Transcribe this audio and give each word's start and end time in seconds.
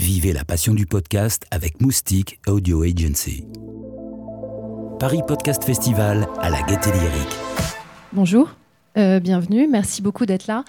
Vivez 0.00 0.32
la 0.32 0.46
passion 0.46 0.72
du 0.72 0.86
podcast 0.86 1.44
avec 1.50 1.82
Moustique 1.82 2.40
Audio 2.46 2.84
Agency. 2.84 3.44
Paris 4.98 5.20
Podcast 5.28 5.62
Festival 5.62 6.26
à 6.40 6.48
la 6.48 6.62
Gaîté 6.62 6.90
Lyrique. 6.90 7.36
Bonjour, 8.14 8.48
euh, 8.96 9.20
bienvenue, 9.20 9.68
merci 9.68 10.00
beaucoup 10.00 10.24
d'être 10.24 10.46
là. 10.46 10.64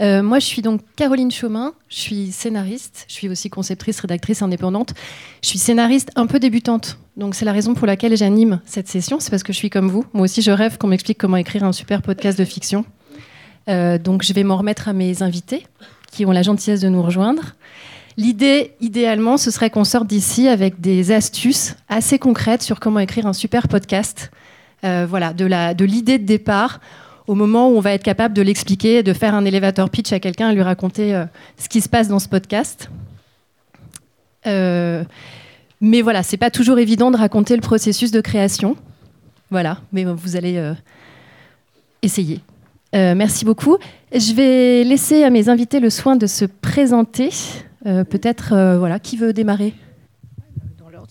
Euh, 0.00 0.24
moi, 0.24 0.40
je 0.40 0.46
suis 0.46 0.62
donc 0.62 0.80
Caroline 0.96 1.30
Chaumin, 1.30 1.74
je 1.88 1.98
suis 2.00 2.32
scénariste, 2.32 3.04
je 3.06 3.12
suis 3.12 3.28
aussi 3.28 3.50
conceptrice, 3.50 4.00
rédactrice 4.00 4.42
indépendante. 4.42 4.94
Je 5.44 5.50
suis 5.50 5.60
scénariste 5.60 6.10
un 6.16 6.26
peu 6.26 6.40
débutante, 6.40 6.98
donc 7.16 7.36
c'est 7.36 7.44
la 7.44 7.52
raison 7.52 7.74
pour 7.74 7.86
laquelle 7.86 8.16
j'anime 8.16 8.60
cette 8.66 8.88
session, 8.88 9.20
c'est 9.20 9.30
parce 9.30 9.44
que 9.44 9.52
je 9.52 9.58
suis 9.58 9.70
comme 9.70 9.90
vous. 9.90 10.04
Moi 10.12 10.24
aussi, 10.24 10.42
je 10.42 10.50
rêve 10.50 10.76
qu'on 10.76 10.88
m'explique 10.88 11.18
comment 11.18 11.36
écrire 11.36 11.62
un 11.62 11.72
super 11.72 12.02
podcast 12.02 12.36
de 12.36 12.44
fiction. 12.44 12.84
Euh, 13.68 13.96
donc, 13.98 14.24
je 14.24 14.32
vais 14.32 14.42
m'en 14.42 14.56
remettre 14.56 14.88
à 14.88 14.92
mes 14.92 15.22
invités 15.22 15.68
qui 16.10 16.26
ont 16.26 16.32
la 16.32 16.42
gentillesse 16.42 16.80
de 16.80 16.88
nous 16.88 17.00
rejoindre. 17.00 17.54
L'idée, 18.16 18.72
idéalement, 18.80 19.36
ce 19.36 19.50
serait 19.50 19.70
qu'on 19.70 19.84
sorte 19.84 20.06
d'ici 20.06 20.48
avec 20.48 20.80
des 20.80 21.12
astuces 21.12 21.76
assez 21.88 22.18
concrètes 22.18 22.62
sur 22.62 22.78
comment 22.78 22.98
écrire 22.98 23.26
un 23.26 23.32
super 23.32 23.68
podcast. 23.68 24.30
Euh, 24.84 25.06
voilà, 25.08 25.32
de 25.32 25.84
l'idée 25.84 26.18
de, 26.18 26.24
départ 26.24 26.80
au 27.28 27.36
moment 27.36 27.68
où 27.68 27.76
on 27.76 27.80
va 27.80 27.92
être 27.92 28.02
capable 28.02 28.34
de 28.34 28.42
l'expliquer, 28.42 29.04
de 29.04 29.12
faire 29.12 29.34
un 29.34 29.44
elevator 29.44 29.88
pitch 29.88 30.12
à 30.12 30.18
quelqu'un 30.18 30.50
et 30.50 30.54
lui 30.54 30.62
raconter 30.62 31.14
euh, 31.14 31.24
ce 31.56 31.68
qui 31.68 31.80
se 31.80 31.88
passe 31.88 32.08
dans 32.08 32.18
ce 32.18 32.28
podcast. 32.28 32.90
Euh, 34.46 35.04
mais 35.80 36.02
voilà, 36.02 36.24
c'est 36.24 36.36
pas 36.36 36.50
toujours 36.50 36.80
évident 36.80 37.12
de 37.12 37.16
raconter 37.16 37.54
le 37.54 37.62
processus 37.62 38.10
de 38.10 38.20
création. 38.20 38.76
Voilà, 39.50 39.78
mais 39.92 40.04
vous 40.04 40.36
allez 40.36 40.72
essayer. 42.00 42.40
merci 42.92 43.44
beaucoup. 43.44 43.76
Je 44.14 44.32
vais 44.32 44.82
laisser 44.82 45.24
à 45.24 45.30
mes 45.30 45.48
invités 45.48 45.78
le 45.78 45.90
soin 45.90 46.16
de 46.16 46.26
se 46.26 46.46
présenter. 46.46 47.30
Peut-être, 47.84 48.76
voilà, 48.78 48.98
qui 48.98 49.16
veut 49.16 49.32
démarrer 49.32 49.74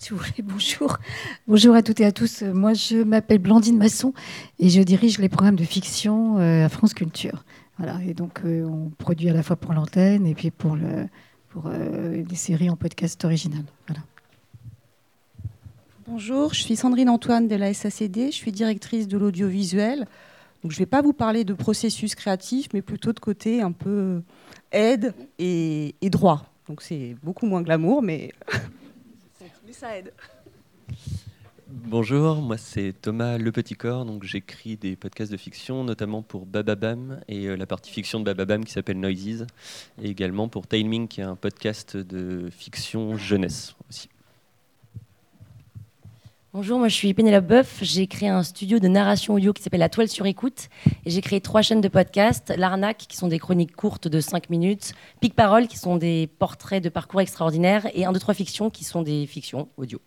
si 0.02 0.10
vous 0.10 0.16
voulez. 0.16 0.42
Bonjour. 0.42 0.98
Bonjour 1.46 1.74
à 1.76 1.82
toutes 1.82 2.00
et 2.00 2.04
à 2.04 2.10
tous. 2.10 2.42
Moi, 2.42 2.74
je 2.74 3.02
m'appelle 3.04 3.38
Blandine 3.38 3.78
Masson 3.78 4.12
et 4.58 4.68
je 4.68 4.82
dirige 4.82 5.18
les 5.18 5.28
programmes 5.28 5.56
de 5.56 5.64
fiction 5.64 6.38
euh, 6.38 6.64
à 6.64 6.68
France 6.68 6.92
Culture. 6.92 7.44
Voilà. 7.78 8.00
Et 8.04 8.12
donc, 8.12 8.40
euh, 8.44 8.64
on 8.64 8.90
produit 8.90 9.28
à 9.28 9.32
la 9.32 9.44
fois 9.44 9.54
pour 9.54 9.72
l'antenne 9.72 10.26
et 10.26 10.34
puis 10.34 10.50
pour, 10.50 10.74
le, 10.74 11.06
pour 11.50 11.64
euh, 11.66 12.24
des 12.24 12.34
séries 12.34 12.68
en 12.68 12.76
podcast 12.76 13.24
original. 13.24 13.62
Voilà. 13.86 14.02
Bonjour, 16.08 16.52
je 16.52 16.62
suis 16.62 16.74
Sandrine 16.74 17.08
Antoine 17.08 17.46
de 17.46 17.54
la 17.54 17.72
SACD. 17.72 18.32
Je 18.32 18.36
suis 18.36 18.50
directrice 18.50 19.06
de 19.06 19.16
l'audiovisuel. 19.16 20.06
Donc, 20.62 20.72
je 20.72 20.76
ne 20.76 20.80
vais 20.80 20.86
pas 20.86 21.02
vous 21.02 21.12
parler 21.12 21.44
de 21.44 21.54
processus 21.54 22.16
créatif, 22.16 22.68
mais 22.74 22.82
plutôt 22.82 23.12
de 23.12 23.20
côté 23.20 23.62
un 23.62 23.72
peu 23.72 24.22
aide 24.72 25.14
et, 25.38 25.94
et 26.00 26.10
droit. 26.10 26.51
Donc, 26.72 26.80
c'est 26.80 27.14
beaucoup 27.22 27.44
moins 27.44 27.60
glamour, 27.60 28.00
mais 28.02 28.32
ça 29.72 29.98
aide. 29.98 30.10
Bonjour, 31.68 32.36
moi 32.36 32.56
c'est 32.56 32.94
Thomas 32.98 33.36
Le 33.36 33.52
Petit 33.52 33.74
Corps, 33.74 34.06
donc 34.06 34.24
j'écris 34.24 34.78
des 34.78 34.96
podcasts 34.96 35.30
de 35.30 35.36
fiction, 35.36 35.84
notamment 35.84 36.22
pour 36.22 36.46
Bababam 36.46 37.20
et 37.28 37.44
euh, 37.44 37.56
la 37.56 37.66
partie 37.66 37.90
fiction 37.90 38.20
de 38.20 38.24
Bababam 38.24 38.64
qui 38.64 38.72
s'appelle 38.72 38.98
Noises, 38.98 39.46
et 40.00 40.08
également 40.08 40.48
pour 40.48 40.66
Timing 40.66 41.08
qui 41.08 41.20
est 41.20 41.24
un 41.24 41.36
podcast 41.36 41.98
de 41.98 42.48
fiction 42.50 43.18
jeunesse. 43.18 43.74
Bonjour, 46.54 46.78
moi 46.78 46.88
je 46.88 46.94
suis 46.94 47.14
Pénélope 47.14 47.46
Boeuf. 47.46 47.78
J'ai 47.80 48.06
créé 48.06 48.28
un 48.28 48.42
studio 48.42 48.78
de 48.78 48.86
narration 48.86 49.32
audio 49.32 49.54
qui 49.54 49.62
s'appelle 49.62 49.80
La 49.80 49.88
Toile 49.88 50.08
sur 50.08 50.26
écoute. 50.26 50.68
Et 51.06 51.10
j'ai 51.10 51.22
créé 51.22 51.40
trois 51.40 51.62
chaînes 51.62 51.80
de 51.80 51.88
podcasts 51.88 52.52
L'Arnaque, 52.58 53.06
qui 53.08 53.16
sont 53.16 53.28
des 53.28 53.38
chroniques 53.38 53.74
courtes 53.74 54.06
de 54.06 54.20
5 54.20 54.50
minutes, 54.50 54.92
Pic 55.22 55.34
Parole, 55.34 55.66
qui 55.66 55.78
sont 55.78 55.96
des 55.96 56.28
portraits 56.38 56.84
de 56.84 56.90
parcours 56.90 57.22
extraordinaires, 57.22 57.88
et 57.94 58.04
1, 58.04 58.12
2, 58.12 58.18
3 58.18 58.34
fictions, 58.34 58.68
qui 58.68 58.84
sont 58.84 59.00
des 59.00 59.26
fictions 59.26 59.68
audio. 59.78 59.98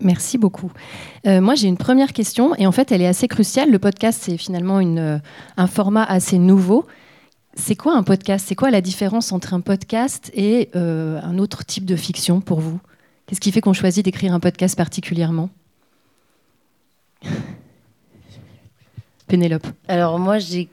Merci 0.00 0.38
beaucoup. 0.38 0.72
Euh, 1.24 1.40
moi, 1.40 1.54
j'ai 1.54 1.68
une 1.68 1.78
première 1.78 2.12
question, 2.12 2.56
et 2.56 2.66
en 2.66 2.72
fait, 2.72 2.90
elle 2.90 3.00
est 3.00 3.06
assez 3.06 3.28
cruciale. 3.28 3.70
Le 3.70 3.78
podcast, 3.78 4.20
c'est 4.20 4.36
finalement 4.36 4.80
euh, 4.80 5.20
un 5.56 5.66
format 5.68 6.02
assez 6.02 6.38
nouveau. 6.38 6.84
C'est 7.54 7.76
quoi 7.76 7.94
un 7.94 8.02
podcast? 8.02 8.46
C'est 8.48 8.56
quoi 8.56 8.72
la 8.72 8.80
différence 8.80 9.30
entre 9.30 9.54
un 9.54 9.60
podcast 9.60 10.32
et 10.34 10.68
euh, 10.74 11.20
un 11.22 11.38
autre 11.38 11.64
type 11.64 11.84
de 11.84 11.94
fiction 11.94 12.40
pour 12.40 12.58
vous? 12.58 12.80
Qu'est-ce 13.26 13.40
qui 13.40 13.50
fait 13.50 13.60
qu'on 13.60 13.72
choisit 13.72 14.04
d'écrire 14.04 14.32
un 14.32 14.40
podcast 14.40 14.76
particulièrement 14.76 15.50
Pénélope. 19.26 19.66
Alors 19.88 20.18
moi, 20.20 20.38
j'ai 20.38 20.68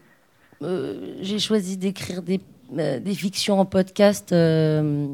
euh, 0.61 1.39
choisi 1.39 1.77
d'écrire 1.77 2.21
des, 2.21 2.39
euh, 2.77 2.99
des, 2.99 3.15
fictions 3.15 3.59
en 3.59 3.65
podcast 3.65 4.31
euh, 4.31 5.07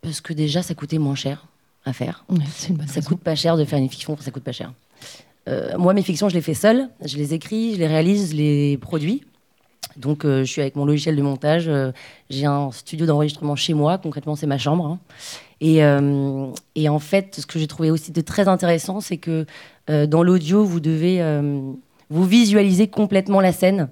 parce 0.00 0.20
que 0.20 0.32
déjà, 0.32 0.62
ça 0.62 0.74
coûtait 0.74 0.98
moins 0.98 1.16
cher 1.16 1.46
à 1.84 1.92
faire. 1.92 2.24
ça 2.86 3.02
coûte 3.02 3.20
pas 3.20 3.34
cher 3.34 3.56
de 3.56 3.64
faire 3.64 3.80
une 3.80 3.88
fiction, 3.88 4.16
ça 4.20 4.30
coûte 4.30 4.44
pas 4.44 4.52
cher. 4.52 4.72
moi, 5.76 5.92
mes 5.94 6.02
fictions, 6.02 6.28
je 6.28 6.34
les 6.34 6.42
fais 6.42 6.54
seule. 6.54 6.88
Je 7.04 7.16
les 7.16 7.34
écris, 7.34 7.74
je 7.74 7.78
les 7.78 7.88
réalise, 7.88 8.30
je 8.30 8.36
les 8.36 8.78
produis. 8.78 9.24
Donc, 9.98 10.24
euh, 10.24 10.44
je 10.44 10.50
suis 10.50 10.60
avec 10.60 10.76
mon 10.76 10.86
logiciel 10.86 11.16
de 11.16 11.22
montage. 11.22 11.68
Euh, 11.68 11.90
j'ai 12.30 12.46
un 12.46 12.70
studio 12.70 13.04
d'enregistrement 13.04 13.56
chez 13.56 13.74
moi. 13.74 13.98
Concrètement, 13.98 14.36
c'est 14.36 14.46
ma 14.46 14.58
chambre. 14.58 14.86
Hein. 14.86 14.98
Euh, 15.62 16.46
et, 16.76 16.88
en 16.88 17.00
fait, 17.00 17.36
ce 17.40 17.46
que 17.46 17.58
j'ai 17.58 17.66
trouvé 17.66 17.90
aussi 17.90 18.12
de 18.12 18.20
très 18.20 18.48
intéressant, 18.48 19.00
c'est 19.00 19.18
que 19.18 19.44
dans 19.88 20.22
l'audio, 20.22 20.64
vous 20.64 20.80
devez 20.80 21.22
vous 22.10 22.24
visualiser 22.24 22.88
complètement 22.88 23.40
la 23.40 23.52
scène 23.52 23.88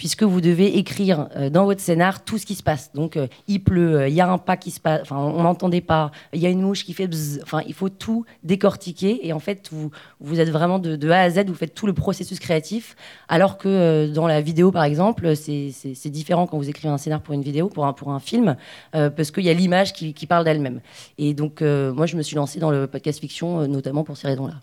puisque 0.00 0.22
vous 0.22 0.40
devez 0.40 0.78
écrire 0.78 1.28
euh, 1.36 1.50
dans 1.50 1.66
votre 1.66 1.82
scénar 1.82 2.24
tout 2.24 2.38
ce 2.38 2.46
qui 2.46 2.54
se 2.54 2.62
passe. 2.62 2.90
Donc, 2.94 3.18
euh, 3.18 3.26
il 3.48 3.62
pleut, 3.62 3.98
euh, 3.98 4.08
il 4.08 4.14
y 4.14 4.22
a 4.22 4.32
un 4.32 4.38
pas 4.38 4.56
qui 4.56 4.70
se 4.70 4.80
passe, 4.80 5.02
enfin, 5.02 5.18
on 5.18 5.42
n'entendait 5.42 5.82
pas, 5.82 6.10
il 6.32 6.40
y 6.40 6.46
a 6.46 6.48
une 6.48 6.62
mouche 6.62 6.86
qui 6.86 6.94
fait 6.94 7.06
bzzz, 7.06 7.40
enfin, 7.42 7.60
il 7.66 7.74
faut 7.74 7.90
tout 7.90 8.24
décortiquer. 8.42 9.28
Et 9.28 9.34
en 9.34 9.40
fait, 9.40 9.68
vous, 9.70 9.90
vous 10.20 10.40
êtes 10.40 10.48
vraiment 10.48 10.78
de, 10.78 11.10
A 11.10 11.20
à 11.20 11.28
Z, 11.28 11.44
vous 11.48 11.54
faites 11.54 11.74
tout 11.74 11.86
le 11.86 11.92
processus 11.92 12.40
créatif, 12.40 12.96
alors 13.28 13.58
que 13.58 14.10
dans 14.10 14.26
la 14.26 14.40
vidéo, 14.40 14.72
par 14.72 14.84
exemple, 14.84 15.36
c'est 15.36 16.08
différent 16.08 16.46
quand 16.46 16.56
vous 16.56 16.70
écrivez 16.70 16.88
un 16.88 16.96
scénar 16.96 17.20
pour 17.20 17.34
une 17.34 17.42
vidéo, 17.42 17.68
pour 17.68 17.84
un, 17.84 18.20
film, 18.20 18.56
parce 18.92 19.30
qu'il 19.30 19.44
y 19.44 19.50
a 19.50 19.52
l'image 19.52 19.92
qui, 19.92 20.26
parle 20.26 20.46
d'elle-même. 20.46 20.80
Et 21.18 21.34
donc, 21.34 21.60
moi, 21.60 22.06
je 22.06 22.16
me 22.16 22.22
suis 22.22 22.36
lancée 22.36 22.58
dans 22.58 22.70
le 22.70 22.86
podcast 22.86 23.20
fiction, 23.20 23.68
notamment 23.68 24.02
pour 24.02 24.16
ces 24.16 24.28
raisons-là. 24.28 24.54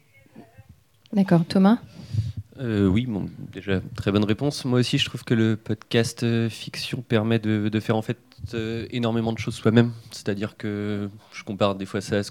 D'accord. 1.14 1.42
Thomas? 1.48 1.78
Euh, 2.60 2.88
oui, 2.88 3.06
bon, 3.06 3.28
déjà 3.52 3.82
très 3.96 4.12
bonne 4.12 4.24
réponse. 4.24 4.66
Moi 4.66 4.80
aussi, 4.80 4.98
je 4.98 5.06
trouve 5.06 5.24
que 5.24 5.34
le 5.34 5.56
podcast 5.56 6.24
euh, 6.24 6.50
fiction 6.50 7.02
permet 7.02 7.40
de, 7.40 7.80
faire 7.80 7.96
en 7.96 8.02
fait 8.02 8.18
euh, 8.54 8.88
énormément 8.92 9.34
de 9.34 9.38
choses 9.38 9.56
soi-même. 9.56 9.92
C'est-à-dire 10.12 10.58
que 10.58 11.10
je 11.32 11.44
compare 11.44 11.76
des 11.76 11.86
fois 11.86 12.02
ça 12.02 12.20
à 12.20 12.22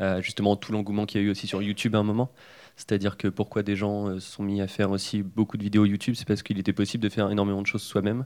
à 0.00 0.20
justement 0.20 0.54
tout 0.54 0.70
l'engouement 0.70 1.06
qu'il 1.06 1.20
y 1.20 1.24
a 1.24 1.26
eu 1.26 1.30
aussi 1.30 1.48
sur 1.48 1.60
YouTube 1.60 1.96
à 1.96 1.98
un 1.98 2.04
moment. 2.04 2.30
C'est-à-dire 2.78 3.16
que 3.16 3.26
pourquoi 3.26 3.64
des 3.64 3.74
gens 3.74 4.06
euh, 4.06 4.20
se 4.20 4.32
sont 4.32 4.44
mis 4.44 4.60
à 4.60 4.68
faire 4.68 4.92
aussi 4.92 5.22
beaucoup 5.22 5.56
de 5.56 5.64
vidéos 5.64 5.84
YouTube, 5.84 6.14
c'est 6.16 6.26
parce 6.26 6.44
qu'il 6.44 6.60
était 6.60 6.72
possible 6.72 7.02
de 7.02 7.08
faire 7.08 7.28
énormément 7.28 7.60
de 7.60 7.66
choses 7.66 7.82
soi-même. 7.82 8.24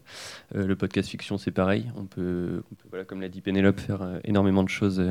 Euh, 0.55 0.67
le 0.67 0.77
podcast 0.77 1.09
fiction, 1.09 1.39
c'est 1.39 1.51
pareil. 1.51 1.91
On 1.97 2.05
peut, 2.05 2.63
voilà, 2.91 3.07
comme 3.07 3.23
l'a 3.23 3.31
dit 3.31 3.41
Pénélope, 3.41 3.81
faire 3.81 4.03
euh, 4.03 4.19
énormément 4.25 4.63
de 4.63 4.69
choses 4.69 5.03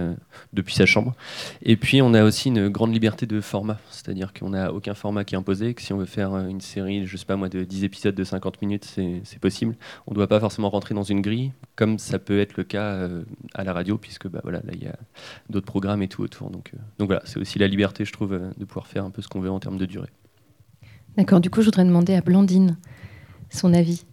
depuis 0.53 0.75
sa 0.75 0.85
chambre. 0.85 1.15
Et 1.63 1.75
puis, 1.75 2.03
on 2.03 2.13
a 2.13 2.23
aussi 2.23 2.49
une 2.49 2.69
grande 2.69 2.93
liberté 2.93 3.25
de 3.25 3.41
format. 3.41 3.79
C'est-à-dire 3.89 4.31
qu'on 4.31 4.49
n'a 4.49 4.71
aucun 4.71 4.93
format 4.93 5.23
qui 5.23 5.33
est 5.33 5.37
imposé. 5.39 5.73
Que 5.73 5.81
si 5.81 5.91
on 5.91 5.97
veut 5.97 6.05
faire 6.05 6.35
une 6.35 6.61
série, 6.61 7.07
je 7.07 7.17
sais 7.17 7.25
pas 7.25 7.35
moi, 7.35 7.49
de 7.49 7.63
10 7.63 7.83
épisodes 7.83 8.13
de 8.13 8.23
50 8.23 8.61
minutes, 8.61 8.85
c'est 9.23 9.39
possible. 9.39 9.75
On 10.05 10.11
ne 10.11 10.15
doit 10.15 10.27
pas 10.27 10.39
forcément 10.39 10.69
rentrer 10.69 10.93
dans 10.93 11.03
une 11.03 11.21
grille, 11.21 11.51
comme 11.75 11.97
ça 11.97 12.19
peut 12.19 12.39
être 12.39 12.57
le 12.57 12.63
cas 12.63 13.09
à 13.55 13.63
la 13.63 13.73
radio, 13.73 13.97
puisque 13.97 14.27
bah, 14.27 14.41
voilà, 14.43 14.59
là, 14.59 14.73
il 14.73 14.83
y 14.83 14.87
a 14.87 14.95
d'autres 15.49 15.65
programmes 15.65 16.03
et 16.03 16.07
tout 16.07 16.21
autour. 16.21 16.51
Donc, 16.51 16.73
donc 16.99 17.07
voilà, 17.07 17.23
c'est 17.25 17.39
aussi 17.39 17.57
la 17.57 17.67
liberté, 17.67 18.05
je 18.05 18.13
trouve, 18.13 18.39
de 18.57 18.65
pouvoir 18.65 18.85
faire 18.85 19.03
un 19.03 19.09
peu 19.09 19.23
ce 19.23 19.30
qu'on 19.31 19.39
veut 19.39 19.49
en 19.49 19.59
termes 19.59 19.77
de 19.77 19.85
durée. 19.85 20.09
D'accord, 21.17 21.39
du 21.39 21.49
coup, 21.49 21.61
je 21.61 21.65
voudrais 21.65 21.85
demander 21.85 22.13
à 22.13 22.21
Blandine 22.21 22.77
son 23.49 23.73
avis. 23.73 24.05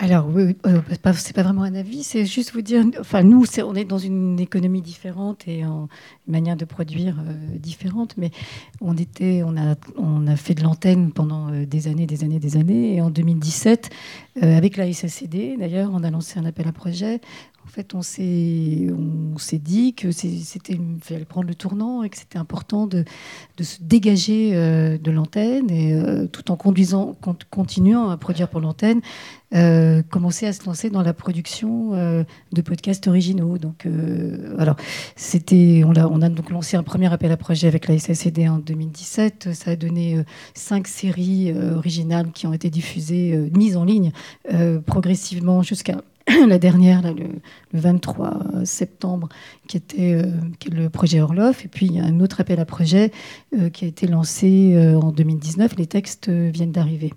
Alors, 0.00 0.28
oui, 0.28 0.56
euh, 0.64 0.80
c'est 1.14 1.34
pas 1.34 1.42
vraiment 1.42 1.64
un 1.64 1.74
avis, 1.74 2.04
c'est 2.04 2.24
juste 2.24 2.52
vous 2.52 2.60
dire, 2.60 2.84
enfin, 3.00 3.24
nous, 3.24 3.44
on 3.64 3.74
est 3.74 3.84
dans 3.84 3.98
une 3.98 4.38
économie 4.38 4.80
différente 4.80 5.48
et 5.48 5.64
en, 5.64 5.82
une 5.82 6.17
manière 6.28 6.56
de 6.56 6.64
produire 6.64 7.16
euh, 7.18 7.58
différente, 7.58 8.14
mais 8.16 8.30
on, 8.80 8.96
était, 8.96 9.42
on, 9.44 9.56
a, 9.56 9.74
on 9.96 10.26
a 10.26 10.36
fait 10.36 10.54
de 10.54 10.62
l'antenne 10.62 11.12
pendant 11.12 11.50
euh, 11.50 11.66
des 11.66 11.88
années, 11.88 12.06
des 12.06 12.24
années, 12.24 12.38
des 12.38 12.56
années, 12.56 12.96
et 12.96 13.00
en 13.00 13.10
2017, 13.10 13.90
avec 14.40 14.76
la 14.76 14.92
SACD, 14.92 15.56
d'ailleurs, 15.58 15.90
on 15.92 16.04
a 16.04 16.10
lancé 16.10 16.38
un 16.38 16.44
appel 16.44 16.68
à 16.68 16.72
projet 16.72 17.20
En 17.68 17.70
fait, 17.70 17.94
on 17.94 18.00
s'est, 18.00 18.86
on 18.90 19.36
s'est 19.36 19.58
dit 19.58 19.92
que 19.92 20.10
c'était 20.10 20.78
fallait 21.02 21.26
prendre 21.26 21.48
le 21.48 21.54
tournant 21.54 22.02
et 22.02 22.08
que 22.08 22.16
c'était 22.16 22.38
important 22.38 22.86
de, 22.86 23.04
de, 23.58 23.62
se 23.62 23.82
dégager 23.82 24.52
euh, 24.54 24.96
de 24.96 25.10
l'antenne 25.10 25.70
et 25.70 25.92
euh, 25.92 26.26
tout 26.26 26.50
en 26.50 26.56
conduisant, 26.56 27.14
continuant 27.50 28.08
à 28.08 28.16
produire 28.16 28.48
pour 28.48 28.60
l'antenne, 28.60 29.02
euh, 29.54 30.02
commencer 30.02 30.46
à 30.46 30.54
se 30.54 30.64
lancer 30.64 30.88
dans 30.88 31.02
la 31.02 31.12
production 31.12 31.92
de 32.52 32.62
podcasts 32.62 33.06
originaux. 33.06 33.58
Donc, 33.58 33.86
alors, 34.58 34.76
c'était, 35.14 35.82
on 35.84 35.94
a, 35.94 36.17
on 36.18 36.22
a 36.22 36.28
donc 36.28 36.50
lancé 36.50 36.76
un 36.76 36.82
premier 36.82 37.12
appel 37.12 37.30
à 37.30 37.36
projet 37.36 37.68
avec 37.68 37.86
la 37.86 37.96
SSCD 37.98 38.48
en 38.48 38.58
2017. 38.58 39.50
Ça 39.54 39.70
a 39.70 39.76
donné 39.76 40.24
cinq 40.54 40.88
séries 40.88 41.52
originales 41.52 42.32
qui 42.32 42.46
ont 42.46 42.52
été 42.52 42.70
diffusées, 42.70 43.50
mises 43.54 43.76
en 43.76 43.84
ligne 43.84 44.10
progressivement 44.86 45.62
jusqu'à 45.62 45.98
la 46.48 46.58
dernière, 46.58 47.02
le, 47.02 47.26
23 47.72 48.64
septembre, 48.64 49.28
qui 49.66 49.76
était 49.76 50.14
euh, 50.14 50.30
le 50.70 50.88
projet 50.88 51.20
Orloff. 51.20 51.64
Et 51.64 51.68
puis, 51.68 51.86
il 51.86 51.94
y 51.94 52.00
a 52.00 52.04
un 52.04 52.20
autre 52.20 52.40
appel 52.40 52.60
à 52.60 52.64
projet 52.64 53.12
euh, 53.56 53.70
qui 53.70 53.84
a 53.84 53.88
été 53.88 54.06
lancé 54.06 54.74
euh, 54.74 54.98
en 54.98 55.12
2019. 55.12 55.76
Les 55.76 55.86
textes 55.86 56.28
viennent 56.28 56.72
d'arriver. 56.72 57.12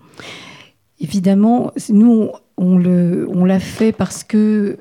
Évidemment, 1.00 1.72
nous, 1.90 2.30
on, 2.58 2.86
on 2.86 3.46
l'a 3.46 3.60
fait 3.60 3.92
parce 3.92 4.24
que, 4.24 4.78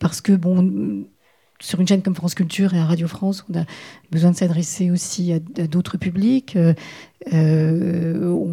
parce 0.00 0.22
que 0.22 0.32
bon, 0.32 1.04
sur 1.60 1.80
une 1.80 1.88
chaîne 1.88 2.02
comme 2.02 2.14
France 2.14 2.34
Culture 2.34 2.74
et 2.74 2.78
à 2.78 2.84
Radio 2.84 3.08
France, 3.08 3.44
on 3.52 3.58
a 3.58 3.64
besoin 4.10 4.30
de 4.30 4.36
s'adresser 4.36 4.90
aussi 4.90 5.32
à, 5.32 5.38
d'autres 5.66 5.96
publics. 5.98 6.56
On, 7.32 8.48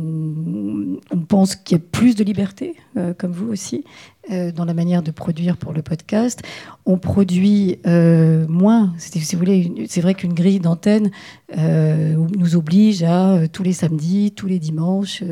on, 1.12 1.20
pense 1.28 1.56
qu'il 1.56 1.78
y 1.78 1.82
a 1.82 1.84
plus 1.92 2.16
de 2.16 2.24
liberté, 2.24 2.76
comme 3.18 3.32
vous 3.32 3.52
aussi. 3.52 3.84
Euh, 4.32 4.52
dans 4.52 4.66
la 4.66 4.74
manière 4.74 5.04
de 5.04 5.12
produire 5.12 5.56
pour 5.56 5.72
le 5.72 5.84
podcast. 5.84 6.42
On 6.88 6.98
produit 6.98 7.78
euh, 7.86 8.48
moins. 8.48 8.92
C'est 8.98 10.02
vrai 10.02 10.14
qu'une 10.16 10.34
grille 10.34 10.60
d'antenne 10.60 11.12
euh, 11.56 12.16
nous 12.36 12.56
oblige 12.56 13.04
à 13.04 13.48
tous 13.52 13.62
les 13.62 13.74
samedis, 13.74 14.32
tous 14.32 14.48
les 14.48 14.58
dimanches, 14.58 15.24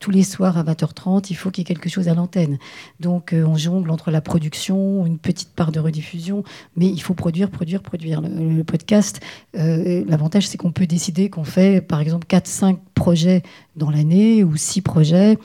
tous 0.00 0.10
les 0.10 0.22
soirs 0.22 0.56
à 0.56 0.62
20h30, 0.62 1.26
il 1.28 1.34
faut 1.34 1.50
qu'il 1.50 1.60
y 1.60 1.62
ait 1.62 1.74
quelque 1.74 1.90
chose 1.90 2.08
à 2.08 2.14
l'antenne. 2.14 2.58
Donc 3.00 3.34
on 3.34 3.56
jongle 3.56 3.90
entre 3.90 4.10
la 4.10 4.22
production, 4.22 5.04
une 5.04 5.18
petite 5.18 5.50
part 5.50 5.70
de 5.70 5.80
rediffusion, 5.80 6.42
mais 6.76 6.86
il 6.86 7.00
faut 7.00 7.14
produire, 7.14 7.50
produire, 7.50 7.82
produire. 7.82 8.22
Le, 8.22 8.28
le 8.28 8.64
podcast, 8.64 9.20
l'avantage 9.54 10.48
c'est 10.48 10.56
qu'on 10.56 10.72
peut 10.72 10.86
décider 10.86 11.28
qu'on 11.28 11.44
fait 11.44 11.82
par 11.82 12.00
exemple 12.00 12.26
4-5 12.26 12.77
projets 12.94 13.42
dans 13.76 13.90
l'année 13.90 14.44
ou 14.44 14.56
6 14.56 14.82
projets. 14.82 15.38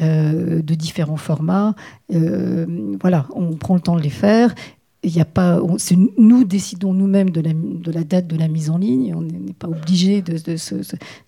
Euh, 0.00 0.62
de 0.62 0.74
différents 0.76 1.16
formats. 1.16 1.74
Euh, 2.14 2.64
voilà, 3.00 3.26
on 3.34 3.56
prend 3.56 3.74
le 3.74 3.80
temps 3.80 3.96
de 3.96 4.00
les 4.00 4.08
faire. 4.08 4.54
Il 5.02 5.20
a 5.20 5.24
pas, 5.24 5.58
nous 6.16 6.44
décidons 6.44 6.94
nous-mêmes 6.94 7.30
de 7.30 7.40
la, 7.90 8.04
date 8.04 8.28
de 8.28 8.36
la 8.36 8.46
mise 8.46 8.70
en 8.70 8.78
ligne. 8.78 9.12
On 9.16 9.22
n'est 9.22 9.52
pas 9.52 9.66
obligé 9.66 10.22
de, 10.22 10.38
de, 10.38 10.56
se, 10.56 10.76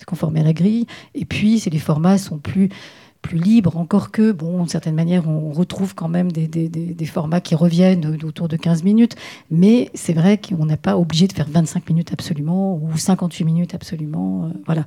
conformer 0.07 0.41
à 0.41 0.45
la 0.45 0.53
grille. 0.53 0.87
Et 1.17 1.25
puis, 1.25 1.59
c'est 1.59 1.71
les 1.71 1.81
formats 1.81 2.19
sont 2.19 2.39
plus 2.39 2.69
plus 3.23 3.39
libre, 3.39 3.77
encore 3.77 4.11
que, 4.11 4.33
bon, 4.33 4.59
d'une 4.59 4.69
certaine 4.69 4.97
manière, 4.97 5.29
on 5.29 5.53
retrouve 5.53 5.95
quand 5.95 6.09
même 6.09 6.31
des, 6.33 7.07
formats 7.07 7.41
qui 7.41 7.55
reviennent 7.55 8.19
autour 8.25 8.49
de 8.49 8.57
15 8.57 8.83
minutes, 8.83 9.17
mais 9.51 9.91
c'est 9.95 10.13
vrai 10.13 10.39
qu'on 10.39 10.67
n'est 10.67 10.77
pas 10.77 10.99
obligé 10.99 11.29
de 11.29 11.33
faire 11.33 11.47
25 11.49 11.89
minutes 11.89 12.13
absolument 12.13 12.77
ou 12.83 12.97
58 12.97 13.45
minutes 13.45 13.75
absolument. 13.75 14.47
Euh, 14.47 14.49
voilà. 14.67 14.85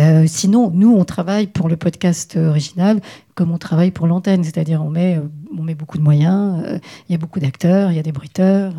Euh, 0.00 0.24
sinon, 0.26 0.70
nous, 0.72 0.94
on 0.94 1.04
travaille 1.04 1.46
pour 1.46 1.68
le 1.68 1.76
podcast 1.76 2.36
original 2.36 3.00
comme 3.34 3.50
on 3.50 3.56
travaille 3.56 3.90
pour 3.90 4.06
l'antenne, 4.06 4.44
c'est-à-dire 4.44 4.84
on 4.84 4.90
met, 4.90 5.16
euh, 5.16 5.22
on 5.58 5.62
met 5.62 5.74
beaucoup 5.74 5.96
de 5.96 6.02
moyens, 6.02 6.62
il 7.08 7.12
y 7.12 7.14
a 7.14 7.18
beaucoup 7.18 7.40
d'acteurs, 7.40 7.90
il 7.90 7.96
y 7.96 7.98
a 7.98 8.02
des 8.02 8.12
bruiteurs, 8.12 8.74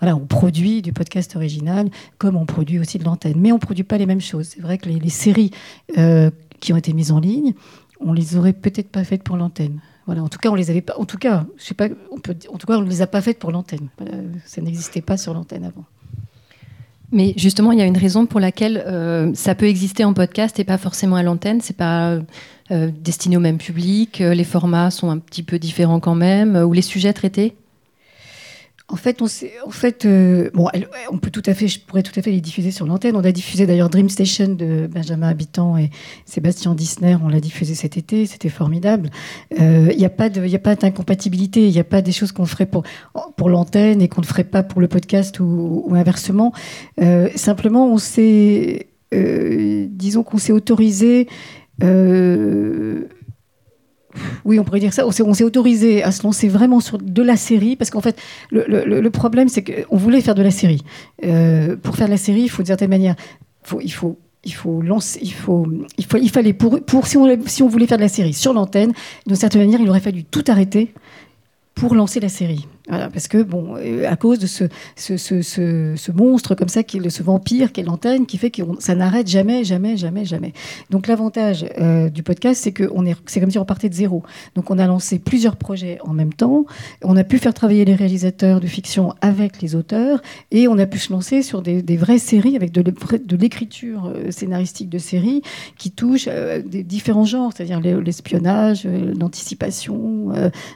voilà, 0.00 0.16
on 0.16 0.24
produit 0.24 0.80
du 0.80 0.94
podcast 0.94 1.36
original 1.36 1.90
comme 2.16 2.36
on 2.36 2.46
produit 2.46 2.78
aussi 2.78 2.98
de 2.98 3.04
l'antenne, 3.04 3.34
mais 3.36 3.52
on 3.52 3.56
ne 3.56 3.60
produit 3.60 3.84
pas 3.84 3.98
les 3.98 4.06
mêmes 4.06 4.22
choses. 4.22 4.48
C'est 4.54 4.62
vrai 4.62 4.78
que 4.78 4.88
les 4.88 5.10
séries 5.10 5.50
qui 6.60 6.72
ont 6.72 6.76
été 6.76 6.92
mises 6.92 7.12
en 7.12 7.20
ligne, 7.20 7.54
on 8.00 8.12
les 8.12 8.36
aurait 8.36 8.52
peut-être 8.52 8.90
pas 8.90 9.04
faites 9.04 9.22
pour 9.22 9.36
l'antenne. 9.36 9.80
En 10.08 10.28
tout 10.28 10.38
cas, 10.38 10.50
on 10.50 10.56
les 10.56 10.70
les 12.88 13.02
a 13.02 13.06
pas 13.06 13.20
faites 13.20 13.38
pour 13.38 13.52
l'antenne. 13.52 13.88
ça 14.44 14.60
n'existait 14.60 15.02
pas 15.02 15.16
sur 15.16 15.34
l'antenne 15.34 15.64
avant. 15.64 15.84
Mais 17.12 17.34
justement, 17.36 17.72
il 17.72 17.78
y 17.78 17.82
a 17.82 17.86
une 17.86 17.96
raison 17.96 18.26
pour 18.26 18.38
laquelle 18.38 18.82
euh, 18.86 19.32
ça 19.34 19.54
peut 19.54 19.66
exister 19.66 20.04
en 20.04 20.14
podcast 20.14 20.58
et 20.60 20.64
pas 20.64 20.78
forcément 20.78 21.16
à 21.16 21.22
l'antenne. 21.22 21.60
C'est 21.60 21.76
pas 21.76 22.18
euh, 22.70 22.90
destiné 23.00 23.36
au 23.36 23.40
même 23.40 23.58
public. 23.58 24.20
Euh, 24.20 24.32
les 24.32 24.44
formats 24.44 24.90
sont 24.90 25.10
un 25.10 25.18
petit 25.18 25.42
peu 25.42 25.58
différents 25.58 25.98
quand 25.98 26.14
même, 26.14 26.56
ou 26.56 26.72
les 26.72 26.82
sujets 26.82 27.12
traités. 27.12 27.56
En 28.92 28.96
fait, 28.96 30.04
euh, 30.04 30.50
on 31.12 31.18
peut 31.18 31.30
tout 31.30 31.42
à 31.46 31.54
fait, 31.54 31.68
je 31.68 31.78
pourrais 31.80 32.02
tout 32.02 32.18
à 32.18 32.22
fait 32.22 32.32
les 32.32 32.40
diffuser 32.40 32.72
sur 32.72 32.86
l'antenne. 32.86 33.14
On 33.14 33.24
a 33.24 33.30
diffusé 33.30 33.66
d'ailleurs 33.66 33.88
Dream 33.88 34.08
Station 34.08 34.48
de 34.48 34.88
Benjamin 34.92 35.28
Habitant 35.28 35.76
et 35.76 35.90
Sébastien 36.24 36.74
Disner. 36.74 37.16
On 37.22 37.28
l'a 37.28 37.40
diffusé 37.40 37.74
cet 37.74 37.96
été, 37.96 38.26
c'était 38.26 38.48
formidable. 38.48 39.10
Il 39.52 39.62
euh, 39.62 39.94
n'y 39.94 40.04
a 40.04 40.10
pas 40.10 40.28
d'incompatibilité. 40.28 41.66
Il 41.66 41.72
n'y 41.72 41.78
a 41.78 41.84
pas 41.84 42.02
des 42.02 42.12
choses 42.12 42.32
qu'on 42.32 42.46
ferait 42.46 42.66
pour 42.66 43.48
l'antenne 43.48 44.02
et 44.02 44.08
qu'on 44.08 44.22
ne 44.22 44.26
ferait 44.26 44.44
pas 44.44 44.62
pour 44.62 44.80
le 44.80 44.88
podcast 44.88 45.38
ou, 45.40 45.86
inversement. 45.92 46.52
Euh, 47.00 47.28
simplement, 47.36 47.92
on 47.92 47.98
s'est 47.98 48.88
autorisé 50.50 51.28
oui, 54.44 54.58
on 54.58 54.64
pourrait 54.64 54.80
dire 54.80 54.92
ça. 54.92 55.06
On 55.06 55.10
s'est 55.10 55.44
autorisé 55.44 56.02
à 56.02 56.12
se 56.12 56.22
lancer 56.22 56.48
vraiment 56.48 56.80
sur 56.80 56.98
de 56.98 57.22
la 57.22 57.36
série 57.36 57.76
parce 57.76 57.90
qu'en 57.90 58.00
fait, 58.00 58.20
le, 58.50 59.08
problème, 59.08 59.48
c'est 59.48 59.62
qu'on 59.62 59.96
voulait 59.96 60.20
faire 60.20 60.34
de 60.34 60.42
la 60.42 60.50
série. 60.50 60.82
Euh, 61.24 61.76
pour 61.76 61.96
faire 61.96 62.06
de 62.06 62.12
la 62.12 62.18
série, 62.18 62.42
il 62.42 62.48
faut 62.48 62.62
d'une 62.62 62.66
certaine 62.68 62.90
manière, 62.90 63.16
il 63.82 63.92
faut 63.92 64.18
il 64.42 64.54
faut 64.54 64.80
lancer, 64.80 65.20
il 65.22 66.30
fallait 66.30 66.54
pour, 66.54 67.06
si 67.06 67.18
on 67.18 67.68
voulait 67.68 67.86
faire 67.86 67.98
de 67.98 68.02
la 68.02 68.08
série 68.08 68.32
sur 68.32 68.54
l'antenne, 68.54 68.92
d'une 69.26 69.36
certaine 69.36 69.60
manière, 69.60 69.80
il 69.80 69.88
aurait 69.90 70.00
fallu 70.00 70.24
tout 70.24 70.44
arrêter 70.48 70.94
pour 71.74 71.94
lancer 71.94 72.20
la 72.20 72.30
série. 72.30 72.66
Voilà, 72.90 73.08
parce 73.08 73.28
que, 73.28 73.40
bon, 73.40 73.76
euh, 73.76 74.10
à 74.10 74.16
cause 74.16 74.40
de 74.40 74.48
ce, 74.48 74.64
ce, 74.96 75.16
ce, 75.16 75.42
ce, 75.42 76.10
monstre 76.10 76.56
comme 76.56 76.68
ça, 76.68 76.82
qui 76.82 76.98
est, 76.98 77.08
ce 77.08 77.22
vampire 77.22 77.70
qui 77.70 77.80
est 77.80 77.84
l'antenne, 77.84 78.26
qui 78.26 78.36
fait 78.36 78.50
que 78.50 78.62
ça 78.80 78.96
n'arrête 78.96 79.28
jamais, 79.28 79.62
jamais, 79.62 79.96
jamais, 79.96 80.24
jamais. 80.24 80.52
Donc 80.90 81.06
l'avantage 81.06 81.64
euh, 81.78 82.08
du 82.08 82.24
podcast, 82.24 82.60
c'est 82.60 82.72
que 82.72 82.90
c'est 83.26 83.38
comme 83.38 83.52
si 83.52 83.58
on 83.58 83.64
partait 83.64 83.88
de 83.88 83.94
zéro. 83.94 84.24
Donc 84.56 84.72
on 84.72 84.78
a 84.78 84.88
lancé 84.88 85.20
plusieurs 85.20 85.54
projets 85.54 85.98
en 86.02 86.12
même 86.12 86.32
temps, 86.32 86.66
on 87.04 87.16
a 87.16 87.22
pu 87.22 87.38
faire 87.38 87.54
travailler 87.54 87.84
les 87.84 87.94
réalisateurs 87.94 88.58
de 88.58 88.66
fiction 88.66 89.14
avec 89.20 89.62
les 89.62 89.76
auteurs, 89.76 90.20
et 90.50 90.66
on 90.66 90.76
a 90.76 90.86
pu 90.86 90.98
se 90.98 91.12
lancer 91.12 91.42
sur 91.42 91.62
des, 91.62 91.96
vraies 91.96 92.18
séries 92.18 92.56
avec 92.56 92.72
de, 92.72 93.36
l'écriture 93.36 94.06
euh, 94.06 94.32
scénaristique 94.32 94.88
de 94.88 94.98
séries 94.98 95.42
qui 95.78 95.92
touchent 95.92 96.28
des 96.66 96.82
différents 96.82 97.24
genres, 97.24 97.52
c'est-à-dire 97.54 97.78
l'espionnage, 97.80 98.84
l'anticipation, 98.84 100.32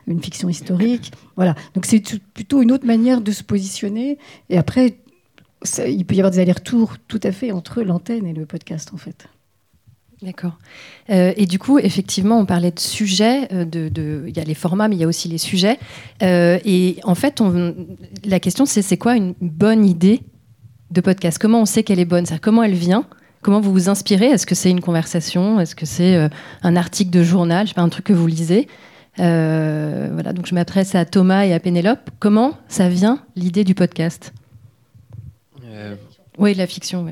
une 0.07 0.23
fiction 0.23 0.49
historique. 0.49 1.11
Voilà. 1.35 1.57
Donc 1.75 1.87
c'est 1.87 2.04
plutôt 2.35 2.63
une 2.63 2.73
autre 2.73 2.87
manière 2.87 3.21
de 3.21 3.33
se 3.33 3.43
positionner. 3.43 4.19
Et 4.51 4.59
après, 4.59 4.97
il 5.87 6.05
peut 6.05 6.15
y 6.15 6.21
avoir 6.21 6.31
des 6.31 6.39
allers-retours 6.39 6.95
tout 7.09 7.21
à 7.23 7.33
fait 7.33 7.53
entre 7.53 7.83
l'antenne 7.83 8.27
et 8.27 8.33
le 8.33 8.47
podcast, 8.47 8.91
en 8.93 8.97
fait. 8.97 9.29
D'accord. 10.23 10.59
Euh, 11.11 11.33
et 11.37 11.45
du 11.47 11.59
coup, 11.59 11.79
effectivement, 11.79 12.39
on 12.39 12.47
parlait 12.47 12.71
de 12.71 12.81
sujets. 12.81 13.53
Euh, 13.53 13.65
de, 13.65 14.25
il 14.27 14.37
y 14.37 14.41
a 14.41 14.45
les 14.45 14.55
formats, 14.55 14.89
mais 14.89 14.97
il 14.97 15.01
y 15.01 15.05
a 15.05 15.09
aussi 15.09 15.29
les 15.29 15.39
sujets. 15.39 15.79
Euh, 16.23 16.59
et 16.65 16.99
en 17.03 17.15
fait, 17.15 17.43
la 18.25 18.41
question, 18.41 18.65
c'est 18.65 18.83
c'est 18.83 18.97
quoi 18.97 19.17
une 19.17 19.35
bonne 19.41 19.85
idée 19.85 20.23
de 20.91 21.01
podcast? 21.01 21.39
Comment 21.39 21.61
on 21.61 21.67
sait 21.67 21.83
qu'elle 21.83 22.01
est 22.01 22.07
bonne? 22.07 22.25
Comment 22.41 22.63
elle 22.63 22.75
vient? 22.75 23.07
Comment 23.43 23.61
vous 23.61 23.73
vous 23.73 23.89
inspirez? 23.91 24.27
Est-ce 24.27 24.47
que 24.47 24.55
c'est 24.55 24.71
une 24.71 24.81
conversation? 24.81 25.61
Est-ce 25.61 25.75
que 25.75 25.85
c'est 25.85 26.31
un 26.63 26.77
article 26.77 27.11
de 27.11 27.23
journal? 27.23 27.67
Je 27.67 27.71
sais 27.71 27.75
pas, 27.75 27.83
un 27.83 27.91
truc 27.91 28.07
que 28.07 28.15
vous 28.15 28.27
lisez 28.27 28.69
euh, 29.21 30.11
voilà, 30.13 30.33
donc 30.33 30.47
je 30.47 30.55
m'adresse 30.55 30.95
à 30.95 31.05
Thomas 31.05 31.45
et 31.45 31.53
à 31.53 31.61
Pénélope. 31.61 32.11
Comment 32.19 32.59
ça 32.69 32.89
vient 32.89 33.21
l'idée 33.37 33.65
du 33.65 33.75
podcast? 33.75 34.33
Euh... 35.65 35.97
Oui, 36.39 36.55
la 36.55 36.67
fiction. 36.67 37.07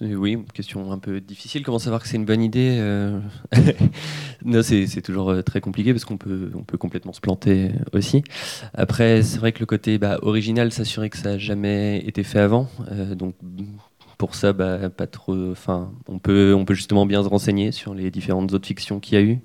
Oui, 0.00 0.32
une 0.32 0.44
question 0.44 0.90
un 0.90 0.98
peu 0.98 1.20
difficile. 1.20 1.62
Comment 1.62 1.78
savoir 1.78 2.02
que 2.02 2.08
c'est 2.08 2.16
une 2.16 2.24
bonne 2.24 2.42
idée 2.42 2.76
euh? 2.80 3.20
Non, 4.44 4.60
c'est 4.62 5.02
toujours 5.02 5.30
euh, 5.30 5.42
très 5.42 5.60
compliqué 5.60 5.92
parce 5.92 6.04
qu'on 6.04 6.16
peut, 6.16 6.50
on 6.56 6.64
peut 6.64 6.76
complètement 6.76 7.12
se 7.12 7.20
planter 7.20 7.70
aussi. 7.92 8.24
Après, 8.74 9.22
c'est 9.22 9.38
vrai 9.38 9.52
que 9.52 9.60
le 9.60 9.66
côté 9.66 9.98
bah, 9.98 10.18
original, 10.22 10.72
s'assurer 10.72 11.08
que 11.08 11.16
ça 11.16 11.30
n'a 11.30 11.38
jamais 11.38 11.98
été 11.98 12.24
fait 12.24 12.40
avant. 12.40 12.68
donc, 13.14 13.34
pour 14.22 14.36
ça, 14.36 14.52
bah, 14.52 14.88
pas 14.88 15.08
trop. 15.08 15.50
Enfin, 15.50 15.90
on 16.06 16.20
peut, 16.20 16.54
on 16.56 16.64
peut 16.64 16.74
justement 16.74 17.06
bien 17.06 17.24
se 17.24 17.28
renseigner 17.28 17.72
sur 17.72 17.92
les 17.92 18.08
différentes 18.12 18.52
autres 18.52 18.68
fictions 18.68 19.00
qu'il 19.00 19.18
y 19.18 19.20
a 19.20 19.24
eu, 19.24 19.40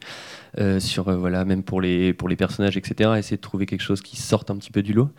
euh, 0.60 0.80
sur 0.80 1.08
euh, 1.08 1.18
voilà, 1.18 1.46
même 1.46 1.64
pour 1.64 1.82
les 1.82 2.14
pour 2.14 2.30
les 2.30 2.36
personnages, 2.36 2.78
etc. 2.78 3.10
Essayer 3.18 3.38
de 3.38 3.42
trouver 3.42 3.66
quelque 3.66 3.82
chose 3.82 4.04
qui 4.04 4.18
sorte 4.18 4.52
un 4.52 4.56
petit 4.56 4.70
peu 4.70 4.84
du 4.84 4.94
lot. 4.94 5.10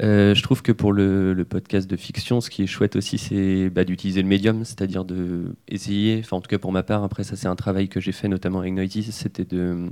Euh, 0.00 0.32
je 0.36 0.42
trouve 0.44 0.62
que 0.62 0.70
pour 0.70 0.92
le, 0.92 1.44
podcast 1.44 1.90
de 1.90 1.96
fiction, 1.96 2.40
ce 2.40 2.50
qui 2.50 2.62
est 2.62 2.68
chouette 2.68 2.94
aussi, 2.94 3.18
c'est 3.18 3.68
bah, 3.68 3.82
d'utiliser 3.82 4.22
le 4.22 4.28
médium, 4.28 4.64
c'est-à-dire 4.64 5.04
de 5.04 5.56
essayer. 5.66 6.20
Enfin, 6.20 6.36
en 6.36 6.40
tout 6.40 6.48
cas 6.48 6.58
pour 6.58 6.70
ma 6.70 6.84
part, 6.84 7.02
après 7.02 7.24
ça, 7.24 7.34
c'est 7.34 7.48
un 7.48 7.56
travail 7.56 7.88
que 7.88 7.98
j'ai 7.98 8.12
fait 8.12 8.28
notamment 8.28 8.60
avec 8.60 8.72
Noisy, 8.74 9.02
c'était 9.10 9.44
de 9.44 9.88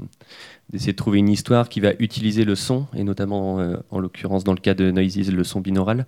d'essayer 0.70 0.92
de 0.92 0.96
trouver 0.96 1.18
une 1.18 1.28
histoire 1.28 1.68
qui 1.68 1.80
va 1.80 1.90
utiliser 1.98 2.44
le 2.44 2.54
son, 2.54 2.86
et 2.94 3.02
notamment 3.02 3.56
en 3.90 3.98
l'occurrence 3.98 4.44
dans 4.44 4.54
le 4.54 4.60
cas 4.60 4.74
de 4.74 4.92
Noisy, 4.92 5.24
le 5.24 5.42
son 5.42 5.60
binaural 5.60 6.06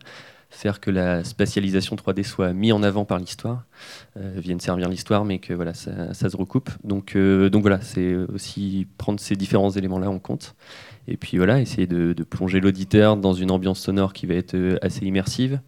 faire 0.51 0.81
que 0.81 0.91
la 0.91 1.25
spatialisation 1.25 1.97
3D 1.97 2.25
soit 2.25 2.53
mise 2.53 2.73
en 2.73 2.83
avant 2.83 3.05
par 3.05 3.19
l'histoire, 3.19 3.65
euh, 4.17 4.35
vienne 4.37 4.61
servir 4.61 4.89
l'histoire, 4.89 5.25
mais 5.25 5.39
que 5.39 5.55
voilà, 5.55 5.75
ça, 5.75 6.13
se 6.13 6.37
recoupe. 6.37 6.71
Donc, 6.85 7.15
euh, 7.15 7.49
donc 7.49 7.63
voilà, 7.63 7.81
c'est 7.81 8.15
aussi 8.15 8.87
prendre 8.99 9.21
ces 9.21 9.37
différents 9.37 9.71
éléments-là 9.71 10.11
en 10.11 10.19
compte. 10.19 10.57
Et 11.09 11.17
puis 11.17 11.39
voilà, 11.39 11.61
essayer 11.61 11.87
de, 11.87 12.13
plonger 12.25 12.61
l'auditeur 12.61 13.17
dans 13.17 13.33
une 13.33 13.51
ambiance 13.51 13.81
sonore 13.81 14.13
qui 14.13 14.27
va 14.27 14.35
être 14.35 14.55
euh, 14.55 14.77
assez 14.83 15.07
immersive. 15.07 15.61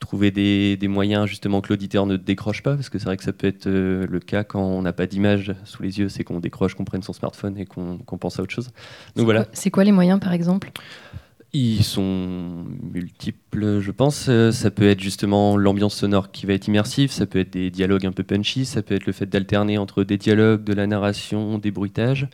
Trouver 0.00 0.30
des, 0.30 0.78
moyens 0.88 1.26
justement 1.26 1.60
que 1.60 1.68
l'auditeur 1.68 2.06
ne 2.06 2.16
décroche 2.16 2.62
pas, 2.62 2.74
parce 2.74 2.88
que 2.88 2.98
c'est 2.98 3.04
vrai 3.04 3.16
que 3.16 3.22
ça 3.22 3.34
peut 3.34 3.46
être 3.46 3.68
le 3.68 4.18
cas 4.18 4.44
quand 4.44 4.62
on 4.62 4.80
n'a 4.80 4.94
pas 4.94 5.06
d'image 5.06 5.54
sous 5.64 5.82
les 5.82 5.98
yeux, 5.98 6.08
c'est 6.08 6.24
qu'on 6.24 6.40
décroche, 6.40 6.74
qu'on 6.74 6.86
prenne 6.86 7.02
son 7.02 7.12
smartphone 7.12 7.58
et 7.58 7.66
qu'on 7.66 7.98
pense 8.18 8.38
à 8.38 8.42
autre 8.42 8.52
chose. 8.52 8.70
Donc 9.14 9.26
voilà. 9.26 9.46
C'est 9.52 9.70
quoi 9.70 9.84
les 9.84 9.92
moyens 9.92 10.18
par 10.18 10.32
exemple? 10.32 10.72
Ils 11.52 11.82
sont 11.82 12.64
multiples, 12.80 13.80
je 13.80 13.90
pense. 13.90 14.26
Euh, 14.28 14.52
ça 14.52 14.70
peut 14.70 14.88
être 14.88 15.00
justement 15.00 15.56
l'ambiance 15.56 15.96
sonore 15.96 16.30
qui 16.30 16.46
va 16.46 16.52
être 16.52 16.68
immersive, 16.68 17.10
ça 17.10 17.26
peut 17.26 17.40
être 17.40 17.50
des 17.50 17.70
dialogues 17.70 18.06
un 18.06 18.12
peu 18.12 18.22
punchy, 18.22 18.64
ça 18.64 18.82
peut 18.82 18.94
être 18.94 19.06
le 19.06 19.12
fait 19.12 19.26
d'alterner 19.26 19.76
entre 19.78 20.04
des 20.04 20.16
dialogues, 20.16 20.62
de 20.62 20.72
la 20.72 20.86
narration, 20.86 21.58
des 21.58 21.70
bruitages. 21.70 22.28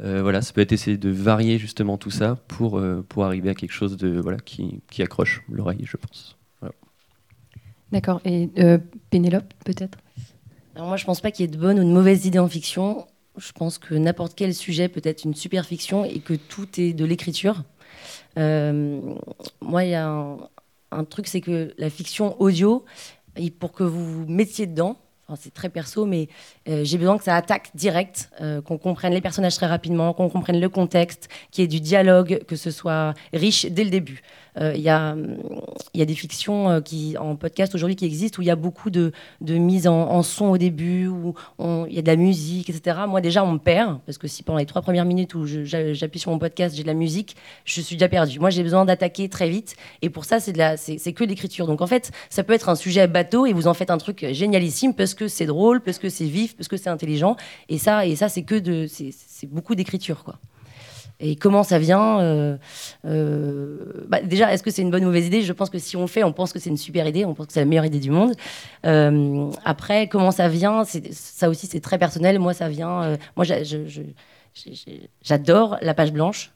Euh, 0.00 0.22
voilà, 0.22 0.40
ça 0.40 0.52
peut 0.52 0.60
être 0.60 0.72
essayer 0.72 0.96
de 0.96 1.10
varier 1.10 1.58
justement 1.58 1.98
tout 1.98 2.10
ça 2.10 2.36
pour, 2.48 2.78
euh, 2.78 3.04
pour 3.08 3.24
arriver 3.24 3.50
à 3.50 3.54
quelque 3.54 3.72
chose 3.72 3.96
de, 3.96 4.20
voilà, 4.20 4.38
qui, 4.38 4.80
qui 4.90 5.02
accroche 5.02 5.42
l'oreille, 5.50 5.84
je 5.84 5.96
pense. 5.96 6.36
D'accord. 7.92 8.20
Et 8.24 8.48
Pénélope, 9.10 9.52
peut-être? 9.64 9.98
Alors 10.76 10.86
moi, 10.86 10.96
je 10.96 11.04
pense 11.04 11.20
pas 11.20 11.32
qu'il 11.32 11.44
y 11.44 11.48
ait 11.48 11.52
de 11.52 11.58
bonnes 11.58 11.80
ou 11.80 11.82
de 11.82 11.88
mauvaises 11.88 12.24
idées 12.24 12.38
en 12.38 12.48
fiction. 12.48 13.08
Je 13.36 13.50
pense 13.50 13.78
que 13.78 13.94
n'importe 13.96 14.34
quel 14.36 14.54
sujet 14.54 14.88
peut 14.88 15.00
être 15.02 15.24
une 15.24 15.34
super 15.34 15.66
fiction 15.66 16.04
et 16.04 16.20
que 16.20 16.34
tout 16.34 16.68
est 16.78 16.92
de 16.92 17.04
l'écriture. 17.04 17.64
Euh, 18.38 19.14
moi, 19.60 19.84
il 19.84 19.90
y 19.90 19.94
a 19.94 20.08
un, 20.90 21.04
truc, 21.04 21.26
c'est 21.26 21.40
que 21.40 21.72
la 21.78 21.90
fiction 21.90 22.40
audio, 22.40 22.84
pour 23.58 23.72
que 23.72 23.84
vous 23.84 24.04
vous 24.04 24.26
mettiez 24.26 24.66
dedans, 24.66 24.96
c'est 25.36 25.54
très 25.54 25.68
perso, 25.68 26.06
mais 26.06 26.28
euh, 26.68 26.84
j'ai 26.84 26.98
besoin 26.98 27.16
que 27.16 27.24
ça 27.24 27.34
attaque 27.36 27.70
direct, 27.74 28.30
euh, 28.40 28.60
qu'on 28.60 28.76
comprenne 28.76 29.14
les 29.14 29.22
personnages 29.22 29.54
très 29.54 29.66
rapidement, 29.66 30.12
qu'on 30.12 30.28
comprenne 30.28 30.60
le 30.60 30.68
contexte, 30.68 31.28
qu'il 31.50 31.62
y 31.62 31.64
ait 31.64 31.68
du 31.68 31.80
dialogue, 31.80 32.42
que 32.46 32.54
ce 32.54 32.70
soit 32.70 33.14
riche 33.32 33.66
dès 33.66 33.84
le 33.84 33.90
début. 33.90 34.20
Euh, 34.58 34.72
il 34.74 34.82
y, 34.82 34.88
a, 34.88 35.16
y 35.94 36.02
a 36.02 36.04
des 36.04 36.14
fictions 36.14 36.82
qui, 36.82 37.16
en 37.16 37.36
podcast 37.36 37.74
aujourd'hui 37.74 37.96
qui 37.96 38.04
existent 38.04 38.40
où 38.40 38.42
il 38.42 38.48
y 38.48 38.50
a 38.50 38.56
beaucoup 38.56 38.90
de, 38.90 39.12
de 39.40 39.54
mise 39.54 39.86
en, 39.86 40.22
son 40.22 40.46
au 40.46 40.58
début, 40.58 41.06
où 41.06 41.34
il 41.60 41.94
y 41.94 41.98
a 41.98 42.02
de 42.02 42.06
la 42.06 42.16
musique, 42.16 42.68
etc. 42.68 42.98
Moi, 43.08 43.20
déjà, 43.20 43.44
on 43.44 43.52
me 43.52 43.58
perd, 43.58 44.00
parce 44.04 44.18
que 44.18 44.28
si 44.28 44.42
pendant 44.42 44.58
les 44.58 44.66
trois 44.66 44.82
premières 44.82 45.04
minutes 45.04 45.34
où 45.34 45.46
j'appuie 45.46 46.18
sur 46.18 46.30
mon 46.30 46.38
podcast, 46.38 46.76
j'ai 46.76 46.82
de 46.82 46.88
la 46.88 46.94
musique, 46.94 47.36
je 47.64 47.80
suis 47.80 47.96
déjà 47.96 48.08
perdu. 48.08 48.38
Moi, 48.38 48.50
j'ai 48.50 48.62
besoin 48.62 48.84
d'attaquer 48.84 49.28
très 49.28 49.48
vite, 49.48 49.76
et 50.02 50.10
pour 50.10 50.24
ça, 50.24 50.40
c'est 50.40 51.12
que 51.12 51.24
l'écriture. 51.24 51.66
Donc, 51.66 51.80
en 51.80 51.86
fait, 51.86 52.10
ça 52.28 52.42
peut 52.42 52.52
être 52.52 52.68
un 52.68 52.74
sujet 52.74 53.06
bateau, 53.06 53.46
et 53.46 53.52
vous 53.52 53.68
en 53.68 53.74
faites 53.74 53.90
un 53.90 53.98
truc 53.98 54.26
génialissime, 54.32 54.94
parce 54.94 55.14
que 55.14 55.28
c'est 55.28 55.46
drôle, 55.46 55.80
parce 55.80 55.98
que 55.98 56.08
c'est 56.08 56.26
vif, 56.26 56.54
parce 56.60 56.68
que 56.68 56.76
c'est 56.76 56.90
intelligent, 56.90 57.36
et 57.70 57.78
ça, 57.78 58.04
et 58.04 58.16
ça 58.16 58.28
c'est 58.28 58.42
que 58.42 58.54
de, 58.54 58.86
c'est 58.86 59.46
beaucoup 59.46 59.74
d'écriture, 59.74 60.24
quoi. 60.24 60.38
Et 61.18 61.36
comment 61.36 61.62
ça 61.62 61.78
vient 61.78 62.20
euh, 62.20 62.56
euh, 63.06 64.04
bah, 64.08 64.20
Déjà, 64.22 64.52
est-ce 64.52 64.62
que 64.62 64.70
c'est 64.70 64.82
une 64.82 64.90
bonne 64.90 65.04
ou 65.04 65.06
mauvaise 65.06 65.26
idée? 65.26 65.40
Je 65.40 65.52
pense 65.54 65.70
que 65.70 65.78
si 65.78 65.96
on 65.96 66.02
le 66.02 66.06
fait, 66.06 66.22
on 66.22 66.32
pense 66.32 66.52
que 66.52 66.58
c'est 66.58 66.70
une 66.70 66.76
super 66.78 67.06
idée, 67.06 67.24
on 67.24 67.34
pense 67.34 67.46
que 67.46 67.52
c'est 67.54 67.60
la 67.60 67.66
meilleure 67.66 67.86
idée 67.86 67.98
du 67.98 68.10
monde. 68.10 68.32
Euh, 68.86 69.50
après, 69.64 70.08
comment 70.08 70.30
ça 70.30 70.48
vient 70.48 70.84
Ça 70.84 71.48
aussi, 71.48 71.66
c'est 71.66 71.80
très 71.80 71.98
personnel. 71.98 72.38
Moi, 72.38 72.54
ça 72.54 72.68
vient. 72.68 73.18
moi, 73.36 73.46
j'adore 75.22 75.78
la 75.80 75.94
page 75.94 76.12
blanche. 76.12 76.52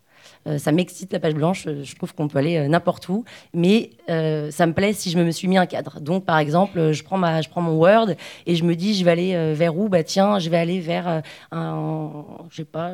Euh, 0.46 0.58
ça 0.58 0.72
m'excite 0.72 1.12
la 1.12 1.20
page 1.20 1.34
blanche. 1.34 1.66
Euh, 1.66 1.82
je 1.82 1.94
trouve 1.96 2.14
qu'on 2.14 2.28
peut 2.28 2.38
aller 2.38 2.56
euh, 2.56 2.68
n'importe 2.68 3.08
où, 3.08 3.24
mais 3.52 3.90
ça 4.06 4.66
me 4.66 4.72
plaît 4.72 4.92
si 4.92 5.10
je 5.10 5.18
me 5.18 5.30
suis 5.30 5.48
mis 5.48 5.56
un 5.56 5.66
cadre. 5.66 6.00
Donc, 6.00 6.24
par 6.24 6.38
exemple, 6.38 6.92
je 6.92 7.02
prends 7.02 7.16
ma, 7.16 7.40
je 7.40 7.48
prends 7.48 7.62
mon 7.62 7.76
Word 7.76 8.10
et 8.46 8.54
je 8.54 8.64
me 8.64 8.74
dis, 8.74 8.94
je 8.94 9.04
vais 9.04 9.10
aller 9.10 9.54
vers 9.54 9.76
où? 9.76 9.88
Bah 9.88 10.02
tiens, 10.02 10.38
je 10.38 10.50
vais 10.50 10.58
aller 10.58 10.80
vers 10.80 11.22
un, 11.52 12.24
je 12.50 12.56
sais 12.56 12.64
pas, 12.64 12.92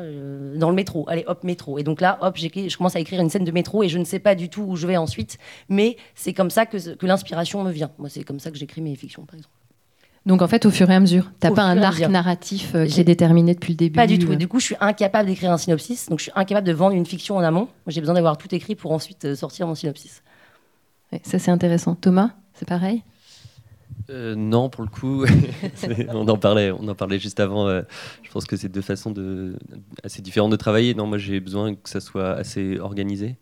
dans 0.55 0.69
le 0.69 0.75
métro. 0.75 1.05
Allez, 1.09 1.25
hop, 1.27 1.43
métro. 1.43 1.77
Et 1.77 1.83
donc 1.83 1.99
là, 1.99 2.17
hop, 2.21 2.37
je 2.37 2.77
commence 2.77 2.95
à 2.95 2.99
écrire 2.99 3.21
une 3.21 3.29
scène 3.29 3.43
de 3.43 3.51
métro 3.51 3.83
et 3.83 3.89
je 3.89 3.97
ne 3.97 4.05
sais 4.05 4.19
pas 4.19 4.35
du 4.35 4.49
tout 4.49 4.63
où 4.63 4.75
je 4.75 4.87
vais 4.87 4.97
ensuite, 4.97 5.37
mais 5.69 5.97
c'est 6.15 6.33
comme 6.33 6.49
ça 6.49 6.65
que, 6.65 6.95
que 6.95 7.05
l'inspiration 7.05 7.63
me 7.63 7.71
vient. 7.71 7.91
Moi, 7.97 8.09
c'est 8.09 8.23
comme 8.23 8.39
ça 8.39 8.51
que 8.51 8.57
j'écris 8.57 8.81
mes 8.81 8.95
fictions, 8.95 9.25
par 9.25 9.35
exemple. 9.35 9.60
Donc 10.25 10.41
en 10.41 10.47
fait, 10.47 10.65
au 10.65 10.71
fur 10.71 10.89
et 10.89 10.95
à 10.95 10.99
mesure, 10.99 11.31
tu 11.39 11.47
n'as 11.47 11.53
pas 11.53 11.63
un 11.63 11.81
arc 11.81 11.99
narratif 12.01 12.75
euh, 12.75 12.85
qui 12.85 13.01
est 13.01 13.03
déterminé 13.03 13.55
depuis 13.55 13.73
le 13.73 13.77
début. 13.77 13.95
Pas 13.95 14.05
du 14.05 14.19
tout. 14.19 14.31
Euh. 14.31 14.35
Du 14.35 14.47
coup, 14.47 14.59
je 14.59 14.65
suis 14.65 14.75
incapable 14.79 15.27
d'écrire 15.27 15.51
un 15.51 15.57
synopsis. 15.57 16.09
Donc 16.09 16.19
je 16.19 16.23
suis 16.23 16.31
incapable 16.35 16.67
de 16.67 16.73
vendre 16.73 16.95
une 16.95 17.07
fiction 17.07 17.37
en 17.37 17.41
amont. 17.41 17.67
J'ai 17.87 18.01
besoin 18.01 18.13
d'avoir 18.13 18.37
tout 18.37 18.53
écrit 18.53 18.75
pour 18.75 18.91
ensuite 18.91 19.25
euh, 19.25 19.35
sortir 19.35 19.65
mon 19.65 19.73
synopsis. 19.73 20.21
ça 21.23 21.39
c'est 21.39 21.51
intéressant. 21.51 21.95
Thomas, 21.95 22.31
c'est 22.53 22.67
pareil? 22.67 23.03
Euh, 24.11 24.35
non, 24.35 24.69
pour 24.69 24.83
le 24.83 24.89
coup, 24.89 25.25
on 26.09 26.27
en 26.27 26.37
parlait, 26.37 26.71
on 26.71 26.87
en 26.87 26.95
parlait 26.95 27.19
juste 27.19 27.39
avant. 27.39 27.67
Euh, 27.67 27.81
je 28.23 28.31
pense 28.31 28.45
que 28.45 28.57
c'est 28.57 28.69
deux 28.69 28.81
façons 28.81 29.11
de, 29.11 29.55
assez 30.03 30.21
différentes 30.21 30.51
de 30.51 30.57
travailler. 30.57 30.93
Non, 30.93 31.07
moi 31.07 31.17
j'ai 31.17 31.39
besoin 31.39 31.75
que 31.75 31.89
ça 31.89 32.01
soit 32.01 32.31
assez 32.31 32.79
organisé. 32.79 33.37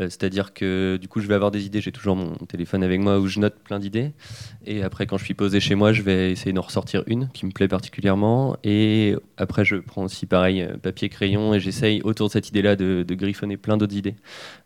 Euh, 0.00 0.04
c'est-à-dire 0.04 0.52
que 0.54 0.98
du 1.00 1.08
coup, 1.08 1.20
je 1.20 1.28
vais 1.28 1.34
avoir 1.34 1.50
des 1.50 1.66
idées. 1.66 1.80
J'ai 1.80 1.92
toujours 1.92 2.16
mon 2.16 2.34
téléphone 2.46 2.82
avec 2.82 3.00
moi 3.00 3.18
où 3.18 3.26
je 3.28 3.38
note 3.38 3.54
plein 3.62 3.78
d'idées. 3.78 4.12
Et 4.66 4.82
après, 4.82 5.06
quand 5.06 5.18
je 5.18 5.24
suis 5.24 5.34
posé 5.34 5.60
chez 5.60 5.76
moi, 5.76 5.92
je 5.92 6.02
vais 6.02 6.32
essayer 6.32 6.52
d'en 6.52 6.62
ressortir 6.62 7.04
une 7.06 7.28
qui 7.30 7.46
me 7.46 7.52
plaît 7.52 7.68
particulièrement. 7.68 8.56
Et 8.64 9.14
après, 9.36 9.64
je 9.64 9.76
prends 9.76 10.04
aussi 10.04 10.26
pareil 10.26 10.66
papier 10.82 11.08
crayon 11.08 11.54
et 11.54 11.60
j'essaye 11.60 12.02
autour 12.02 12.26
de 12.26 12.32
cette 12.32 12.48
idée-là 12.48 12.76
de, 12.76 13.04
griffonner 13.18 13.56
plein 13.56 13.76
d'autres 13.76 13.96
idées. 13.96 14.14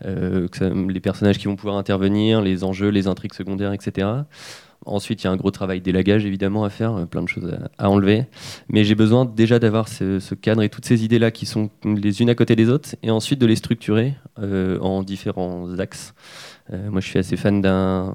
les 0.04 1.00
personnages 1.00 1.38
qui 1.38 1.46
vont 1.46 1.56
pouvoir 1.56 1.76
intervenir, 1.76 2.40
les 2.40 2.64
enjeux, 2.64 2.88
les 2.88 3.06
intrigues 3.06 3.34
secondaires, 3.34 3.72
etc. 3.72 4.06
Ensuite, 4.84 5.22
il 5.22 5.26
y 5.26 5.28
a 5.28 5.30
un 5.30 5.36
gros 5.36 5.50
travail 5.50 5.80
d'élagage 5.80 6.26
évidemment 6.26 6.64
à 6.64 6.70
faire, 6.70 6.94
euh, 6.94 7.06
plein 7.06 7.22
de 7.22 7.28
choses 7.28 7.56
à, 7.78 7.90
enlever. 7.90 8.24
Mais 8.68 8.84
j'ai 8.84 8.94
besoin 8.94 9.24
déjà 9.24 9.58
d'avoir 9.58 9.88
ce, 9.88 10.34
cadre 10.34 10.62
et 10.62 10.68
toutes 10.68 10.84
ces 10.84 11.04
idées-là 11.04 11.30
qui 11.30 11.46
sont 11.46 11.70
les 11.84 12.20
unes 12.20 12.30
à 12.30 12.34
côté 12.34 12.56
des 12.56 12.68
autres, 12.68 12.96
et 13.02 13.10
ensuite 13.10 13.40
de 13.40 13.46
les 13.46 13.56
structurer 13.56 14.14
euh, 14.38 14.78
en 14.80 15.02
différents 15.02 15.78
axes. 15.78 16.14
Euh, 16.72 16.90
moi, 16.90 17.00
je 17.00 17.08
suis 17.08 17.18
assez 17.18 17.36
fan 17.36 17.60
d'un 17.60 18.14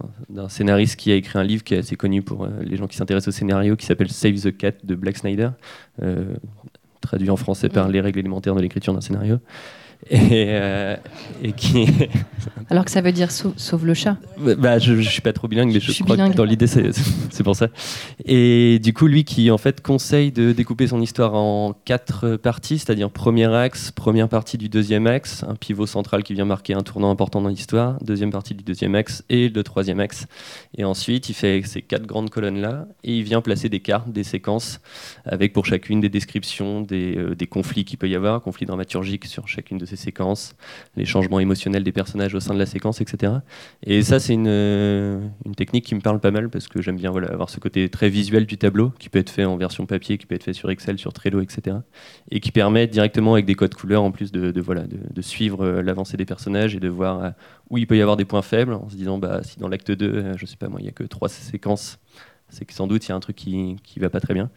scénariste 0.50 0.98
qui 0.98 1.12
a 1.12 1.16
écrit 1.16 1.40
un 1.40 1.44
livre 1.44 1.64
qui 1.64 1.74
est 1.74 1.80
assez 1.80 1.96
connu 1.96 2.22
pour 2.22 2.48
les 2.62 2.76
gens 2.78 2.88
qui 2.88 2.98
s'intéressent 2.98 3.34
au 3.34 3.38
scénario, 3.38 3.76
qui 3.76 3.86
s'appelle 3.86 4.10
Save 4.10 4.40
the 4.42 4.56
Cat 4.56 4.74
de 4.84 4.96
Black 4.96 5.18
Snyder, 5.18 5.50
traduit 7.02 7.30
en 7.30 7.38
français 7.38 7.70
par 7.70 7.88
mm. 7.88 7.92
les 7.92 8.02
règles 8.02 8.20
élémentaires 8.20 8.56
de 8.56 8.62
l'écriture 8.62 8.94
d'un 8.94 9.02
scénario. 9.02 9.40
Euh, 10.12 10.96
et, 11.44 11.52
qui. 11.52 11.88
Alors 12.70 12.86
que 12.86 12.92
ça 12.92 13.02
veut 13.02 13.12
dire 13.12 13.32
sauve, 13.32 13.86
le 13.86 13.94
chat. 13.94 14.18
Bah, 14.38 14.80
je, 14.80 14.96
je 14.96 15.10
suis 15.10 15.22
pas 15.22 15.34
trop 15.34 15.48
bilingue, 15.48 15.72
mais 15.74 15.80
je, 15.80 16.04
crois 16.04 16.18
que 16.18 16.34
dans 16.34 16.44
l'idée 16.44 16.68
c'est 16.68 17.44
pour 17.44 17.56
ça. 17.56 17.68
Et 18.26 18.80
du 18.80 18.94
coup, 18.94 19.08
lui 19.08 19.24
qui 19.24 19.52
en 19.52 19.58
fait 19.58 19.82
conseille 19.82 20.32
de 20.32 20.52
découper 20.52 20.88
son 20.88 21.02
histoire 21.02 21.34
en 21.34 21.74
quatre 21.86 22.36
parties, 22.38 22.80
c'est-à-dire 22.80 23.10
premier 23.10 23.54
axe, 23.54 23.92
première 23.92 24.30
partie 24.30 24.58
du 24.58 24.70
deuxième 24.70 25.08
axe, 25.08 25.44
un 25.48 25.56
pivot 25.56 25.88
central 25.88 26.24
qui 26.24 26.34
vient 26.34 26.46
marquer 26.46 26.74
un 26.74 26.84
tournant 26.84 27.10
important 27.10 27.42
dans 27.42 27.50
l'histoire, 27.50 27.98
deuxième 28.04 28.32
partie 28.32 28.54
du 28.54 28.64
deuxième 28.64 28.96
axe 28.96 29.24
et 29.30 29.50
le 29.50 29.64
troisième 29.64 30.00
axe. 30.00 30.28
Et 30.78 30.84
ensuite, 30.84 31.30
il 31.30 31.34
fait 31.34 31.62
ces 31.66 31.82
quatre 31.82 32.06
grandes 32.06 32.30
colonnes 32.30 32.62
là 32.62 32.86
et 33.04 33.18
il 33.18 33.24
vient 33.24 33.42
placer 33.42 33.70
des 33.70 33.80
cartes, 33.80 34.12
des 34.12 34.24
séquences 34.24 34.80
avec 35.26 35.54
pour 35.54 35.66
chacune 35.66 36.00
des 36.00 36.10
descriptions 36.10 36.82
des, 36.82 37.18
euh, 37.18 37.36
des 37.36 37.48
conflits 37.48 37.86
qu'il 37.86 37.98
peut 37.98 38.10
y 38.10 38.16
avoir, 38.16 38.42
conflits 38.42 38.66
dramaturgiques 38.66 39.26
sur 39.26 39.48
chacune 39.48 39.78
de 39.78 39.86
ces 39.88 39.96
séquences, 39.96 40.56
les 40.96 41.06
changements 41.06 41.40
émotionnels 41.40 41.84
des 41.84 41.92
personnages 41.92 42.36
au 42.36 42.40
sein 42.40 42.54
de 42.54 42.60
la 42.60 42.66
séquence, 42.66 43.02
etc. 43.02 43.34
Et 43.84 44.04
ça, 44.04 44.20
c'est 44.20 44.34
une, 44.34 45.32
technique 45.56 45.86
qui 45.86 45.96
me 45.96 46.02
parle 46.02 46.20
pas 46.20 46.32
mal 46.32 46.50
parce 46.50 46.68
que 46.68 46.82
j'aime 46.82 46.98
bien 46.98 47.10
voilà, 47.10 47.30
avoir 47.30 47.50
ce 47.50 47.60
côté 47.60 47.90
très 47.90 48.10
visuel 48.10 48.46
du 48.46 48.58
tableau 48.58 48.92
qui 49.00 49.10
peut 49.10 49.20
être 49.20 49.30
fait 49.30 49.46
en 49.46 49.58
version 49.58 49.86
papier, 49.86 50.18
qui 50.18 50.26
peut 50.26 50.36
être 50.36 50.44
fait 50.44 50.54
sur 50.54 50.70
Excel, 50.70 51.00
sur 51.00 51.14
Trello, 51.14 51.42
etc. 51.42 51.78
Et 52.30 52.40
qui 52.40 52.52
permet 52.52 52.88
directement 52.88 53.34
avec 53.34 53.46
des 53.46 53.56
codes 53.56 53.74
couleurs 53.74 54.04
en 54.04 54.12
plus 54.12 54.32
de, 54.32 54.62
voilà, 54.62 54.84
de, 54.88 55.22
suivre 55.22 55.66
euh, 55.66 55.82
l'avancée 55.82 56.18
des 56.18 56.26
personnages 56.26 56.76
et 56.76 56.80
de 56.80 56.88
voir 56.88 57.24
euh, 57.24 57.30
où 57.70 57.78
il 57.78 57.88
peut 57.88 57.98
y 57.98 58.02
avoir 58.02 58.18
des 58.18 58.26
points 58.26 58.42
faibles 58.42 58.74
en 58.74 58.90
se 58.90 58.96
disant 58.96 59.18
bah, 59.18 59.42
si 59.44 59.60
dans 59.60 59.68
l'acte 59.68 59.92
2, 59.92 60.06
euh, 60.06 60.38
je 60.38 60.46
sais 60.46 60.58
pas 60.58 60.68
moi, 60.68 60.80
il 60.80 60.84
n'y 60.84 60.90
a 60.90 60.94
que 60.94 61.04
trois 61.04 61.30
séquences 61.30 62.00
c'est 62.50 62.66
que 62.66 62.74
sans 62.74 62.88
doute 62.88 63.06
il 63.06 63.10
y 63.10 63.12
a 63.12 63.16
un 63.16 63.20
truc 63.20 63.36
qui 63.36 63.78
ne 63.96 64.02
va 64.02 64.10
pas 64.10 64.20
très 64.20 64.34
bien. 64.34 64.50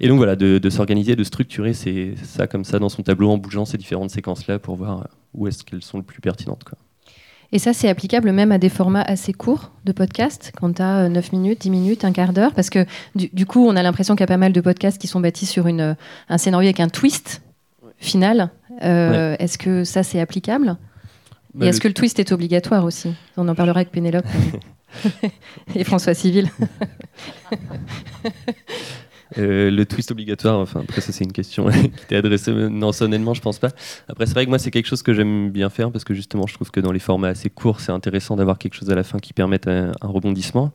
Et 0.00 0.08
donc 0.08 0.16
voilà, 0.16 0.36
de, 0.36 0.70
s'organiser, 0.70 1.16
de 1.16 1.24
structurer 1.24 1.74
ça 1.74 2.46
comme 2.46 2.64
ça 2.64 2.78
dans 2.78 2.88
son 2.88 3.02
tableau 3.02 3.30
en 3.30 3.38
bougeant 3.38 3.64
ces 3.64 3.78
différentes 3.78 4.10
séquences-là 4.10 4.58
pour 4.58 4.76
voir 4.76 5.08
où 5.34 5.46
est-ce 5.46 5.64
qu'elles 5.64 5.82
sont 5.82 5.98
les 5.98 6.04
plus 6.04 6.20
pertinentes. 6.20 6.64
Quoi. 6.64 6.78
Et 7.52 7.58
ça, 7.58 7.72
c'est 7.72 7.88
applicable 7.88 8.32
même 8.32 8.50
à 8.50 8.58
des 8.58 8.68
formats 8.68 9.02
assez 9.02 9.32
courts 9.32 9.70
de 9.84 9.92
podcast, 9.92 10.52
quand 10.58 10.72
tu 10.72 10.82
as 10.82 11.08
9 11.08 11.32
minutes, 11.32 11.60
10 11.60 11.70
minutes, 11.70 12.04
un 12.04 12.12
quart 12.12 12.32
d'heure, 12.32 12.52
parce 12.52 12.68
que 12.70 12.84
du, 13.14 13.46
coup, 13.46 13.64
on 13.66 13.76
a 13.76 13.82
l'impression 13.82 14.14
qu'il 14.16 14.22
y 14.22 14.24
a 14.24 14.28
pas 14.28 14.36
mal 14.36 14.52
de 14.52 14.60
podcasts 14.60 15.00
qui 15.00 15.06
sont 15.06 15.20
bâtis 15.20 15.46
sur 15.46 15.68
une, 15.68 15.96
un 16.28 16.38
scénario 16.38 16.66
avec 16.66 16.80
un 16.80 16.88
twist 16.88 17.42
final. 17.98 18.50
Euh, 18.82 19.36
est-ce 19.38 19.58
que 19.58 19.84
ça, 19.84 20.02
c'est 20.02 20.18
applicable? 20.18 20.76
Bah, 21.54 21.66
Et 21.66 21.68
est-ce 21.68 21.80
que 21.80 21.86
le 21.86 21.94
twist 21.94 22.18
est 22.18 22.32
obligatoire 22.32 22.84
aussi? 22.84 23.14
On 23.36 23.46
en 23.46 23.54
parlera 23.54 23.78
avec 23.80 23.92
Pénélope 23.92 24.26
et 25.74 25.84
François 25.84 26.14
Civil. 26.14 26.50
Euh, 29.38 29.70
le 29.70 29.84
twist 29.84 30.10
obligatoire, 30.10 30.60
enfin 30.60 30.80
après 30.80 31.00
ça 31.00 31.10
c'est 31.10 31.24
une 31.24 31.32
question 31.32 31.68
qui 31.70 32.06
t'est 32.06 32.16
adressée, 32.16 32.52
non 32.52 32.90
honnêtement 33.00 33.34
je 33.34 33.40
pense 33.40 33.58
pas. 33.58 33.70
Après 34.08 34.26
c'est 34.26 34.34
vrai 34.34 34.44
que 34.44 34.50
moi 34.50 34.58
c'est 34.58 34.70
quelque 34.70 34.86
chose 34.86 35.02
que 35.02 35.12
j'aime 35.12 35.50
bien 35.50 35.70
faire 35.70 35.90
parce 35.90 36.04
que 36.04 36.14
justement 36.14 36.46
je 36.46 36.54
trouve 36.54 36.70
que 36.70 36.80
dans 36.80 36.92
les 36.92 36.98
formats 36.98 37.28
assez 37.28 37.50
courts 37.50 37.80
c'est 37.80 37.90
intéressant 37.90 38.36
d'avoir 38.36 38.58
quelque 38.58 38.74
chose 38.74 38.90
à 38.90 38.94
la 38.94 39.02
fin 39.02 39.18
qui 39.18 39.32
permette 39.32 39.66
un, 39.66 39.92
rebondissement. 40.02 40.72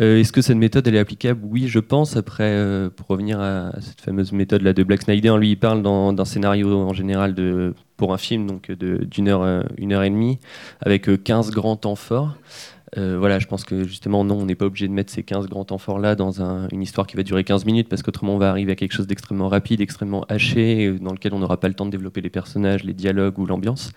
Euh, 0.00 0.20
est-ce 0.20 0.32
que 0.32 0.42
cette 0.42 0.58
méthode 0.58 0.86
elle 0.86 0.96
est 0.96 0.98
applicable? 0.98 1.40
Oui 1.44 1.68
je 1.68 1.78
pense. 1.78 2.16
Après 2.16 2.44
euh, 2.44 2.90
pour 2.90 3.06
revenir 3.06 3.40
à, 3.40 3.72
cette 3.80 4.00
fameuse 4.00 4.32
méthode 4.32 4.62
là 4.62 4.72
de 4.72 4.82
Black 4.82 5.02
Snyder, 5.02 5.36
lui 5.38 5.50
il 5.50 5.56
parle 5.56 5.82
d'un 5.82 6.24
scénario 6.24 6.76
en 6.76 6.92
général 6.92 7.34
pour 7.96 8.12
un 8.12 8.18
film 8.18 8.46
donc 8.46 8.70
d'une 8.72 9.28
heure, 9.28 9.64
une 9.78 9.92
heure 9.92 10.02
et 10.02 10.10
demie 10.10 10.38
avec 10.80 11.08
15 11.24 11.50
grands 11.50 11.76
temps 11.76 11.96
forts. 11.96 12.36
Euh, 12.96 13.18
voilà, 13.18 13.38
je 13.38 13.46
pense 13.46 13.64
que 13.64 13.84
justement, 13.84 14.24
non, 14.24 14.36
on 14.38 14.46
n'est 14.46 14.54
pas 14.54 14.66
obligé 14.66 14.86
de 14.86 14.92
mettre 14.92 15.12
ces 15.12 15.24
15 15.24 15.48
grands 15.48 15.64
temps 15.64 15.78
forts 15.78 15.98
là 15.98 16.14
dans 16.14 16.40
une 16.70 16.82
histoire 16.82 17.06
qui 17.06 17.16
va 17.16 17.24
durer 17.24 17.42
15 17.42 17.64
minutes 17.64 17.88
parce 17.88 18.02
qu'autrement 18.02 18.34
on 18.34 18.38
va 18.38 18.48
arriver 18.48 18.72
à 18.72 18.76
quelque 18.76 18.92
chose 18.92 19.06
d'extrêmement 19.06 19.48
rapide, 19.48 19.80
extrêmement 19.80 20.24
haché, 20.28 20.96
dans 21.00 21.12
lequel 21.12 21.34
on 21.34 21.40
n'aura 21.40 21.58
pas 21.58 21.68
le 21.68 21.74
temps 21.74 21.86
de 21.86 21.90
développer 21.90 22.20
les 22.20 22.30
personnages, 22.30 22.84
les 22.84 22.94
dialogues 22.94 23.38
ou 23.38 23.46
l'ambiance. 23.46 23.90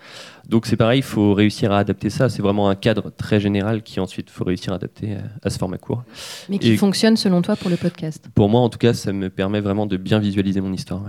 Donc 0.48 0.66
c'est 0.66 0.76
pareil, 0.76 1.00
il 1.00 1.04
faut 1.04 1.34
réussir 1.34 1.72
à 1.72 1.78
adapter 1.78 2.10
ça. 2.10 2.28
C'est 2.28 2.42
vraiment 2.42 2.68
un 2.68 2.74
cadre 2.74 3.10
très 3.10 3.38
général 3.38 3.82
qui 3.82 4.00
ensuite 4.00 4.28
faut 4.28 4.44
réussir 4.44 4.72
à 4.72 4.76
adapter 4.76 5.16
à, 5.42 5.50
ce 5.50 5.58
format 5.58 5.78
court. 5.78 6.02
Mais 6.48 6.58
qui 6.58 6.76
fonctionne 6.76 7.16
selon 7.16 7.42
toi 7.42 7.54
pour 7.56 7.70
le 7.70 7.76
podcast? 7.76 8.28
Pour 8.34 8.48
moi, 8.48 8.60
en 8.60 8.68
tout 8.68 8.78
cas, 8.78 8.92
ça 8.92 9.12
me 9.12 9.30
permet 9.30 9.60
vraiment 9.60 9.86
de 9.86 9.96
bien 9.96 10.18
visualiser 10.18 10.60
mon 10.60 10.72
histoire. 10.72 11.02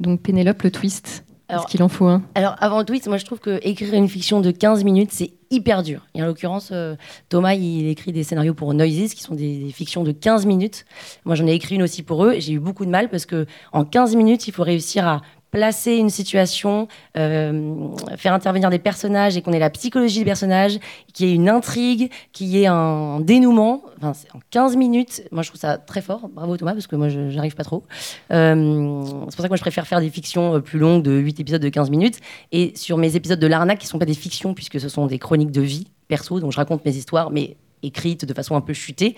Donc 0.00 0.22
Pénélope, 0.22 0.62
le 0.62 0.70
twist? 0.70 1.24
Est-ce 1.48 1.66
qu'il 1.66 1.82
en 1.82 1.88
faut 1.88 2.06
un? 2.06 2.22
Alors, 2.34 2.56
avant 2.58 2.78
le 2.78 2.84
twist, 2.84 3.06
moi 3.06 3.18
je 3.18 3.24
trouve 3.24 3.38
que 3.38 3.60
écrire 3.62 3.94
une 3.94 4.08
fiction 4.08 4.40
de 4.40 4.50
15 4.50 4.82
minutes, 4.84 5.10
c'est 5.12 5.32
hyper 5.50 5.82
dur. 5.82 6.06
Et 6.14 6.22
en 6.22 6.26
l'occurrence, 6.26 6.70
euh, 6.72 6.96
Thomas, 7.28 7.54
il 7.54 7.86
écrit 7.88 8.12
des 8.12 8.24
scénarios 8.24 8.54
pour 8.54 8.72
Noises, 8.74 9.14
qui 9.14 9.22
sont 9.22 9.34
des, 9.34 9.70
fictions 9.72 10.04
de 10.04 10.12
15 10.12 10.46
minutes. 10.46 10.84
Moi, 11.24 11.34
j'en 11.34 11.46
ai 11.46 11.52
écrit 11.52 11.74
une 11.74 11.82
aussi 11.82 12.02
pour 12.02 12.24
eux. 12.24 12.34
J'ai 12.38 12.54
eu 12.54 12.58
beaucoup 12.58 12.84
de 12.84 12.90
mal 12.90 13.10
parce 13.10 13.26
que 13.26 13.46
en 13.72 13.84
15 13.84 14.16
minutes, 14.16 14.48
il 14.48 14.52
faut 14.52 14.62
réussir 14.62 15.06
à 15.06 15.22
placer 15.54 15.92
une 15.94 16.10
situation, 16.10 16.88
euh, 17.16 17.88
faire 18.16 18.32
intervenir 18.32 18.70
des 18.70 18.80
personnages 18.80 19.36
et 19.36 19.42
qu'on 19.42 19.52
ait 19.52 19.60
la 19.60 19.70
psychologie 19.70 20.18
des 20.18 20.24
personnages, 20.24 20.80
qu'il 21.12 21.28
y 21.28 21.30
ait 21.30 21.34
une 21.34 21.48
intrigue, 21.48 22.10
qu'il 22.32 22.48
y 22.48 22.62
ait 22.62 22.66
un 22.66 23.20
dénouement. 23.20 23.84
En 24.02 24.12
15 24.50 24.76
minutes, 24.76 25.22
moi 25.30 25.42
je 25.42 25.50
trouve 25.50 25.60
ça 25.60 25.78
très 25.78 26.02
fort. 26.02 26.28
Bravo 26.28 26.56
Thomas, 26.56 26.72
parce 26.72 26.88
que 26.88 26.96
moi 26.96 27.08
je 27.08 27.20
n'arrive 27.20 27.54
pas 27.54 27.62
trop. 27.62 27.84
Euh, 28.32 29.02
c'est 29.28 29.36
pour 29.36 29.42
ça 29.42 29.44
que 29.44 29.48
moi 29.48 29.56
je 29.56 29.62
préfère 29.62 29.86
faire 29.86 30.00
des 30.00 30.10
fictions 30.10 30.56
euh, 30.56 30.58
plus 30.58 30.80
longues 30.80 31.04
de 31.04 31.12
8 31.12 31.38
épisodes 31.38 31.62
de 31.62 31.68
15 31.68 31.88
minutes. 31.88 32.18
Et 32.50 32.72
sur 32.74 32.98
mes 32.98 33.14
épisodes 33.14 33.38
de 33.38 33.46
l'arnaque, 33.46 33.78
qui 33.78 33.86
ne 33.86 33.90
sont 33.90 34.00
pas 34.00 34.06
des 34.06 34.14
fictions, 34.14 34.54
puisque 34.54 34.80
ce 34.80 34.88
sont 34.88 35.06
des 35.06 35.20
chroniques 35.20 35.52
de 35.52 35.62
vie 35.62 35.86
perso, 36.08 36.40
donc 36.40 36.50
je 36.50 36.56
raconte 36.56 36.84
mes 36.84 36.96
histoires, 36.96 37.30
mais 37.30 37.56
écrites 37.84 38.24
de 38.24 38.34
façon 38.34 38.56
un 38.56 38.60
peu 38.60 38.72
chutée. 38.72 39.14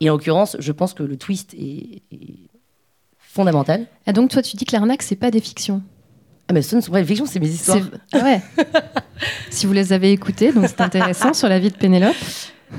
Et 0.00 0.10
en 0.10 0.12
l'occurrence, 0.12 0.56
je 0.60 0.70
pense 0.70 0.94
que 0.94 1.02
le 1.02 1.16
twist 1.16 1.54
est 1.54 2.02
fondamentale. 3.32 3.82
Et 3.82 3.86
ah, 4.08 4.12
donc 4.12 4.30
toi, 4.30 4.42
tu 4.42 4.56
dis 4.56 4.64
que 4.64 4.72
l'arnaque, 4.72 5.02
c'est 5.02 5.16
pas 5.16 5.30
des 5.30 5.40
fictions 5.40 5.82
ah 6.48 6.54
mais 6.54 6.62
ce 6.62 6.74
ne 6.74 6.80
sont 6.80 6.90
pas 6.90 7.00
des 7.00 7.06
fictions, 7.06 7.24
c'est 7.24 7.38
mes 7.38 7.48
histoires. 7.48 7.78
Ah 8.12 8.18
ouais. 8.18 8.40
si 9.50 9.64
vous 9.64 9.72
les 9.72 9.92
avez 9.92 10.10
écoutées, 10.10 10.52
donc 10.52 10.66
c'est 10.66 10.80
intéressant 10.80 11.32
sur 11.34 11.48
la 11.48 11.60
vie 11.60 11.70
de 11.70 11.76
Pénélope. 11.76 12.16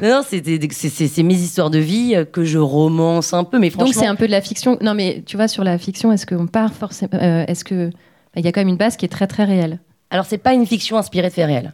Non, 0.02 0.22
c'est 0.28 1.24
mes 1.24 1.34
histoires 1.34 1.70
de 1.70 1.80
vie 1.80 2.14
que 2.34 2.44
je 2.44 2.58
romance 2.58 3.34
un 3.34 3.46
peu, 3.46 3.60
mais 3.60 3.70
franchement. 3.70 3.86
Donc 3.86 3.96
c'est 3.96 4.06
un 4.06 4.16
peu 4.16 4.28
de 4.28 4.32
la 4.32 4.42
fiction. 4.42 4.78
Non, 4.82 4.94
mais 4.94 5.24
tu 5.26 5.38
vois, 5.38 5.48
sur 5.48 5.64
la 5.64 5.78
fiction, 5.78 6.12
est-ce 6.12 6.26
qu'on 6.26 6.46
part 6.46 6.74
forcément. 6.74 7.14
Euh, 7.14 7.46
est-ce 7.48 7.64
que. 7.64 7.90
Il 8.36 8.44
y 8.44 8.48
a 8.48 8.52
quand 8.52 8.62
même 8.62 8.68
une 8.68 8.78
base 8.78 8.98
qui 8.98 9.06
est 9.06 9.10
très 9.10 9.28
très 9.28 9.46
réelle? 9.46 9.80
Alors, 10.10 10.26
c'est 10.26 10.38
pas 10.38 10.54
une 10.54 10.66
fiction 10.66 10.98
inspirée 10.98 11.30
de 11.30 11.34
faits 11.34 11.46
réels. 11.46 11.74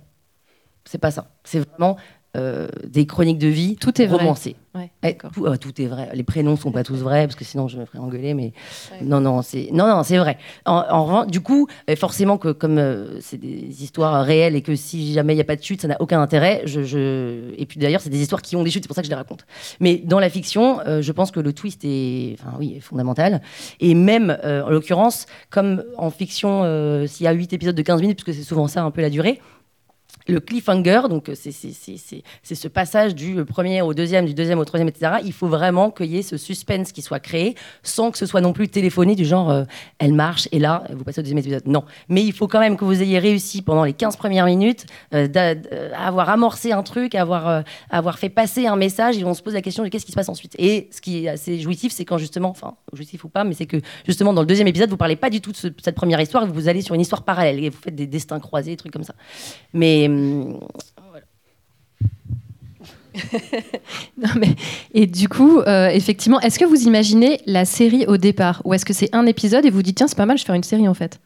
C'est 0.86 1.00
pas 1.00 1.12
ça. 1.12 1.32
C'est 1.44 1.60
vraiment 1.60 1.98
euh, 2.38 2.68
des 2.86 3.08
chroniques 3.08 3.40
de 3.40 3.48
vie 3.48 3.76
tout 3.76 4.00
est 4.00 4.06
romancées. 4.06 4.56
Vrai. 4.76 4.92
Eh, 5.02 5.18
euh, 5.40 5.58
tout, 5.58 5.82
est 5.82 5.88
vrai. 5.88 6.10
Les 6.14 6.22
prénoms 6.22 6.56
sont 6.56 6.72
pas 6.72 6.84
tous 6.84 6.98
vrais 6.98 7.26
parce 7.26 7.36
que 7.36 7.44
sinon 7.44 7.68
je 7.68 7.80
me 7.80 7.86
ferais 7.86 7.98
engueuler. 7.98 8.36
Mais 8.36 8.54
non, 9.02 9.20
non, 9.20 9.42
c'est 9.42 9.70
non, 9.72 9.88
non, 9.88 10.04
c'est 10.04 10.20
vrai. 10.20 10.38
En, 10.68 11.26
du 11.26 11.42
coup, 11.42 11.68
euh, 11.90 11.96
forcément 11.96 12.38
que 12.38 12.52
comme 12.52 12.80
c'est 13.20 13.40
des 13.40 13.84
histoires 13.84 14.24
réelles 14.24 14.56
et 14.56 14.62
que 14.62 14.76
si 14.76 15.12
jamais 15.12 15.34
il 15.34 15.38
n'y 15.38 15.42
a 15.42 15.46
pas 15.46 15.56
de 15.56 15.64
chute, 15.64 15.82
ça 15.82 15.88
n'a 15.88 16.00
aucun 16.00 16.22
intérêt. 16.22 16.62
Je, 16.66 17.52
Et 17.58 17.66
puis 17.66 17.80
d'ailleurs, 17.80 18.02
c'est 18.02 18.12
des 18.12 18.22
histoires 18.22 18.44
qui 18.44 18.56
ont 18.56 18.64
des 18.64 18.70
chutes, 18.70 18.84
c'est 18.84 18.88
pour 18.88 18.96
ça 18.96 19.02
que 19.02 19.08
je 19.08 19.12
les 19.12 19.18
raconte. 19.18 19.48
Mais 19.80 19.98
dans 19.98 20.20
la 20.20 20.30
fiction, 20.30 20.82
je 20.86 21.12
pense 21.12 21.32
que 21.32 21.40
le 21.40 21.52
twist 21.52 21.82
est, 21.84 22.36
enfin 22.40 22.56
oui, 22.60 22.76
est 22.78 22.80
fondamental. 22.80 23.42
Et 23.80 23.96
même 23.96 24.38
en 24.44 24.70
l'occurrence, 24.70 25.26
comme 25.50 25.84
en 25.98 26.12
fiction, 26.12 26.62
s'il 27.08 27.24
y 27.24 27.28
a 27.28 27.32
8 27.32 27.54
épisodes 27.54 27.76
de 27.76 27.82
15 27.82 28.02
minutes, 28.02 28.18
parce 28.20 28.26
que 28.26 28.34
c'est 28.34 28.48
souvent 28.48 28.68
ça 28.68 28.84
un 28.84 28.92
peu 28.92 29.02
la 29.02 29.10
durée 29.10 29.42
le 30.30 30.40
cliffhanger, 30.40 31.02
donc 31.10 31.32
c'est 31.34 31.52
ce 31.52 32.68
passage 32.68 33.16
du 33.16 33.44
premier 33.46 33.82
au 33.82 33.94
deuxième, 33.94 34.26
du 34.26 34.34
deuxième 34.34 34.60
au 34.60 34.66
troisième, 34.66 34.88
etc. 34.88 35.14
Il 35.24 35.34
faut 35.34 35.48
vraiment 35.48 35.92
qu'il 35.92 36.08
y 36.08 36.18
ait 36.18 36.22
ce 36.22 36.38
suspense 36.38 36.92
qui 36.92 37.02
soit 37.02 37.20
créé 37.20 37.56
sans 37.84 38.12
que 38.12 38.18
ce 38.18 38.26
soit 38.26 38.42
non 38.42 38.54
plus 38.54 38.70
téléphoné 38.70 39.16
du 39.16 39.26
genre 39.26 39.50
euh, 39.50 39.64
elle 39.98 40.14
marche 40.14 40.48
et 40.52 40.60
là 40.60 40.84
vous 40.92 41.04
passez 41.04 41.20
au 41.20 41.24
deuxième 41.24 41.40
épisode. 41.40 41.64
Non, 41.66 41.84
mais 42.08 42.24
il 42.24 42.34
faut 42.34 42.48
quand 42.48 42.60
même 42.60 42.78
que 42.78 42.86
vous 42.86 43.02
ayez 43.02 43.20
réussi 43.20 43.62
pendant 43.62 43.84
les 43.84 43.94
15 43.94 44.18
premières 44.18 44.46
minutes 44.46 44.86
euh, 45.14 45.28
avoir 45.96 46.30
amorcé 46.30 46.72
un 46.72 46.84
truc, 46.84 47.16
à 47.16 47.22
avoir, 47.22 47.48
euh, 47.48 47.62
avoir 47.90 48.20
fait 48.20 48.30
passer 48.30 48.68
un 48.68 48.76
message 48.76 49.18
et 49.18 49.24
on 49.24 49.34
se 49.34 49.42
pose 49.42 49.54
la 49.54 49.62
question 49.62 49.84
de 49.84 49.90
qu'est-ce 49.90 50.06
qui 50.06 50.12
se 50.12 50.18
passe 50.18 50.30
ensuite. 50.30 50.56
Et 50.60 50.90
ce 50.92 51.02
qui 51.02 51.26
est 51.26 51.30
assez 51.30 51.60
jouissif, 51.60 51.92
c'est 51.92 52.06
quand 52.06 52.18
justement, 52.18 52.50
enfin 52.50 52.76
jouissif 52.94 53.24
ou 53.24 53.30
pas, 53.30 53.44
mais 53.44 53.54
c'est 53.54 53.66
que 53.66 53.78
justement 54.06 54.34
dans 54.34 54.42
le 54.42 54.48
deuxième 54.48 54.68
épisode 54.68 54.90
vous 54.90 54.98
parlez 54.98 55.16
pas 55.16 55.30
du 55.30 55.42
tout 55.42 55.52
de 55.52 55.58
cette 55.58 55.96
première 55.96 56.22
histoire, 56.22 56.46
vous 56.46 56.68
allez 56.68 56.82
sur 56.82 56.96
une 56.96 57.02
histoire 57.02 57.24
parallèle 57.24 57.64
et 57.64 57.70
vous 57.70 57.80
faites 57.82 57.96
des 57.96 58.08
destins 58.08 58.40
croisés, 58.40 58.72
des 58.72 58.78
trucs 58.78 58.94
comme 58.94 59.04
ça. 59.04 59.16
Mais 59.74 60.08
et 64.94 65.08
du 65.08 65.28
coup, 65.30 65.60
euh, 65.60 65.90
effectivement, 65.90 66.40
est-ce 66.42 66.60
que 66.60 66.66
vous 66.66 66.84
imaginez 66.84 67.42
la 67.46 67.66
série 67.66 68.06
au 68.08 68.18
départ? 68.18 68.62
Ou 68.66 68.74
est-ce 68.74 68.86
que 68.86 68.94
c'est 68.94 69.14
un 69.14 69.26
épisode 69.26 69.66
et 69.66 69.70
vous 69.70 69.82
dites, 69.82 69.98
tiens, 69.98 70.08
c'est 70.08 70.18
pas 70.18 70.26
mal, 70.26 70.38
je 70.38 70.44
vais 70.44 70.48
faire 70.48 70.56
une 70.56 70.64
série 70.64 70.88
en 70.88 70.94
fait? 70.94 71.20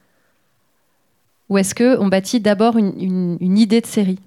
Ou 1.50 1.58
est-ce 1.58 1.76
qu'on 1.76 2.08
bâtit 2.08 2.40
d'abord 2.40 2.78
une, 2.78 3.38
une, 3.40 3.58
idée 3.58 3.82
de 3.82 3.86
série? 3.86 4.20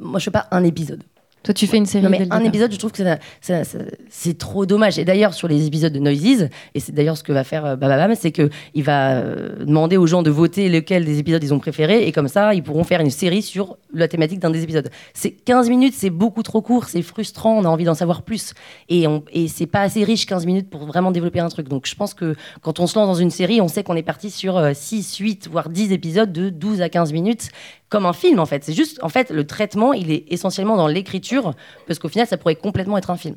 Moi, 0.00 0.18
je 0.18 0.24
fais 0.24 0.30
pas 0.30 0.48
un 0.50 0.64
épisode. 0.64 1.04
Toi, 1.42 1.54
tu 1.54 1.66
fais 1.66 1.78
une 1.78 1.86
série. 1.86 2.04
Non, 2.04 2.10
mais 2.10 2.26
un 2.30 2.44
épisode, 2.44 2.70
je 2.70 2.76
trouve 2.76 2.92
que 2.92 3.02
c'est 4.10 4.38
trop 4.38 4.66
dommage. 4.66 4.98
Et 4.98 5.06
d'ailleurs, 5.06 5.32
sur 5.32 5.48
les 5.48 5.66
épisodes 5.66 5.92
de 5.92 5.98
Noises, 5.98 6.50
et 6.74 6.80
c'est 6.80 6.92
d'ailleurs 6.92 7.16
ce 7.16 7.22
que 7.22 7.32
va 7.32 7.44
faire 7.44 7.64
euh, 7.64 7.76
Bababam, 7.76 8.14
c'est 8.14 8.30
qu'il 8.30 8.84
va 8.84 9.12
euh, 9.12 9.64
demander 9.64 9.96
aux 9.96 10.06
gens 10.06 10.22
de 10.22 10.30
voter 10.30 10.68
lequel 10.68 11.06
des 11.06 11.18
épisodes 11.18 11.42
ils 11.42 11.54
ont 11.54 11.58
préféré, 11.58 12.06
et 12.06 12.12
comme 12.12 12.28
ça, 12.28 12.52
ils 12.52 12.62
pourront 12.62 12.84
faire 12.84 13.00
une 13.00 13.10
série 13.10 13.40
sur 13.40 13.78
la 13.94 14.06
thématique 14.06 14.38
d'un 14.38 14.50
des 14.50 14.62
épisodes. 14.62 14.90
C'est 15.14 15.30
15 15.30 15.70
minutes, 15.70 15.94
c'est 15.96 16.10
beaucoup 16.10 16.42
trop 16.42 16.60
court, 16.60 16.84
c'est 16.84 17.00
frustrant, 17.00 17.56
on 17.56 17.64
a 17.64 17.68
envie 17.68 17.84
d'en 17.84 17.94
savoir 17.94 18.22
plus. 18.22 18.52
Et, 18.90 19.06
on, 19.06 19.24
et 19.32 19.48
c'est 19.48 19.66
pas 19.66 19.80
assez 19.80 20.04
riche 20.04 20.26
15 20.26 20.44
minutes 20.44 20.68
pour 20.68 20.84
vraiment 20.84 21.10
développer 21.10 21.40
un 21.40 21.48
truc. 21.48 21.68
Donc 21.68 21.86
je 21.86 21.94
pense 21.94 22.12
que 22.12 22.34
quand 22.60 22.80
on 22.80 22.86
se 22.86 22.98
lance 22.98 23.08
dans 23.08 23.14
une 23.14 23.30
série, 23.30 23.62
on 23.62 23.68
sait 23.68 23.82
qu'on 23.82 23.96
est 23.96 24.02
parti 24.02 24.30
sur 24.30 24.60
6, 24.74 25.20
euh, 25.20 25.24
8, 25.24 25.48
voire 25.50 25.70
10 25.70 25.92
épisodes 25.92 26.30
de 26.30 26.50
12 26.50 26.82
à 26.82 26.90
15 26.90 27.14
minutes 27.14 27.48
comme 27.90 28.06
un 28.06 28.14
film 28.14 28.38
en 28.38 28.46
fait. 28.46 28.64
C'est 28.64 28.72
juste, 28.72 28.98
en 29.02 29.10
fait, 29.10 29.30
le 29.30 29.46
traitement, 29.46 29.92
il 29.92 30.10
est 30.10 30.24
essentiellement 30.28 30.76
dans 30.76 30.86
l'écriture, 30.86 31.54
parce 31.86 31.98
qu'au 31.98 32.08
final, 32.08 32.26
ça 32.26 32.38
pourrait 32.38 32.56
complètement 32.56 32.96
être 32.96 33.10
un 33.10 33.16
film. 33.18 33.36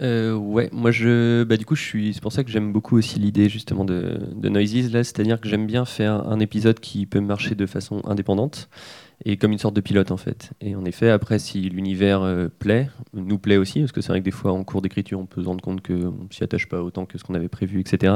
Euh, 0.00 0.34
ouais, 0.34 0.68
moi 0.70 0.92
je, 0.92 1.42
bah, 1.42 1.56
du 1.56 1.66
coup 1.66 1.74
c'est 1.74 2.20
pour 2.20 2.30
ça 2.30 2.44
que 2.44 2.50
j'aime 2.52 2.72
beaucoup 2.72 2.96
aussi 2.96 3.18
l'idée 3.18 3.48
justement 3.48 3.84
de, 3.84 4.20
de 4.32 4.48
Noises 4.48 4.92
là, 4.92 5.02
c'est-à-dire 5.02 5.40
que 5.40 5.48
j'aime 5.48 5.66
bien 5.66 5.84
faire 5.84 6.24
un 6.28 6.38
épisode 6.38 6.78
qui 6.78 7.04
peut 7.04 7.18
marcher 7.18 7.56
de 7.56 7.66
façon 7.66 8.00
indépendante 8.04 8.68
et 9.24 9.36
comme 9.36 9.52
une 9.52 9.58
sorte 9.58 9.74
de 9.74 9.80
pilote 9.80 10.10
en 10.10 10.16
fait. 10.16 10.50
Et 10.60 10.76
en 10.76 10.84
effet, 10.84 11.10
après, 11.10 11.38
si 11.38 11.60
l'univers 11.60 12.22
euh, 12.22 12.48
plaît, 12.48 12.88
nous 13.12 13.38
plaît 13.38 13.56
aussi, 13.56 13.80
parce 13.80 13.92
que 13.92 14.00
c'est 14.00 14.08
vrai 14.08 14.20
que 14.20 14.24
des 14.24 14.30
fois 14.30 14.52
en 14.52 14.64
cours 14.64 14.82
d'écriture, 14.82 15.18
on 15.18 15.26
peut 15.26 15.42
se 15.42 15.48
rendre 15.48 15.62
compte 15.62 15.84
qu'on 15.86 15.92
ne 15.92 16.32
s'y 16.32 16.44
attache 16.44 16.68
pas 16.68 16.82
autant 16.82 17.06
que 17.06 17.18
ce 17.18 17.24
qu'on 17.24 17.34
avait 17.34 17.48
prévu, 17.48 17.80
etc. 17.80 18.14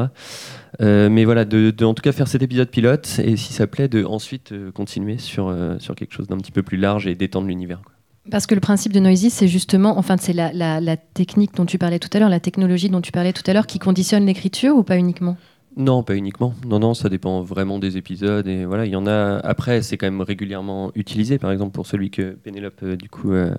Euh, 0.80 1.08
mais 1.10 1.24
voilà, 1.24 1.44
de, 1.44 1.74
en 1.84 1.94
tout 1.94 2.02
cas 2.02 2.12
faire 2.12 2.28
cet 2.28 2.42
épisode 2.42 2.68
pilote, 2.68 3.20
et 3.22 3.36
si 3.36 3.52
ça 3.52 3.66
plaît, 3.66 3.88
de 3.88 4.04
ensuite 4.04 4.52
euh, 4.52 4.70
continuer 4.70 5.18
sur, 5.18 5.54
sur 5.78 5.94
quelque 5.94 6.12
chose 6.12 6.28
d'un 6.28 6.38
petit 6.38 6.52
peu 6.52 6.62
plus 6.62 6.76
large 6.76 7.06
et 7.06 7.14
d'étendre 7.14 7.48
l'univers. 7.48 7.82
Parce 8.30 8.46
que 8.46 8.54
le 8.54 8.60
principe 8.60 8.92
de 8.92 9.00
Noisy, 9.00 9.30
c'est 9.30 9.48
justement, 9.48 9.98
enfin, 9.98 10.16
c'est 10.16 10.32
la, 10.32 10.52
la, 10.52 10.96
technique 10.96 11.54
dont 11.54 11.66
tu 11.66 11.76
parlais 11.76 11.98
tout 11.98 12.08
à 12.12 12.20
l'heure, 12.20 12.28
la 12.28 12.38
technologie 12.38 12.88
dont 12.88 13.00
tu 13.00 13.10
parlais 13.10 13.32
tout 13.32 13.42
à 13.46 13.52
l'heure, 13.52 13.66
qui 13.66 13.80
conditionne 13.80 14.24
l'écriture 14.26 14.76
ou 14.76 14.84
pas 14.84 14.96
uniquement? 14.96 15.36
Non, 15.76 16.02
pas 16.02 16.16
uniquement. 16.16 16.54
Non, 16.66 16.78
non, 16.78 16.92
ça 16.92 17.08
dépend 17.08 17.40
vraiment 17.42 17.78
des 17.78 17.96
épisodes. 17.96 18.46
Et 18.46 18.66
voilà, 18.66 18.84
il 18.84 18.92
y 18.92 18.96
en 18.96 19.06
a. 19.06 19.38
Après, 19.38 19.80
c'est 19.80 19.96
quand 19.96 20.06
même 20.06 20.20
régulièrement 20.20 20.92
utilisé. 20.94 21.38
Par 21.38 21.50
exemple, 21.50 21.72
pour 21.72 21.86
celui 21.86 22.10
que 22.10 22.32
Pénélope, 22.32 22.80
euh, 22.82 22.96
du 22.96 23.08
coup, 23.08 23.32
euh, 23.32 23.54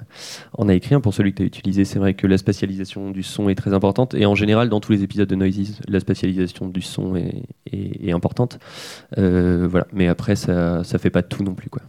en 0.54 0.70
a 0.70 0.76
écrit. 0.76 1.00
Pour 1.02 1.14
celui 1.14 1.32
que 1.32 1.38
tu 1.38 1.44
as 1.44 1.46
utilisé, 1.48 1.86
c'est 1.86 1.98
vrai 1.98 2.14
que 2.14 2.28
la 2.28 2.38
spatialisation 2.38 3.10
du 3.10 3.24
son 3.24 3.50
est 3.50 3.56
très 3.56 3.74
importante. 3.74 4.14
Et 4.14 4.28
en 4.28 4.36
général, 4.36 4.70
dans 4.70 4.80
tous 4.80 4.92
les 4.92 5.02
épisodes 5.02 5.28
de 5.28 5.36
Noises, 5.36 5.80
la 5.88 6.00
spatialisation 6.00 6.70
du 6.70 6.82
son 6.82 7.16
est, 7.16 7.44
est, 7.72 8.12
importante. 8.12 8.60
Euh, 9.18 9.68
voilà. 9.68 9.88
Mais 9.92 10.08
après, 10.08 10.36
ça 10.36 10.80
ne 10.80 10.98
fait 11.00 11.10
pas 11.10 11.24
tout 11.24 11.44
non 11.44 11.56
plus, 11.56 11.70
quoi. 11.70 11.82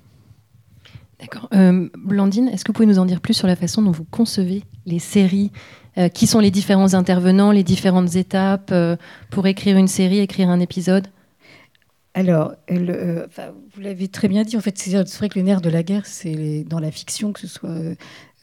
D'accord. 1.21 1.49
Blandine, 1.97 2.49
est-ce 2.49 2.65
que 2.65 2.71
vous 2.71 2.75
pouvez 2.75 2.87
nous 2.87 2.99
en 2.99 3.07
dire 3.07 3.21
plus 3.21 3.35
sur 3.35 3.47
la 3.47 3.57
façon 3.57 3.83
dont 3.83 3.91
vous 3.91 4.05
concevez 4.05 4.65
les 4.85 4.99
séries 4.99 5.53
euh, 5.96 6.09
qui 6.09 6.26
sont 6.26 6.40
les 6.40 6.50
différents 6.50 6.94
intervenants, 6.94 7.52
les 7.52 7.62
différentes 7.62 8.16
étapes 8.16 8.70
euh, 8.72 8.96
pour 9.30 9.46
écrire 9.46 9.76
une 9.76 9.88
série, 9.88 10.18
écrire 10.18 10.48
un 10.48 10.61
épisode? 10.61 11.07
Alors, 12.14 12.54
euh, 12.70 13.26
vous 13.74 13.80
l'avez 13.80 14.09
très 14.09 14.28
bien 14.28 14.42
dit, 14.42 14.57
en 14.57 14.61
fait, 14.61 14.76
c'est 14.78 15.18
vrai 15.18 15.28
que 15.28 15.38
le 15.38 15.44
nerf 15.44 15.61
de 15.61 15.70
la 15.70 15.83
guerre, 15.83 16.07
c'est 16.07 16.64
dans 16.64 16.78
la 16.78 16.90
fiction, 16.90 17.33
que 17.33 17.40
ce 17.40 17.48
soit 17.48 17.74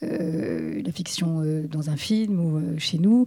la 0.02 0.92
fiction 0.92 1.44
dans 1.70 1.90
un 1.90 1.96
film 1.96 2.40
ou 2.40 2.80
chez 2.80 2.98
nous, 2.98 3.26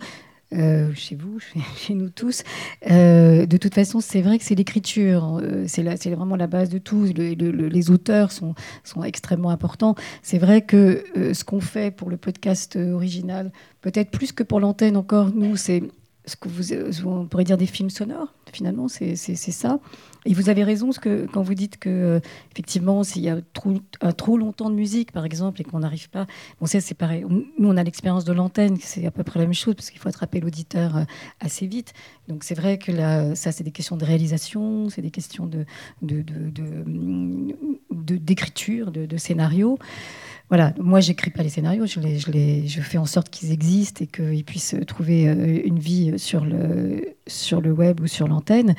euh, 0.55 0.93
chez 0.95 1.17
vous, 1.17 1.39
chez, 1.77 1.95
nous 1.95 2.11
tous. 2.11 2.43
Euh, 2.91 3.47
de 3.47 3.57
toute 3.57 3.75
façon, 3.75 4.01
c'est 4.01 4.23
vrai 4.23 4.39
que 4.39 4.45
c'est 4.45 4.55
l'écriture, 4.55 5.41
euh, 5.43 5.65
c'est 5.67 6.11
vraiment 6.11 6.37
la 6.37 6.47
base 6.47 6.69
de 6.69 6.79
tout. 6.79 7.05
les 7.05 7.91
auteurs 7.91 8.33
sont, 8.33 8.55
sont 8.85 9.03
extrêmement 9.03 9.51
importants. 9.51 9.95
C'est 10.23 10.39
vrai 10.39 10.63
que 10.63 11.05
ce 11.15 11.45
qu'on 11.45 11.61
fait 11.61 11.91
pour 11.91 12.11
le 12.11 12.17
podcast 12.17 12.77
original, 12.77 13.53
peut-être 13.81 14.11
plus 14.11 14.33
que 14.33 14.43
pour 14.43 14.61
l'antenne 14.61 14.97
encore, 14.97 15.35
nous, 15.35 15.57
c'est 15.57 15.83
ce 16.27 16.37
que 16.37 16.49
vous, 16.49 17.07
on 17.07 17.27
pourrait 17.27 17.45
dire 17.45 17.59
des 17.59 17.67
films 17.67 17.91
sonores, 17.91 18.33
finalement, 18.55 18.89
c'est 18.89 19.17
ça. 19.17 19.79
Et 20.27 20.33
vous 20.33 20.49
avez 20.49 20.65
raison 20.65 20.91
ce 20.91 21.01
que, 21.01 21.27
quand 21.31 21.43
vous 21.43 21.55
dites 21.55 21.77
que, 21.79 21.91
euh, 21.91 22.21
effectivement, 22.53 23.05
s'il 23.05 23.23
y 23.23 23.29
a 23.29 23.39
trop, 23.53 23.75
un 24.01 24.13
trop 24.13 24.39
longtemps 24.39 24.71
de 24.71 24.75
musique, 24.75 25.13
par 25.13 25.27
exemple, 25.27 25.61
et 25.61 25.65
qu'on 25.65 25.81
n'arrive 25.81 26.09
pas. 26.09 26.27
Bon, 26.61 26.67
ça, 26.67 26.81
c'est 26.81 26.95
pareil. 26.95 27.27
Nous, 27.29 27.69
on 27.69 27.77
a 27.77 27.83
l'expérience 27.83 28.25
de 28.25 28.33
l'antenne, 28.33 28.77
c'est 28.81 29.05
à 29.05 29.11
peu 29.11 29.23
près 29.23 29.39
la 29.39 29.45
même 29.45 29.55
chose, 29.55 29.75
parce 29.75 29.91
qu'il 29.91 30.01
faut 30.01 30.09
attraper 30.09 30.41
l'auditeur 30.41 30.97
euh, 30.97 31.05
assez 31.41 31.67
vite. 31.67 31.93
Donc, 32.29 32.43
c'est 32.43 32.55
vrai 32.55 32.79
que 32.79 33.35
ça, 33.35 33.53
c'est 33.53 33.65
des 33.65 33.71
questions 33.71 33.97
de 33.97 34.05
réalisation, 34.05 34.89
c'est 34.89 35.03
des 35.03 35.11
questions 35.11 35.51
d'écriture, 38.01 38.91
de, 38.91 39.01
de, 39.01 39.07
de, 39.07 39.07
de 39.07 39.17
scénario 39.19 39.79
voilà, 40.49 40.75
moi 40.79 41.01
j'écris 41.01 41.31
pas 41.31 41.43
les 41.43 41.49
scénarios, 41.49 41.87
je, 41.87 42.01
les, 42.01 42.19
je, 42.19 42.31
les, 42.31 42.69
je 42.69 42.81
fais 42.81 42.99
en 42.99 43.07
sorte 43.07 43.31
qu'ils 43.31 43.51
existent 43.51 44.05
et 44.05 44.07
qu'ils 44.07 44.45
puissent 44.45 44.77
trouver 44.87 45.29
euh, 45.29 45.63
une 45.65 45.79
vie 45.79 46.19
sur 46.19 46.45
le, 46.45 47.14
sur 47.27 47.61
le 47.61 47.73
web 47.73 48.01
ou 48.01 48.07
sur 48.07 48.29
l'antenne. 48.29 48.75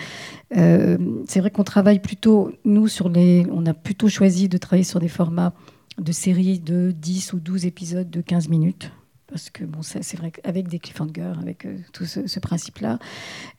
Euh, 0.55 0.97
c'est 1.27 1.39
vrai 1.39 1.51
qu'on 1.51 1.63
travaille 1.63 1.99
plutôt, 1.99 2.51
nous, 2.63 2.87
sur 2.87 3.09
les, 3.09 3.45
on 3.51 3.65
a 3.65 3.73
plutôt 3.73 4.09
choisi 4.09 4.49
de 4.49 4.57
travailler 4.57 4.83
sur 4.83 4.99
des 4.99 5.07
formats 5.07 5.53
de 5.97 6.11
séries 6.11 6.59
de 6.59 6.91
10 6.91 7.33
ou 7.33 7.39
12 7.39 7.65
épisodes 7.65 8.09
de 8.09 8.21
15 8.21 8.49
minutes. 8.49 8.91
Parce 9.27 9.49
que 9.49 9.63
bon, 9.63 9.81
c'est 9.81 10.15
vrai 10.17 10.31
qu'avec 10.31 10.67
des 10.67 10.77
cliffhangers, 10.77 11.33
avec 11.41 11.65
euh, 11.65 11.77
tout 11.93 12.05
ce, 12.05 12.27
ce 12.27 12.39
principe-là, 12.39 12.99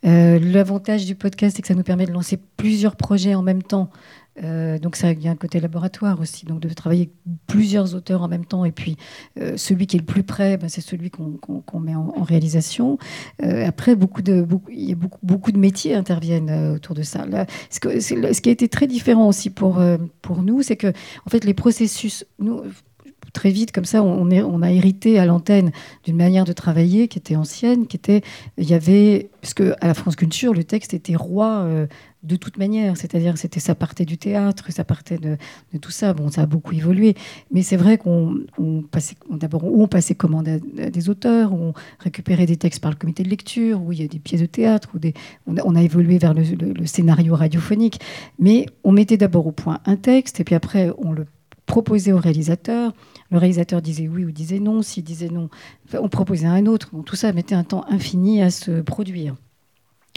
l'avantage 0.03 1.05
du 1.05 1.15
podcast, 1.15 1.55
c'est 1.55 1.61
que 1.61 1.67
ça 1.67 1.75
nous 1.75 1.83
permet 1.83 2.05
de 2.05 2.13
lancer 2.13 2.39
plusieurs 2.55 2.95
projets 2.95 3.35
en 3.35 3.43
même 3.43 3.63
temps 3.63 3.89
euh, 4.43 4.77
donc 4.79 4.95
ça 4.95 5.07
a 5.07 5.11
un 5.11 5.35
côté 5.35 5.59
laboratoire 5.59 6.19
aussi, 6.19 6.45
donc 6.45 6.59
de 6.59 6.69
travailler 6.69 7.09
plusieurs 7.47 7.95
auteurs 7.95 8.21
en 8.21 8.27
même 8.27 8.45
temps. 8.45 8.65
Et 8.65 8.71
puis 8.71 8.97
euh, 9.39 9.57
celui 9.57 9.87
qui 9.87 9.97
est 9.97 9.99
le 9.99 10.05
plus 10.05 10.23
près, 10.23 10.57
ben, 10.57 10.69
c'est 10.69 10.81
celui 10.81 11.09
qu'on 11.09 11.79
met 11.79 11.95
en, 11.95 12.23
réalisation. 12.23 12.97
Euh, 13.43 13.65
après, 13.65 13.95
beaucoup 13.95 14.21
de, 14.21 14.41
beaucoup, 14.41 14.69
il 14.71 14.89
y 14.89 14.91
a 14.91 14.95
beaucoup, 14.95 15.19
beaucoup 15.23 15.51
de 15.51 15.57
métiers 15.57 15.95
interviennent 15.95 16.73
autour 16.75 16.95
de 16.95 17.03
ça. 17.03 17.25
Ce, 17.69 17.79
ce, 17.99 18.41
qui 18.41 18.49
a 18.49 18.51
été 18.51 18.67
très 18.67 18.87
différent 18.87 19.27
aussi 19.27 19.49
pour, 19.49 19.81
pour 20.21 20.41
nous, 20.41 20.61
c'est 20.61 20.75
que 20.75 20.87
en 20.87 21.29
fait 21.29 21.45
les 21.45 21.53
processus, 21.53 22.25
nous, 22.39 22.63
très 23.33 23.51
vite, 23.51 23.71
comme 23.71 23.85
ça, 23.85 24.03
on, 24.03 24.61
a 24.61 24.71
hérité 24.71 25.19
à 25.19 25.25
l'antenne 25.25 25.71
d'une 26.03 26.17
manière 26.17 26.45
de 26.45 26.53
travailler 26.53 27.07
qui 27.07 27.17
était 27.17 27.35
ancienne, 27.35 27.87
qui 27.87 27.97
était, 27.97 28.21
il 28.57 28.69
y 28.69 28.73
avait, 28.73 29.29
parce 29.41 29.53
que 29.53 29.73
à 29.81 29.87
la 29.87 29.93
France 29.93 30.15
Culture, 30.15 30.53
le 30.53 30.63
texte 30.63 30.93
était 30.93 31.15
roi 31.15 31.87
de 32.23 32.35
toute 32.35 32.57
manière. 32.57 32.97
C'est-à-dire 32.97 33.37
c'était 33.37 33.59
ça 33.59 33.75
partait 33.75 34.05
du 34.05 34.17
théâtre, 34.17 34.71
ça 34.71 34.83
partait 34.83 35.17
de, 35.17 35.37
tout 35.79 35.91
ça. 35.91 36.13
Bon, 36.13 36.29
ça 36.29 36.41
a 36.41 36.45
beaucoup 36.45 36.73
évolué, 36.73 37.15
mais 37.51 37.61
c'est 37.61 37.77
vrai 37.77 37.97
qu'on 37.97 38.43
passait 38.91 39.15
d'abord 39.29 39.63
on 39.63 39.87
passait 39.87 40.15
commande 40.15 40.47
à, 40.47 40.89
des 40.89 41.09
auteurs, 41.09 41.53
on 41.53 41.73
récupérait 41.99 42.45
des 42.45 42.57
textes 42.57 42.81
par 42.81 42.91
le 42.91 42.97
comité 42.97 43.23
de 43.23 43.29
lecture, 43.29 43.81
où 43.81 43.91
il 43.91 44.01
y 44.01 44.03
a 44.03 44.07
des 44.07 44.19
pièces 44.19 44.41
de 44.41 44.45
théâtre, 44.45 44.89
ou 44.93 44.99
des, 44.99 45.13
on, 45.47 45.75
a, 45.75 45.81
évolué 45.81 46.17
vers 46.17 46.33
le, 46.33 46.43
scénario 46.85 47.35
radiophonique, 47.35 47.99
mais 48.39 48.65
on 48.83 48.91
mettait 48.91 49.17
d'abord 49.17 49.47
au 49.47 49.51
point 49.51 49.79
un 49.85 49.95
texte 49.95 50.39
et 50.39 50.43
puis 50.43 50.55
après 50.55 50.91
on 50.97 51.11
le 51.11 51.25
proposait 51.67 52.13
au 52.13 52.17
réalisateur. 52.17 52.93
Le 53.29 53.37
réalisateur 53.37 53.83
disait 53.83 54.07
oui 54.07 54.25
ou 54.25 54.31
disait 54.31 54.59
non. 54.59 54.81
S'il 54.81 55.03
disait 55.03 55.29
non, 55.29 55.49
on 55.93 56.09
proposait 56.09 56.47
un 56.47 56.65
autre. 56.65 56.89
tout 57.05 57.15
ça 57.15 57.31
mettait 57.33 57.53
un 57.53 57.63
temps 57.63 57.85
infini 57.89 58.41
à 58.41 58.49
se 58.49 58.81
produire. 58.81 59.35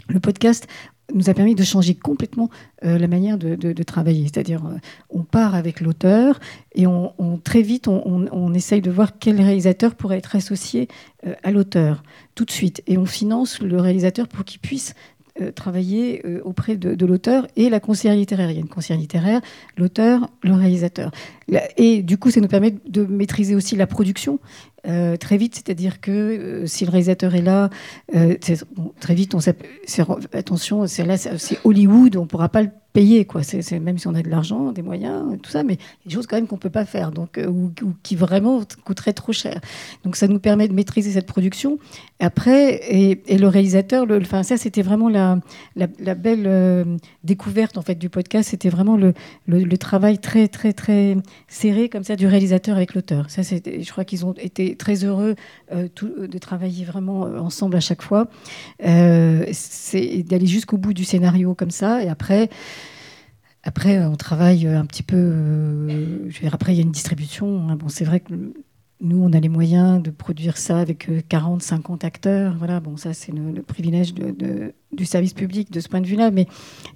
Le 0.09 0.19
podcast, 0.19 0.67
nous 1.13 1.29
a 1.29 1.33
permis 1.33 1.55
de 1.55 1.63
changer 1.63 1.95
complètement 1.95 2.49
euh, 2.83 2.97
la 2.97 3.07
manière 3.07 3.37
de, 3.37 3.83
travailler. 3.83 4.23
C'est-à-dire, 4.23 4.65
euh, 4.65 4.77
on 5.09 5.23
part 5.23 5.55
avec 5.55 5.81
l'auteur 5.81 6.39
et 6.75 6.87
on, 6.87 7.13
très 7.43 7.61
vite, 7.61 7.87
on, 7.87 8.53
essaye 8.53 8.81
de 8.81 8.91
voir 8.91 9.17
quel 9.19 9.41
réalisateur 9.41 9.95
pourrait 9.95 10.17
être 10.17 10.35
associé 10.35 10.87
euh, 11.25 11.33
à 11.43 11.51
l'auteur 11.51 12.03
tout 12.35 12.45
de 12.45 12.51
suite. 12.51 12.81
Et 12.87 12.97
on 12.97 13.05
finance 13.05 13.61
le 13.61 13.79
réalisateur 13.79 14.27
pour 14.27 14.45
qu'il 14.45 14.59
puisse 14.59 14.93
travailler 15.55 16.23
auprès 16.43 16.75
de, 16.77 17.05
l'auteur 17.05 17.47
et 17.55 17.69
la 17.69 17.79
conseillère 17.79 18.15
littéraire. 18.15 18.49
Il 18.49 18.55
y 18.55 18.57
a 18.57 18.61
une 18.61 18.67
conseillère 18.67 18.99
littéraire, 18.99 19.41
l'auteur, 19.77 20.29
le 20.43 20.53
réalisateur. 20.53 21.11
Et 21.77 22.01
du 22.01 22.17
coup, 22.17 22.31
ça 22.31 22.41
nous 22.41 22.47
permet 22.47 22.75
de 22.87 23.03
maîtriser 23.05 23.55
aussi 23.55 23.75
la 23.75 23.87
production 23.87 24.39
euh, 24.87 25.15
très 25.15 25.37
vite, 25.37 25.55
c'est-à-dire 25.55 26.01
que 26.01 26.11
euh, 26.11 26.65
si 26.65 26.85
le 26.85 26.91
réalisateur 26.91 27.35
est 27.35 27.43
là, 27.43 27.69
euh, 28.15 28.35
très 28.99 29.13
vite, 29.13 29.35
on 29.35 29.39
attention, 30.33 30.87
c'est 30.87 31.59
Hollywood, 31.63 32.15
on 32.15 32.21
ne 32.21 32.25
pourra 32.25 32.49
pas 32.49 32.63
le 32.63 32.69
payer, 32.93 33.23
quoi. 33.23 33.41
C'est, 33.43 33.79
même 33.79 33.99
si 33.99 34.07
on 34.07 34.15
a 34.15 34.21
de 34.21 34.29
l'argent, 34.29 34.73
des 34.73 34.81
moyens, 34.81 35.39
tout 35.41 35.51
ça, 35.51 35.63
mais 35.63 35.77
des 36.05 36.13
choses 36.13 36.27
quand 36.27 36.35
même 36.35 36.47
qu'on 36.47 36.57
peut 36.57 36.71
pas 36.71 36.83
faire, 36.83 37.11
donc 37.11 37.39
ou, 37.47 37.71
qui 38.03 38.17
vraiment 38.17 38.63
coûteraient 38.83 39.13
trop 39.13 39.31
cher. 39.31 39.61
Donc 40.03 40.17
ça 40.17 40.27
nous 40.27 40.39
permet 40.39 40.67
de 40.67 40.73
maîtriser 40.73 41.11
cette 41.11 41.27
production. 41.27 41.79
Après, 42.19 42.81
et, 42.91 43.37
le 43.37 43.47
réalisateur, 43.47 44.05
enfin 44.21 44.43
ça 44.43 44.57
c'était 44.57 44.81
vraiment 44.81 45.07
la, 45.07 45.39
belle 46.15 46.99
découverte 47.23 47.77
en 47.77 47.81
fait 47.81 47.95
du 47.95 48.09
podcast. 48.09 48.49
C'était 48.49 48.69
vraiment 48.69 48.97
le, 48.97 49.13
le, 49.47 49.77
travail 49.77 50.19
très 50.19 50.49
très 50.49 50.73
très 50.73 51.15
serré 51.47 51.87
comme 51.87 52.03
ça 52.03 52.17
du 52.17 52.27
réalisateur 52.27 52.75
avec 52.75 52.93
l'auteur. 52.93 53.27
Je 53.29 53.89
crois 53.89 54.03
qu'ils 54.03 54.25
ont 54.25 54.33
été 54.33 54.70
très 54.75 55.03
heureux 55.03 55.35
euh, 55.71 55.87
de 55.99 56.37
travailler 56.37 56.85
vraiment 56.85 57.21
ensemble 57.21 57.75
à 57.75 57.79
chaque 57.79 58.01
fois. 58.01 58.27
c'est 58.79 60.23
d'aller 60.23 60.47
jusqu'au 60.47 60.77
bout 60.77 60.93
du 60.93 61.05
scénario 61.05 61.55
comme 61.55 61.71
ça, 61.71 62.03
et 62.03 62.09
après. 62.09 62.49
Après, 63.63 64.03
on 64.03 64.15
travaille 64.15 64.65
un 64.67 64.85
petit 64.85 65.03
peu. 65.03 65.17
Euh, 65.17 66.29
je 66.29 66.35
veux 66.35 66.41
dire, 66.41 66.53
après, 66.53 66.73
il 66.73 66.77
y 66.77 66.79
a 66.79 66.83
une 66.83 66.91
distribution. 66.91 67.69
Hein. 67.69 67.75
Bon, 67.75 67.89
c'est 67.89 68.05
vrai 68.05 68.19
que 68.19 68.33
nous, 69.01 69.23
on 69.23 69.33
a 69.33 69.39
les 69.39 69.49
moyens 69.49 70.01
de 70.01 70.09
produire 70.09 70.57
ça 70.57 70.79
avec 70.79 71.09
40, 71.29 71.61
euh, 71.61 71.63
50 71.63 72.03
acteurs. 72.03 72.55
Voilà, 72.57 72.79
bon, 72.79 72.97
ça, 72.97 73.13
c'est 73.13 73.31
le, 73.31 73.61
privilège 73.61 74.13
de, 74.13 74.73
du 74.93 75.05
service 75.05 75.33
public 75.33 75.71
de 75.71 75.79
ce 75.79 75.87
point 75.87 76.01
de 76.01 76.07
vue-là, 76.07 76.31
mais 76.31 76.47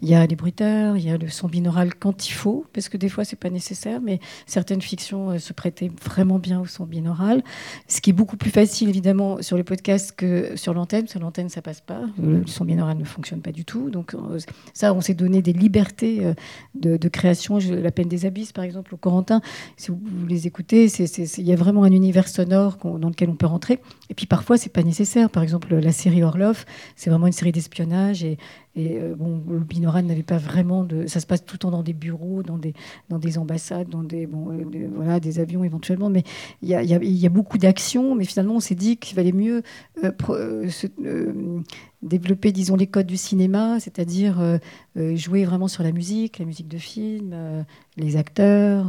il 0.02 0.10
y 0.10 0.16
a 0.16 0.26
les 0.26 0.36
bruiteurs, 0.36 0.98
il 0.98 1.06
y 1.06 1.10
a 1.10 1.18
le 1.18 1.30
son 1.30 1.48
binaural 1.48 1.96
quand 1.96 2.28
il 2.28 2.32
faut, 2.32 2.66
parce 2.74 2.90
que 2.90 2.98
des 2.98 3.10
fois 3.10 3.24
c'est 3.24 3.40
pas 3.40 3.50
nécessaire, 3.50 4.02
mais 4.02 4.20
certaines 4.46 4.82
fictions 4.82 5.32
euh, 5.32 5.38
se 5.38 5.54
prêtaient 5.54 5.92
vraiment 6.04 6.40
bien 6.40 6.60
au 6.60 6.66
son 6.66 6.86
binaural, 6.86 7.44
ce 7.88 8.02
qui 8.02 8.10
est 8.10 8.14
beaucoup 8.14 8.38
plus 8.38 8.50
facile 8.50 8.90
évidemment 8.90 9.42
sur 9.42 9.58
les 9.58 9.64
podcasts 9.64 10.14
que 10.14 10.56
sur 10.56 10.74
l'antenne. 10.74 11.08
Sur 11.08 11.20
l'antenne 11.20 11.50
ça 11.50 11.62
passe 11.62 11.82
pas, 11.82 12.02
le 12.22 12.46
son 12.48 12.66
binaural 12.66 12.98
ne 12.98 13.06
fonctionne 13.06 13.42
pas 13.42 13.52
du 13.52 13.66
tout, 13.66 13.90
donc 13.90 14.14
euh, 14.14 14.40
ça 14.74 14.94
on 14.94 15.02
s'est 15.02 15.14
donné 15.14 15.42
des 15.42 15.54
libertés 15.54 16.26
euh, 16.26 16.34
de, 16.76 17.08
création. 17.08 17.60
La 17.60 17.92
peine 17.92 18.10
des 18.10 18.26
abysses 18.26 18.52
par 18.52 18.64
exemple 18.64 18.94
au 18.94 18.98
Corentin, 18.98 19.42
si 19.78 19.92
vous, 19.92 20.00
les 20.28 20.48
écoutez, 20.48 20.88
il 20.88 21.44
y 21.48 21.54
a 21.54 21.56
vraiment 21.56 21.84
un 21.84 21.92
univers 21.92 22.28
sonore 22.28 22.78
dans 22.84 23.10
lequel 23.10 23.30
on 23.30 23.36
peut 23.36 23.46
rentrer. 23.46 23.80
Et 24.10 24.14
puis 24.14 24.26
parfois 24.26 24.58
c'est 24.58 24.72
pas 24.72 24.84
nécessaire. 24.84 25.30
Par 25.30 25.44
exemple 25.44 25.76
la 25.76 25.92
série 25.92 26.24
Orlov, 26.24 26.66
c'est 26.96 27.10
vraiment 27.10 27.28
une 27.28 27.34
série 27.34 27.52
d'espionnage 27.52 28.24
et, 28.24 28.38
euh, 28.78 29.16
bon, 29.16 29.42
le 29.50 29.60
binaural 29.60 30.06
n'avait 30.06 30.24
pas 30.24 30.38
vraiment 30.38 30.84
de. 30.84 31.08
Ça 31.08 31.20
se 31.20 31.26
passe 31.26 31.46
tout 31.46 31.56
le 31.56 31.60
temps 31.60 31.72
dans 31.72 31.84
des 31.84 31.94
bureaux, 31.94 32.44
dans 32.44 32.58
des, 32.58 32.74
dans 33.10 33.20
des 33.20 33.38
ambassades, 33.38 33.88
dans 33.88 34.04
des, 34.04 34.28
bon, 34.28 34.52
euh, 34.52 34.90
voilà, 34.94 35.20
des 35.22 35.40
avions 35.40 35.64
éventuellement. 35.64 36.10
Mais 36.10 36.24
il 36.62 36.68
y 36.68 36.76
a, 36.76 36.84
y 36.84 37.26
a, 37.26 37.30
beaucoup 37.30 37.58
d'actions. 37.58 38.16
Mais 38.16 38.26
finalement, 38.26 38.56
on 38.56 38.60
s'est 38.60 38.76
dit 38.76 38.98
qu'il 38.98 39.16
valait 39.16 39.32
mieux 39.32 39.64
euh, 40.04 40.70
développer, 42.02 42.52
disons, 42.52 42.76
les 42.76 42.88
codes 42.88 43.08
du 43.08 43.18
cinéma, 43.18 43.80
c'est-à-dire 43.80 44.60
jouer 44.96 45.46
vraiment 45.46 45.68
sur 45.68 45.84
la 45.84 45.92
musique, 45.92 46.40
la 46.40 46.46
musique 46.46 46.68
de 46.68 46.78
film, 46.78 47.66
les 47.98 48.18
acteurs, 48.18 48.88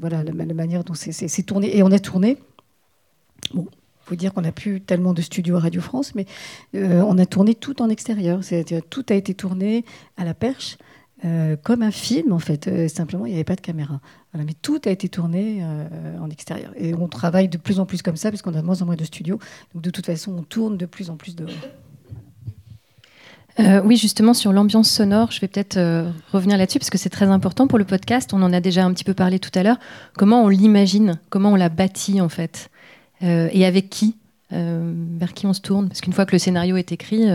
voilà, 0.00 0.22
la, 0.22 0.32
la, 0.32 0.54
manière 0.54 0.84
dont 0.84 0.94
c'est 0.94 1.42
tourné. 1.42 1.76
Et 1.76 1.82
on 1.82 1.90
a 1.90 1.98
tourné. 1.98 2.38
Bon, 3.52 3.66
faut 4.04 4.14
dire 4.14 4.32
qu'on 4.32 4.42
n'a 4.42 4.52
plus 4.52 4.80
tellement 4.80 5.12
de 5.12 5.22
studios 5.22 5.56
à 5.56 5.60
Radio 5.60 5.80
France, 5.80 6.14
mais 6.14 6.26
on 6.74 7.18
a 7.18 7.26
tourné 7.26 7.54
tout 7.54 7.82
en 7.82 7.88
extérieur. 7.88 8.42
C'est-à-dire 8.42 8.82
tout 8.88 9.04
a 9.08 9.14
été 9.14 9.34
tourné 9.34 9.84
à 10.16 10.24
la 10.24 10.34
perche. 10.34 10.76
Euh, 11.24 11.56
comme 11.62 11.82
un 11.82 11.90
film 11.90 12.32
en 12.32 12.38
fait. 12.38 12.68
Euh, 12.68 12.88
simplement, 12.88 13.24
il 13.24 13.30
n'y 13.30 13.36
avait 13.36 13.44
pas 13.44 13.56
de 13.56 13.60
caméra. 13.60 14.00
mais 14.34 14.52
tout 14.60 14.80
a 14.84 14.90
été 14.90 15.08
tourné 15.08 15.60
euh, 15.62 16.18
en 16.20 16.28
extérieur. 16.28 16.72
Et 16.76 16.92
on 16.94 17.08
travaille 17.08 17.48
de 17.48 17.56
plus 17.56 17.80
en 17.80 17.86
plus 17.86 18.02
comme 18.02 18.16
ça, 18.16 18.28
puisqu'on 18.30 18.52
a 18.54 18.60
de 18.60 18.66
moins 18.66 18.82
en 18.82 18.86
moins 18.86 18.96
de 18.96 19.04
studios. 19.04 19.38
Donc 19.72 19.82
de 19.82 19.90
toute 19.90 20.04
façon, 20.04 20.34
on 20.36 20.42
tourne 20.42 20.76
de 20.76 20.86
plus 20.86 21.08
en 21.10 21.16
plus 21.16 21.34
dehors. 21.34 21.50
oui, 23.84 23.96
justement, 23.96 24.34
sur 24.34 24.52
l'ambiance 24.52 24.90
sonore, 24.90 25.30
je 25.30 25.40
vais 25.40 25.48
peut-être 25.48 25.78
revenir 26.32 26.58
là-dessus 26.58 26.78
parce 26.78 26.90
que 26.90 26.98
c'est 26.98 27.10
très 27.10 27.26
important 27.26 27.68
pour 27.68 27.78
le 27.78 27.84
podcast. 27.84 28.34
On 28.34 28.42
en 28.42 28.52
a 28.52 28.60
déjà 28.60 28.84
un 28.84 28.92
petit 28.92 29.04
peu 29.04 29.14
parlé 29.14 29.38
tout 29.38 29.52
à 29.54 29.62
l'heure. 29.62 29.78
Comment 30.18 30.42
on 30.42 30.48
l'imagine? 30.48 31.20
Comment 31.30 31.52
on 31.52 31.56
la 31.56 31.68
bâtit 31.70 32.20
en 32.20 32.28
fait? 32.28 32.68
Et 33.24 33.64
avec 33.64 33.90
qui 33.90 34.16
Vers 34.50 35.34
qui 35.34 35.46
on 35.46 35.52
se 35.52 35.60
tourne? 35.60 35.88
Parce 35.88 36.00
qu'une 36.00 36.12
fois 36.12 36.26
que 36.26 36.32
le 36.32 36.38
scénario 36.38 36.76
est 36.76 36.92
écrit, 36.92 37.26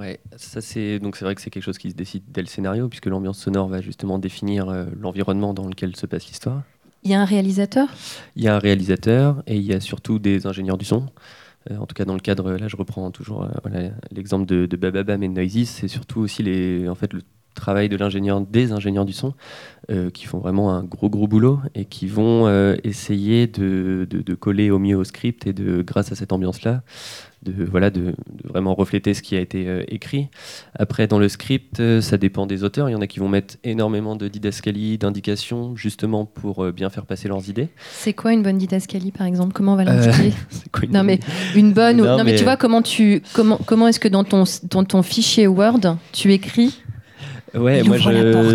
Ouais, 0.00 0.18
ça 0.36 0.62
c'est 0.62 0.98
donc 0.98 1.14
c'est 1.14 1.26
vrai 1.26 1.34
que 1.34 1.42
c'est 1.42 1.50
quelque 1.50 1.62
chose 1.62 1.76
qui 1.76 1.90
se 1.90 1.94
décide 1.94 2.22
dès 2.28 2.40
le 2.40 2.46
scénario 2.46 2.88
puisque 2.88 3.04
l'ambiance 3.04 3.38
sonore 3.38 3.68
va 3.68 3.82
justement 3.82 4.18
définir 4.18 4.70
euh, 4.70 4.86
l'environnement 4.98 5.52
dans 5.52 5.68
lequel 5.68 5.94
se 5.94 6.06
passe 6.06 6.26
l'histoire. 6.26 6.62
Il 7.02 7.10
y 7.10 7.14
a 7.14 7.20
un 7.20 7.26
réalisateur? 7.26 7.86
Il 8.34 8.42
y 8.42 8.48
a 8.48 8.56
un 8.56 8.58
réalisateur 8.58 9.42
et 9.46 9.56
il 9.56 9.62
y 9.62 9.74
a 9.74 9.80
surtout 9.80 10.18
des 10.18 10.46
ingénieurs 10.46 10.78
du 10.78 10.86
son. 10.86 11.06
Euh, 11.70 11.76
en 11.76 11.84
tout 11.84 11.94
cas, 11.94 12.06
dans 12.06 12.14
le 12.14 12.20
cadre, 12.20 12.52
là, 12.52 12.66
je 12.66 12.76
reprends 12.76 13.10
toujours 13.10 13.44
euh, 13.44 13.90
l'exemple 14.10 14.46
de, 14.46 14.64
de 14.64 14.76
Bababam 14.78 15.22
et 15.22 15.28
Noises. 15.28 15.68
C'est 15.68 15.88
surtout 15.88 16.20
aussi 16.20 16.42
les, 16.42 16.88
en 16.88 16.94
fait, 16.94 17.12
le 17.12 17.20
travail 17.60 17.88
de 17.88 17.96
l'ingénieur, 17.96 18.40
des 18.40 18.72
ingénieurs 18.72 19.04
du 19.04 19.12
son, 19.12 19.34
qui 20.14 20.26
font 20.26 20.38
vraiment 20.38 20.72
un 20.72 20.84
gros 20.84 21.10
gros 21.10 21.26
boulot 21.26 21.58
et 21.74 21.84
qui 21.84 22.06
vont 22.06 22.48
essayer 22.84 23.48
de, 23.48 24.06
de, 24.08 24.22
de, 24.22 24.34
coller 24.36 24.70
au 24.70 24.78
mieux 24.78 24.96
au 24.96 25.02
script 25.02 25.48
et 25.48 25.52
de, 25.52 25.82
grâce 25.82 26.12
à 26.12 26.14
cette 26.14 26.32
ambiance-là, 26.32 26.82
de, 27.42 27.64
voilà, 27.64 27.90
de, 27.90 28.14
vraiment 28.44 28.74
refléter 28.74 29.14
ce 29.14 29.22
qui 29.22 29.36
a 29.36 29.40
été 29.40 29.66
euh, 29.66 29.82
écrit. 29.88 30.28
Après, 30.78 31.06
dans 31.06 31.18
le 31.18 31.28
script, 31.28 31.80
euh, 31.80 32.00
ça 32.00 32.18
dépend 32.18 32.46
des 32.46 32.64
auteurs. 32.64 32.88
Il 32.88 32.92
y 32.92 32.94
en 32.94 33.00
a 33.00 33.06
qui 33.06 33.18
vont 33.18 33.28
mettre 33.28 33.56
énormément 33.64 34.16
de 34.16 34.28
didascalie, 34.28 34.98
d'indications, 34.98 35.74
justement 35.74 36.26
pour 36.26 36.64
euh, 36.64 36.72
bien 36.72 36.90
faire 36.90 37.06
passer 37.06 37.28
leurs 37.28 37.48
idées. 37.48 37.68
C'est 37.92 38.12
quoi 38.12 38.32
une 38.32 38.42
bonne 38.42 38.58
didascalie, 38.58 39.10
par 39.10 39.26
exemple? 39.26 39.52
Comment 39.54 39.72
on 39.72 39.76
va 39.76 39.84
l'indiquer? 39.84 40.32
Non, 40.90 41.04
mais 41.04 41.20
une 41.54 41.72
bonne. 41.72 41.98
Non, 41.98 42.24
mais... 42.24 42.36
tu 42.36 42.44
vois, 42.44 42.56
comment, 42.56 42.82
tu, 42.82 43.22
comment, 43.34 43.58
comment 43.64 43.86
est-ce 43.86 44.00
que 44.00 44.08
dans 44.08 44.24
ton, 44.24 44.44
dans 44.70 44.82
ton 44.82 45.02
fichier 45.02 45.46
Word, 45.46 45.96
tu 46.12 46.32
écris 46.32 46.80
Ouais, 47.54 47.82
moi 47.82 47.96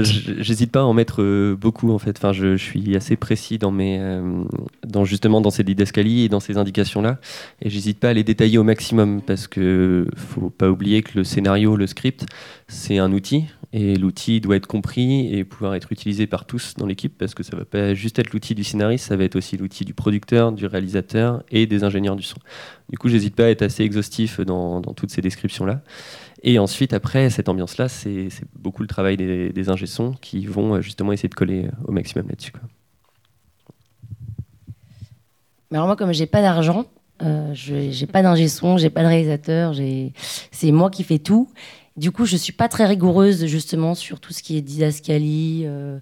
j'hésite 0.04 0.72
pas 0.72 0.82
à 0.82 0.84
en 0.84 0.94
mettre 0.94 1.22
euh, 1.22 1.56
beaucoup 1.60 1.92
en 1.92 2.00
fait. 2.00 2.18
Enfin, 2.18 2.32
je, 2.32 2.56
je, 2.56 2.64
suis 2.64 2.96
assez 2.96 3.16
précis 3.16 3.58
dans 3.58 3.72
mes, 3.72 4.00
euh, 4.00 4.44
dans 4.88 5.06
justement 5.06 5.42
dans 5.42 5.50
ces 5.50 5.64
didascalies 5.64 6.24
et 6.24 6.30
dans 6.30 6.40
ces 6.40 6.58
indications 6.58 7.02
là, 7.02 7.20
et 7.62 7.70
j'hésite 7.70 8.00
pas 8.00 8.10
à 8.10 8.14
les 8.14 8.24
détailler 8.24 8.58
au 8.58 8.64
maximum 8.64 9.22
parce 9.22 9.48
que 9.48 10.08
faut 10.16 10.50
pas 10.50 10.70
oublier 10.70 11.02
que 11.02 11.18
le 11.18 11.24
scénario, 11.24 11.76
le 11.76 11.88
script, 11.88 12.26
c'est 12.68 12.98
un 12.98 13.12
outil 13.12 13.46
et 13.74 13.96
l'outil 13.98 14.40
doit 14.40 14.56
être 14.56 14.68
compris 14.68 15.36
et 15.36 15.44
pouvoir 15.44 15.76
être 15.76 15.92
utilisé 15.92 16.28
par 16.28 16.46
tous 16.46 16.76
dans 16.78 16.86
l'équipe 16.86 17.18
parce 17.18 17.34
que 17.34 17.44
ça 17.44 17.58
va 17.58 17.66
pas 17.66 17.94
juste 17.94 18.20
être 18.20 18.32
l'outil 18.32 18.56
du 18.56 18.64
scénariste, 18.64 19.06
ça 19.08 19.18
va 19.18 19.26
être 19.26 19.36
aussi 19.36 19.58
l'outil 19.58 19.84
du 19.84 19.94
producteur, 19.94 20.54
du 20.54 20.66
réalisateur 20.66 21.44
et 21.52 21.66
des 21.68 21.84
ingénieurs 21.84 22.16
du 22.16 22.24
son. 22.24 22.38
Du 22.90 22.98
coup, 22.98 23.10
j'hésite 23.10 23.36
pas 23.36 23.46
à 23.46 23.50
être 23.50 23.64
assez 23.64 23.84
exhaustif 23.84 24.40
dans, 24.40 24.80
dans 24.80 24.94
toutes 24.94 25.10
ces 25.10 25.22
descriptions 25.22 25.66
là. 25.66 25.82
Et 26.48 26.60
ensuite, 26.60 26.94
après, 26.94 27.32
cette 27.32 27.50
ambiance-là, 27.50 27.90
c'est 27.90 28.30
beaucoup 28.56 28.84
le 28.84 28.88
travail 28.88 29.18
des, 29.18 29.52
des 29.52 29.66
qui 30.22 30.46
vont 30.46 30.76
euh, 30.76 30.82
justement 30.82 31.12
essayer 31.12 31.28
de 31.28 31.34
coller 31.34 31.66
euh, 31.66 31.72
au 31.88 31.92
maximum 31.92 32.28
là-dessus. 32.30 32.54
Mais 35.72 35.78
alors 35.78 35.88
moi, 35.88 35.96
comme 35.96 36.14
j'ai 36.14 36.28
pas 36.28 36.44
d'argent, 36.44 36.86
euh, 37.24 37.52
je 37.56 37.90
j'ai 37.90 38.06
pas 38.06 38.22
d'ingé 38.22 38.48
son, 38.48 38.78
j'ai 38.78 38.92
pas 38.92 39.02
de 39.02 39.08
réalisateur, 39.08 39.74
c'est 40.52 40.72
moi 40.72 40.92
qui 40.92 41.04
fais 41.04 41.18
tout. 41.18 41.50
Du 41.98 42.12
coup, 42.12 42.26
je 42.26 42.36
suis 42.36 42.52
pas 42.52 42.68
très 42.68 42.86
rigoureuse 42.86 43.46
justement 43.46 43.96
sur 43.96 44.20
tout 44.20 44.34
ce 44.34 44.44
qui 44.44 44.58
est 44.58 44.62
didascalie, 44.62 45.64
euh, 45.66 46.00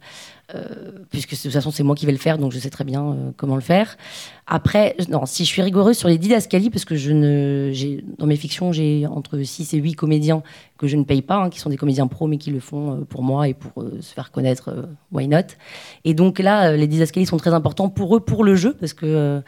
puisque 1.10 1.32
de 1.32 1.42
toute 1.42 1.52
façon 1.52 1.72
c'est 1.72 1.84
moi 1.84 1.96
qui 1.96 2.06
vais 2.06 2.12
le 2.12 2.18
faire, 2.18 2.38
donc 2.38 2.52
je 2.52 2.60
sais 2.60 2.70
très 2.70 2.84
bien 2.84 3.04
euh, 3.04 3.32
comment 3.38 3.56
le 3.56 3.62
faire. 3.62 3.98
Après, 4.46 4.96
non, 5.10 5.26
si 5.26 5.46
je 5.46 5.50
suis 5.50 5.62
rigoureuse 5.62 5.98
sur 5.98 6.10
les 6.10 6.18
didascalies, 6.18 6.70
parce 6.70 6.86
que 6.86 6.96
je 6.96 7.12
ne, 7.12 7.72
dans 8.18 8.26
mes 8.26 8.36
fictions, 8.36 8.72
j'ai 8.72 9.08
entre 9.08 9.42
6 9.42 9.74
et 9.74 9.78
8 9.78 9.94
comédiens 9.94 10.44
que 10.78 10.88
je 10.88 10.98
ne 10.98 11.04
paye 11.04 11.22
pas, 11.22 11.36
hein, 11.38 11.50
qui 11.50 11.60
sont 11.60 11.70
des 11.70 11.78
comédiens 11.78 12.08
pro, 12.08 12.28
mais 12.28 12.38
qui 12.38 12.52
le 12.52 12.60
font 12.60 12.92
euh, 12.92 13.06
pour 13.06 13.24
moi 13.24 13.48
et 13.48 13.54
pour 13.54 13.72
se 14.02 14.13
faire 14.13 14.32
connaître, 14.32 14.88
why 15.12 15.28
not 15.28 15.56
Et 16.04 16.13
donc 16.13 16.39
là, 16.39 16.76
les 16.76 16.88
didascalies 16.88 17.26
sont 17.26 17.38
très 17.38 17.54
importants 17.54 17.89
pour 17.89 18.16
eux, 18.16 18.20
pour 18.20 18.44
le 18.44 18.56
jeu, 18.56 18.76
parce 18.80 18.94
que 18.94 19.42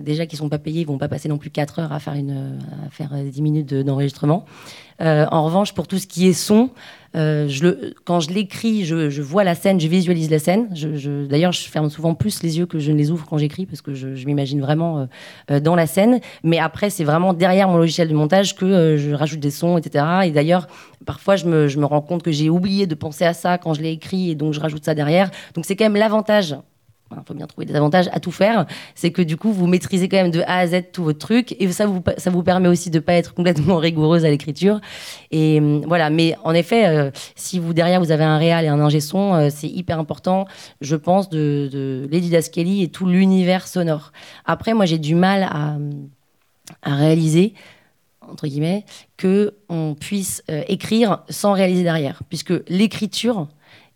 déjà 0.00 0.26
qu'ils 0.26 0.36
ne 0.36 0.42
sont 0.44 0.48
pas 0.48 0.58
payés, 0.58 0.80
ils 0.82 0.86
vont 0.86 0.98
pas 0.98 1.08
passer 1.08 1.28
non 1.28 1.38
plus 1.38 1.50
4 1.50 1.80
heures 1.80 1.92
à 1.92 1.98
faire, 1.98 2.14
une, 2.14 2.58
à 2.86 2.90
faire 2.90 3.10
10 3.14 3.42
minutes 3.42 3.74
d'enregistrement. 3.74 4.46
en 5.00 5.44
revanche, 5.44 5.74
pour 5.74 5.86
tout 5.86 5.98
ce 5.98 6.06
qui 6.06 6.26
est 6.26 6.32
son, 6.32 6.70
euh, 7.14 7.46
je 7.48 7.64
le, 7.64 7.94
quand 8.04 8.20
je 8.20 8.30
l'écris, 8.30 8.84
je, 8.84 9.20
vois 9.20 9.44
la 9.44 9.54
scène, 9.54 9.80
je 9.80 9.88
visualise 9.88 10.30
la 10.30 10.38
scène. 10.38 10.68
D'ailleurs, 11.28 11.52
je 11.52 11.68
ferme 11.68 11.90
souvent 11.90 12.14
plus 12.14 12.42
les 12.42 12.58
yeux 12.58 12.66
que 12.66 12.78
je 12.78 12.90
ne 12.90 12.96
les 12.96 13.10
ouvre 13.10 13.26
quand 13.28 13.38
j'écris 13.38 13.66
parce 13.66 13.82
que 13.82 13.94
je, 13.94 14.24
m'imagine 14.24 14.60
vraiment 14.60 15.00
euh, 15.00 15.06
euh, 15.50 15.60
dans 15.60 15.74
la 15.74 15.86
scène. 15.86 16.20
Mais 16.42 16.58
après, 16.58 16.90
c'est 16.90 17.04
vraiment 17.04 17.34
derrière 17.34 17.68
mon 17.68 17.76
logiciel 17.76 18.08
de 18.08 18.14
montage 18.14 18.56
que 18.56 18.96
je 18.96 19.12
rajoute 19.12 19.40
des 19.40 19.50
sons, 19.50 19.78
etc. 19.78 20.04
Et 20.24 20.30
d'ailleurs, 20.30 20.66
parfois, 21.04 21.36
je 21.36 21.46
me, 21.46 21.66
me 21.76 21.84
rends 21.84 22.00
compte 22.00 22.22
que 22.22 22.32
j'ai 22.32 22.48
oublié 22.48 22.86
de 22.86 22.94
penser 22.94 23.24
à 23.24 23.34
ça 23.34 23.58
quand 23.58 23.74
je 23.74 23.82
l'ai 23.82 23.92
écrit 23.92 24.30
et 24.30 24.34
donc 24.34 24.54
je 24.54 24.60
rajoute 24.60 24.84
ça 24.84 24.94
derrière. 24.94 25.30
Donc 25.54 25.66
c'est 25.66 25.76
quand 25.76 25.84
même 25.84 25.96
l'avantage 25.96 26.56
il 27.20 27.26
faut 27.26 27.34
bien 27.34 27.46
trouver 27.46 27.66
des 27.66 27.74
avantages 27.74 28.08
à 28.12 28.20
tout 28.20 28.30
faire, 28.30 28.66
c'est 28.94 29.10
que 29.10 29.22
du 29.22 29.36
coup, 29.36 29.52
vous 29.52 29.66
maîtrisez 29.66 30.08
quand 30.08 30.16
même 30.16 30.30
de 30.30 30.40
A 30.42 30.58
à 30.58 30.66
Z 30.66 30.84
tout 30.92 31.04
votre 31.04 31.18
truc, 31.18 31.54
et 31.58 31.70
ça 31.72 31.86
vous, 31.86 32.02
ça 32.16 32.30
vous 32.30 32.42
permet 32.42 32.68
aussi 32.68 32.90
de 32.90 32.98
ne 32.98 33.00
pas 33.00 33.14
être 33.14 33.34
complètement 33.34 33.76
rigoureuse 33.78 34.24
à 34.24 34.30
l'écriture. 34.30 34.80
Et 35.30 35.58
hum, 35.58 35.82
voilà, 35.86 36.10
mais 36.10 36.36
en 36.44 36.54
effet, 36.54 36.86
euh, 36.86 37.10
si 37.34 37.58
vous 37.58 37.74
derrière, 37.74 38.00
vous 38.00 38.12
avez 38.12 38.24
un 38.24 38.38
réal 38.38 38.64
et 38.64 38.68
un 38.68 38.80
ingé 38.80 39.00
son, 39.00 39.34
euh, 39.34 39.48
c'est 39.50 39.68
hyper 39.68 39.98
important, 39.98 40.46
je 40.80 40.96
pense, 40.96 41.28
de, 41.30 41.68
de 41.72 42.08
Lady 42.10 42.30
Daskelly 42.30 42.82
et 42.82 42.88
tout 42.88 43.06
l'univers 43.06 43.66
sonore. 43.66 44.12
Après, 44.44 44.74
moi, 44.74 44.86
j'ai 44.86 44.98
du 44.98 45.14
mal 45.14 45.44
à, 45.44 45.76
réaliser 46.84 47.54
entre 48.28 48.46
guillemets, 48.46 48.84
que 49.16 49.56
on 49.68 49.94
puisse 49.94 50.42
euh, 50.48 50.62
écrire 50.68 51.24
sans 51.28 51.52
réaliser 51.52 51.82
derrière, 51.82 52.22
puisque 52.28 52.54
l'écriture, 52.68 53.48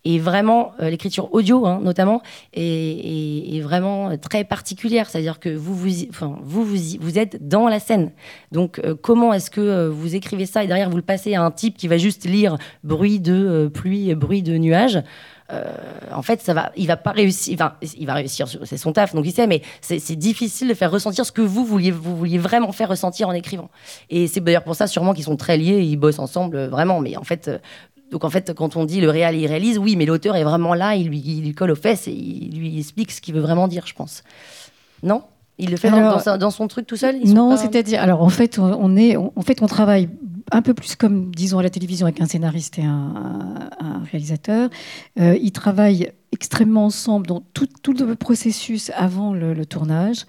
et 0.06 0.20
vraiment 0.20 0.72
euh, 0.80 0.88
l'écriture 0.88 1.34
audio 1.34 1.66
hein, 1.66 1.80
notamment 1.82 2.22
est, 2.54 3.60
vraiment 3.60 4.16
très 4.18 4.44
particulière 4.44 5.10
c'est-à-dire 5.10 5.40
que 5.40 5.48
vous 5.48 5.74
vous, 5.74 7.18
êtes 7.18 7.48
dans 7.48 7.66
la 7.68 7.80
scène 7.80 8.12
donc 8.52 8.78
euh, 8.78 8.94
comment 8.94 9.32
est-ce 9.32 9.50
que 9.50 9.60
euh, 9.60 9.90
vous 9.90 10.14
écrivez 10.14 10.46
ça 10.46 10.62
et 10.62 10.68
derrière 10.68 10.90
vous 10.90 10.96
le 10.96 11.02
passez 11.02 11.34
à 11.34 11.42
un 11.42 11.50
type 11.50 11.76
qui 11.76 11.88
va 11.88 11.98
juste 11.98 12.24
lire 12.24 12.56
bruit 12.84 13.18
de 13.18 13.68
pluie 13.74 14.14
bruit 14.14 14.42
de 14.42 14.56
nuages? 14.56 15.02
En 16.12 16.22
fait, 16.22 16.40
ça 16.40 16.54
va, 16.54 16.72
il 16.76 16.88
va 16.88 16.96
pas 16.96 17.12
réussir. 17.12 17.56
Il 17.96 18.06
va 18.08 18.14
réussir, 18.14 18.48
c'est 18.64 18.76
son 18.76 18.92
taf, 18.92 19.14
donc 19.14 19.24
il 19.24 19.30
sait, 19.30 19.46
mais 19.46 19.62
c'est 19.80 20.16
difficile 20.16 20.66
de 20.66 20.74
faire 20.74 20.90
ressentir 20.90 21.24
ce 21.24 21.30
que 21.30 21.40
vous 21.40 21.64
vouliez, 21.64 21.92
vous 21.92 22.16
vouliez 22.16 22.38
vraiment 22.38 22.72
faire 22.72 22.88
ressentir 22.88 23.28
en 23.28 23.32
écrivant. 23.32 23.70
Et 24.10 24.26
c'est 24.26 24.40
d'ailleurs 24.40 24.64
pour 24.64 24.74
ça, 24.74 24.88
sûrement, 24.88 25.14
qu'ils 25.14 25.22
sont 25.22 25.36
très 25.36 25.56
liés, 25.56 25.82
ils 25.82 25.96
bossent 25.96 26.18
ensemble, 26.18 26.66
vraiment. 26.66 26.98
Mais 26.98 27.16
en 27.16 27.22
fait, 27.22 27.48
donc 28.10 28.24
en 28.24 28.30
fait, 28.30 28.52
quand 28.54 28.76
on 28.76 28.84
dit 28.84 29.00
le 29.00 29.10
réal, 29.10 29.34
il 29.34 29.46
réalise, 29.46 29.78
oui, 29.78 29.96
mais 29.96 30.06
l'auteur 30.06 30.36
est 30.36 30.44
vraiment 30.44 30.74
là, 30.74 30.94
il 30.94 31.08
lui, 31.08 31.18
il 31.18 31.42
lui 31.42 31.54
colle 31.54 31.72
aux 31.72 31.76
fesses 31.76 32.06
et 32.08 32.12
il 32.12 32.58
lui 32.58 32.78
explique 32.78 33.10
ce 33.10 33.20
qu'il 33.20 33.34
veut 33.34 33.40
vraiment 33.40 33.68
dire, 33.68 33.86
je 33.86 33.94
pense. 33.94 34.22
Non? 35.02 35.22
Il 35.58 35.70
le 35.70 35.76
fait 35.76 35.90
dans, 35.90 36.50
son 36.50 36.68
truc 36.68 36.86
tout 36.86 36.96
seul? 36.96 37.18
Non, 37.24 37.56
c'est-à-dire, 37.56 38.02
alors 38.02 38.22
en 38.22 38.28
fait, 38.28 38.58
on, 38.58 38.94
est, 38.96 39.16
en 39.16 39.42
fait, 39.42 39.62
on 39.62 39.66
travaille 39.66 40.10
un 40.52 40.60
peu 40.60 40.74
plus 40.74 40.96
comme, 40.96 41.34
disons, 41.34 41.58
à 41.58 41.62
la 41.62 41.70
télévision 41.70 42.06
avec 42.06 42.20
un 42.20 42.26
scénariste 42.26 42.78
et 42.78 42.84
un, 42.84 43.70
réalisateur. 44.12 44.68
Euh, 45.18 45.36
ils 45.40 45.52
travaillent 45.52 46.12
extrêmement 46.30 46.84
ensemble 46.84 47.26
dans 47.26 47.42
tout, 47.54 47.66
le 47.94 48.14
processus 48.14 48.92
avant 48.94 49.32
le 49.32 49.64
tournage. 49.64 50.26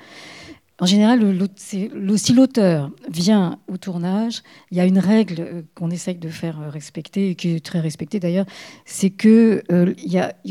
En 0.80 0.86
général, 0.86 1.22
si 1.56 1.90
l'auteur 2.34 2.92
vient 3.10 3.58
au 3.68 3.78
tournage, 3.78 4.44
il 4.70 4.78
y 4.78 4.80
a 4.80 4.86
une 4.86 5.00
règle 5.00 5.36
euh, 5.40 5.62
qu'on 5.74 5.90
essaye 5.90 6.18
de 6.18 6.30
faire 6.30 6.62
euh, 6.62 6.70
respecter, 6.70 7.32
et 7.32 7.36
qui 7.36 7.56
est 7.56 7.66
très 7.66 7.80
respectée 7.80 8.20
d'ailleurs, 8.20 8.46
c'est 8.86 9.10
que, 9.10 9.64
euh, 9.72 9.94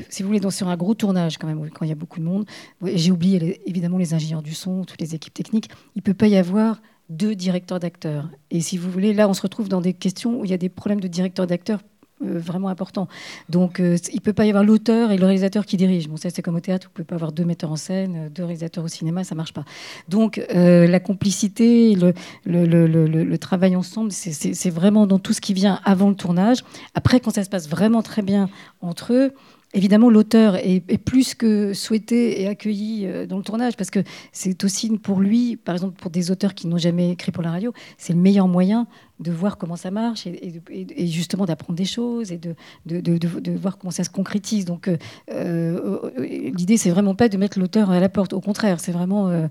si 0.08 0.22
vous 0.22 0.28
voulez, 0.28 0.40
donc 0.40 0.52
sur 0.52 0.68
un 0.68 0.76
gros 0.76 0.94
tournage 0.94 1.38
quand 1.38 1.46
même, 1.46 1.70
quand 1.70 1.84
il 1.84 1.88
y 1.88 1.92
a 1.92 1.96
beaucoup 1.96 2.18
de 2.18 2.24
monde, 2.24 2.44
j'ai 2.82 3.12
oublié 3.12 3.60
évidemment 3.66 3.98
les 3.98 4.14
ingénieurs 4.14 4.42
du 4.42 4.54
son, 4.54 4.84
toutes 4.84 5.00
les 5.00 5.14
équipes 5.14 5.34
techniques, 5.34 5.68
il 5.94 5.98
ne 5.98 6.02
peut 6.02 6.14
pas 6.14 6.26
y 6.26 6.36
avoir 6.36 6.82
deux 7.08 7.36
directeurs 7.36 7.78
d'acteurs. 7.78 8.28
Et 8.50 8.60
si 8.60 8.78
vous 8.78 8.90
voulez, 8.90 9.14
là, 9.14 9.28
on 9.28 9.34
se 9.34 9.42
retrouve 9.42 9.68
dans 9.68 9.80
des 9.80 9.92
questions 9.92 10.40
où 10.40 10.44
il 10.44 10.50
y 10.50 10.54
a 10.54 10.58
des 10.58 10.68
problèmes 10.68 11.00
de 11.00 11.06
directeurs 11.06 11.46
d'acteurs 11.46 11.80
euh, 12.24 12.38
vraiment 12.38 12.68
important. 12.68 13.08
Donc, 13.50 13.78
euh, 13.78 13.98
il 14.10 14.16
ne 14.16 14.20
peut 14.20 14.32
pas 14.32 14.46
y 14.46 14.48
avoir 14.48 14.64
l'auteur 14.64 15.10
et 15.12 15.18
le 15.18 15.24
réalisateur 15.26 15.66
qui 15.66 15.76
dirigent. 15.76 16.08
Bon, 16.08 16.16
ça, 16.16 16.30
c'est 16.30 16.40
comme 16.40 16.54
au 16.56 16.60
théâtre, 16.60 16.86
vous 16.86 16.90
ne 16.92 16.94
pouvez 16.94 17.04
pas 17.04 17.16
avoir 17.16 17.30
deux 17.30 17.44
metteurs 17.44 17.70
en 17.70 17.76
scène, 17.76 18.16
euh, 18.16 18.28
deux 18.30 18.42
réalisateurs 18.42 18.82
au 18.84 18.88
cinéma, 18.88 19.22
ça 19.22 19.34
ne 19.34 19.36
marche 19.36 19.52
pas. 19.52 19.66
Donc, 20.08 20.40
la 20.48 20.98
complicité, 20.98 21.94
le, 21.94 23.36
travail 23.36 23.76
ensemble, 23.76 24.12
c'est 24.12 24.70
vraiment 24.70 25.06
dans 25.06 25.18
tout 25.18 25.34
ce 25.34 25.42
qui 25.42 25.52
vient 25.52 25.78
avant 25.84 26.08
le 26.08 26.14
tournage. 26.14 26.64
Après, 26.94 27.20
quand 27.20 27.34
ça 27.34 27.44
se 27.44 27.50
passe 27.50 27.68
vraiment 27.68 28.00
très 28.00 28.22
bien 28.22 28.48
entre 28.80 29.12
eux, 29.12 29.32
évidemment, 29.74 30.08
l'auteur 30.08 30.56
est, 30.56 30.80
plus 30.98 31.34
que 31.34 31.74
souhaité 31.74 32.40
et 32.40 32.48
accueilli 32.48 33.06
dans 33.28 33.36
le 33.36 33.42
tournage, 33.42 33.76
parce 33.76 33.90
que 33.90 34.00
c'est 34.32 34.64
aussi 34.64 34.88
pour 34.96 35.20
lui, 35.20 35.56
par 35.56 35.74
exemple, 35.74 36.00
pour 36.00 36.10
des 36.10 36.30
auteurs 36.30 36.54
qui 36.54 36.66
n'ont 36.66 36.78
jamais 36.78 37.10
écrit 37.10 37.30
pour 37.30 37.42
la 37.42 37.50
radio, 37.50 37.74
c'est 37.98 38.14
le 38.14 38.20
meilleur 38.20 38.48
moyen 38.48 38.86
de 39.18 39.32
voir 39.32 39.56
comment 39.56 39.76
ça 39.76 39.90
marche 39.90 40.26
et, 40.26 41.06
justement 41.06 41.46
d'apprendre 41.46 41.76
des 41.76 41.84
choses 41.84 42.32
et 42.32 42.38
de, 42.38 42.54
de, 42.84 43.52
voir 43.56 43.78
comment 43.78 43.90
ça 43.90 44.04
se 44.04 44.10
concrétise. 44.10 44.64
Donc 44.64 44.88
euh, 44.88 44.96
euh, 45.30 46.10
l'idée, 46.18 46.76
c'est 46.76 46.90
vraiment 46.90 47.14
pas 47.14 47.28
de 47.28 47.36
mettre 47.36 47.58
l'auteur 47.58 47.90
à 47.90 48.00
la 48.00 48.08
porte. 48.08 48.32
Au 48.32 48.40
contraire, 48.40 48.78
c'est 48.78 48.92
vraiment 48.92 49.28
euh, 49.28 49.48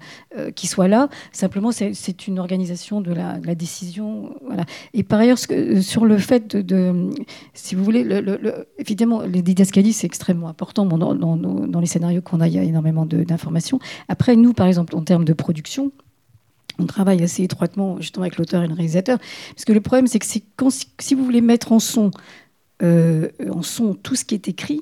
qu'il 0.56 0.69
soit 0.69 0.88
là. 0.88 1.10
Simplement, 1.32 1.71
c'est 1.71 2.28
une 2.28 2.39
organisation 2.39 3.01
de 3.01 3.12
la, 3.12 3.56
décision. 3.56 4.36
Voilà. 4.45 4.65
Et 4.93 5.04
par 5.04 5.19
ailleurs, 5.19 5.38
sur 5.38 6.06
le 6.06 6.17
fait 6.17 6.56
de, 6.56 7.10
si 7.54 7.73
vous 7.73 7.84
voulez, 7.84 8.04
le, 8.04 8.67
évidemment, 8.78 9.21
les 9.21 9.41
didascalies, 9.41 9.93
c'est 9.93 10.08
extrêmement 10.08 10.47
important. 10.47 10.86
dans, 10.86 11.15
dans, 11.15 11.80
les 11.80 11.88
scénarios 11.88 12.21
qu'on 12.21 12.41
a, 12.41 12.47
il 12.47 12.54
y 12.54 12.60
a 12.60 12.63
énormément 12.63 13.06
d'informations. 13.06 13.80
Après, 14.10 14.36
nous, 14.36 14.54
par 14.54 14.67
exemple, 14.67 14.95
en 14.95 15.01
termes 15.01 15.25
de 15.25 15.34
production, 15.34 15.91
on 16.79 16.85
travaille 16.85 17.23
assez 17.23 17.43
étroitement 17.43 17.99
justement 17.99 18.23
avec 18.23 18.38
l'auteur 18.38 18.63
et 18.63 18.67
le 18.67 18.73
réalisateur. 18.73 19.19
Parce 19.49 19.65
que 19.65 19.73
le 19.73 19.81
problème, 19.81 20.07
c'est 20.07 20.19
que 20.19 20.25
si 20.25 21.15
vous 21.15 21.23
voulez 21.23 21.41
mettre 21.41 21.71
en 21.71 21.79
son, 21.79 22.11
euh, 22.83 23.29
en 23.49 23.61
son 23.61 23.93
tout 23.93 24.15
ce 24.15 24.25
qui 24.25 24.35
est 24.35 24.47
écrit, 24.47 24.81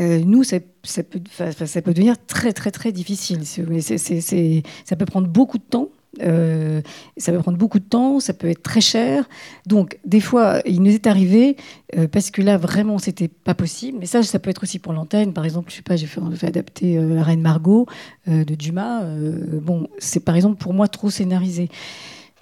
euh, 0.00 0.20
nous, 0.24 0.42
ça, 0.42 0.58
peut, 0.60 1.20
ça, 1.66 1.82
peut, 1.82 1.92
devenir 1.92 2.16
très, 2.26 2.52
très, 2.52 2.70
très 2.70 2.92
difficile. 2.92 3.44
ça 3.44 4.96
peut 4.96 5.04
prendre 5.04 5.28
beaucoup 5.28 5.58
de 5.58 5.62
temps. 5.62 5.90
Euh, 6.20 6.82
ça 7.16 7.32
peut 7.32 7.38
prendre 7.38 7.56
beaucoup 7.56 7.78
de 7.78 7.84
temps, 7.84 8.20
ça 8.20 8.34
peut 8.34 8.48
être 8.48 8.62
très 8.62 8.80
cher. 8.80 9.28
Donc, 9.66 9.98
des 10.04 10.20
fois, 10.20 10.60
il 10.66 10.82
nous 10.82 10.92
est 10.92 11.06
arrivé, 11.06 11.56
euh, 11.96 12.06
parce 12.06 12.30
que 12.30 12.42
là, 12.42 12.58
vraiment, 12.58 12.98
c'était 12.98 13.28
pas 13.28 13.54
possible. 13.54 13.98
Mais 13.98 14.06
ça, 14.06 14.22
ça 14.22 14.38
peut 14.38 14.50
être 14.50 14.62
aussi 14.62 14.78
pour 14.78 14.92
l'antenne. 14.92 15.32
Par 15.32 15.44
exemple, 15.44 15.70
je 15.70 15.76
sais 15.76 15.82
pas, 15.82 15.96
j'ai 15.96 16.06
fait, 16.06 16.20
fait, 16.34 16.46
adapter 16.46 16.98
euh, 16.98 17.14
La 17.14 17.22
Reine 17.22 17.40
Margot 17.40 17.86
de 18.26 18.54
Dumas. 18.54 19.04
bon, 19.62 19.88
c'est 19.98 20.20
par 20.20 20.36
exemple 20.36 20.56
pour 20.56 20.74
moi 20.74 20.88
trop 20.88 21.10
scénarisé. 21.10 21.68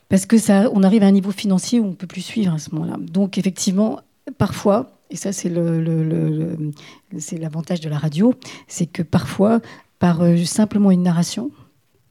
Parce 0.09 0.27
que 0.27 0.39
ça, 0.39 0.69
on 0.73 0.83
arrive 0.83 1.03
à 1.03 1.07
un 1.07 1.13
niveau 1.13 1.31
financier 1.31 1.81
où 1.81 1.87
on 1.87 1.93
peut 1.95 2.07
plus 2.07 2.21
suivre 2.21 2.55
à 2.55 2.59
ce 2.59 2.75
moment-là. 2.75 2.97
Donc, 3.01 3.39
effectivement, 3.39 4.01
parfois, 4.39 4.99
et 5.11 5.17
ça, 5.17 5.33
c'est 5.33 5.49
le, 5.49 5.81
le, 5.81 6.73
c'est 7.19 7.39
l'avantage 7.39 7.81
de 7.81 7.89
la 7.89 7.99
radio, 7.99 8.35
c'est 8.69 8.87
que 8.87 9.03
parfois, 9.03 9.61
par 9.99 10.23
simplement 10.45 10.91
une 10.91 11.03
narration, 11.03 11.51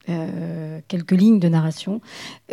euh, 0.10 0.80
quelques 0.88 1.12
lignes 1.12 1.40
de 1.40 1.50
narration, 1.50 2.02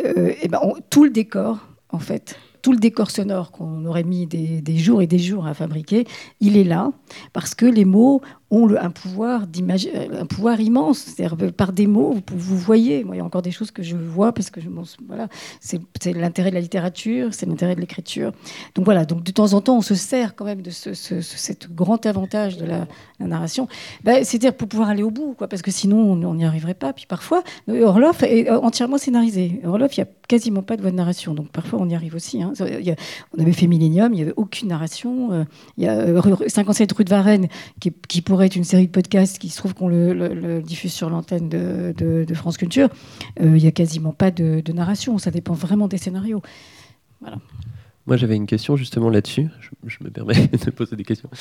euh, 0.03 0.33
et 0.41 0.47
ben, 0.47 0.59
tout 0.89 1.03
le 1.03 1.09
décor, 1.09 1.59
en 1.89 1.99
fait, 1.99 2.37
tout 2.61 2.71
le 2.71 2.79
décor 2.79 3.11
sonore 3.11 3.51
qu'on 3.51 3.85
aurait 3.85 4.03
mis 4.03 4.27
des, 4.27 4.61
des, 4.61 4.77
jours 4.77 5.01
et 5.01 5.07
des 5.07 5.19
jours 5.19 5.47
à 5.47 5.53
fabriquer, 5.53 6.05
il 6.39 6.57
est 6.57 6.63
là 6.63 6.91
parce 7.33 7.55
que 7.55 7.65
les 7.65 7.85
mots 7.85 8.21
ont 8.49 8.73
un 8.75 8.89
pouvoir 8.89 9.43
un 9.43 10.25
pouvoir 10.25 10.61
immense. 10.61 10.99
C'est-à-dire 10.99 11.53
par 11.53 11.73
des 11.73 11.87
mots, 11.87 12.15
vous, 12.31 12.57
voyez. 12.57 13.03
Moi, 13.03 13.15
il 13.15 13.19
y 13.19 13.21
a 13.21 13.25
encore 13.25 13.41
des 13.41 13.51
choses 13.51 13.71
que 13.71 13.83
je 13.83 13.97
vois 13.97 14.31
parce 14.31 14.49
que 14.49 14.59
voilà, 15.07 15.27
c'est 15.59 15.81
l'intérêt 16.13 16.49
de 16.49 16.55
la 16.55 16.61
littérature, 16.61 17.33
c'est 17.33 17.45
l'intérêt 17.45 17.75
de 17.75 17.81
l'écriture. 17.81 18.31
Donc 18.75 18.85
voilà. 18.85 19.05
Donc 19.05 19.23
de 19.23 19.31
temps 19.31 19.53
en 19.53 19.61
temps, 19.61 19.77
on 19.77 19.81
se 19.81 19.95
sert 19.95 20.35
quand 20.35 20.45
même 20.45 20.61
de 20.61 20.69
ce, 20.69 20.93
cet 20.93 21.73
grand 21.73 22.05
avantage 22.05 22.57
de 22.57 22.65
la, 22.65 22.87
narration. 23.19 23.67
Ben, 24.03 24.23
C'est-à-dire 24.23 24.53
pour 24.53 24.67
pouvoir 24.67 24.89
aller 24.89 25.03
au 25.03 25.11
bout, 25.11 25.33
quoi, 25.37 25.47
parce 25.47 25.61
que 25.61 25.71
sinon 25.71 25.97
on 25.97 26.35
n'y 26.35 26.45
arriverait 26.45 26.73
pas. 26.73 26.93
Puis 26.93 27.05
parfois, 27.07 27.43
Orloff 27.67 28.23
est 28.23 28.49
entièrement 28.49 28.97
scénarisé. 28.97 29.61
Orloff, 29.65 29.97
il 29.97 30.01
n'y 30.01 30.03
a 30.03 30.11
quasiment 30.27 30.61
pas 30.61 30.77
de 30.77 30.81
voix 30.81 30.91
de 30.91 30.95
narration. 30.95 31.33
Donc 31.33 31.49
parfois, 31.49 31.79
on 31.81 31.89
y 31.89 31.95
arrive 31.95 32.15
aussi. 32.15 32.41
Hein. 32.41 32.53
on 32.59 33.41
avait 33.41 33.53
fait 33.53 33.67
Millennium, 33.67 34.13
il 34.13 34.17
n'y 34.17 34.21
avait 34.21 34.33
aucune 34.35 34.69
narration. 34.69 35.31
Euh, 35.31 35.43
il 35.77 35.85
y 35.85 35.87
a 35.87 36.21
57 36.47 36.91
euh, 36.91 36.95
rue 36.95 37.03
de 37.03 37.09
Varennes 37.09 37.47
qui, 37.79 37.91
qui 38.07 38.21
pourrait 38.37 38.45
être 38.45 38.55
une 38.55 38.63
série 38.63 38.85
de 38.85 38.91
podcasts 38.91 39.39
qui 39.39 39.49
se 39.49 39.57
trouve 39.57 39.73
qu'on 39.73 39.87
le, 39.87 40.61
diffuse 40.61 40.93
sur 40.93 41.09
l'antenne 41.09 41.49
de, 41.49 42.33
France 42.35 42.55
Culture, 42.55 42.87
euh, 43.41 43.57
il 43.57 43.63
n'y 43.63 43.67
a 43.67 43.71
quasiment 43.71 44.11
pas 44.11 44.29
de, 44.29 44.61
narration. 44.71 45.17
Ça 45.17 45.31
dépend 45.31 45.55
vraiment 45.55 45.87
des 45.87 45.97
scénarios. 45.97 46.43
Moi, 48.05 48.15
j'avais 48.15 48.35
une 48.35 48.45
question 48.45 48.75
justement 48.75 49.09
là-dessus. 49.09 49.47
Je, 49.87 50.03
me 50.03 50.11
permets 50.11 50.35
de 50.65 50.69
poser 50.69 50.95
des 50.95 51.03
questions. 51.03 51.31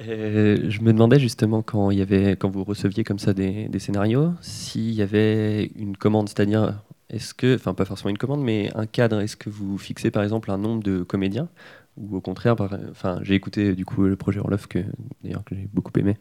Euh, 0.00 0.68
je 0.68 0.80
me 0.80 0.92
demandais 0.92 1.20
justement 1.20 1.62
quand, 1.62 1.92
y 1.92 2.02
avait, 2.02 2.32
quand 2.32 2.50
vous 2.50 2.64
receviez 2.64 3.04
comme 3.04 3.20
ça 3.20 3.34
des 3.34 3.78
scénarios, 3.78 4.32
s'il 4.40 4.90
y 4.90 5.02
avait 5.02 5.70
une 5.76 5.96
commande, 5.96 6.28
c'est-à-dire, 6.28 6.82
est-ce 7.08 7.34
que, 7.34 7.54
enfin 7.54 7.72
pas 7.72 7.84
forcément 7.84 8.10
une 8.10 8.18
commande, 8.18 8.42
mais 8.42 8.68
un 8.74 8.86
cadre, 8.86 9.20
est-ce 9.20 9.36
que 9.36 9.48
vous 9.48 9.78
fixez 9.78 10.10
par 10.10 10.24
exemple 10.24 10.50
un 10.50 10.58
nombre 10.58 10.82
de 10.82 11.04
comédiens 11.04 11.48
ou 11.96 12.16
au 12.16 12.20
contraire, 12.20 12.56
enfin, 12.90 13.20
j'ai 13.22 13.34
écouté 13.34 13.74
du 13.74 13.84
coup 13.84 14.04
le 14.04 14.16
projet 14.16 14.40
Orloff 14.40 14.66
que 14.66 14.78
d'ailleurs 15.22 15.44
que 15.44 15.54
j'ai 15.54 15.68
beaucoup 15.72 15.92
aimé, 15.98 16.16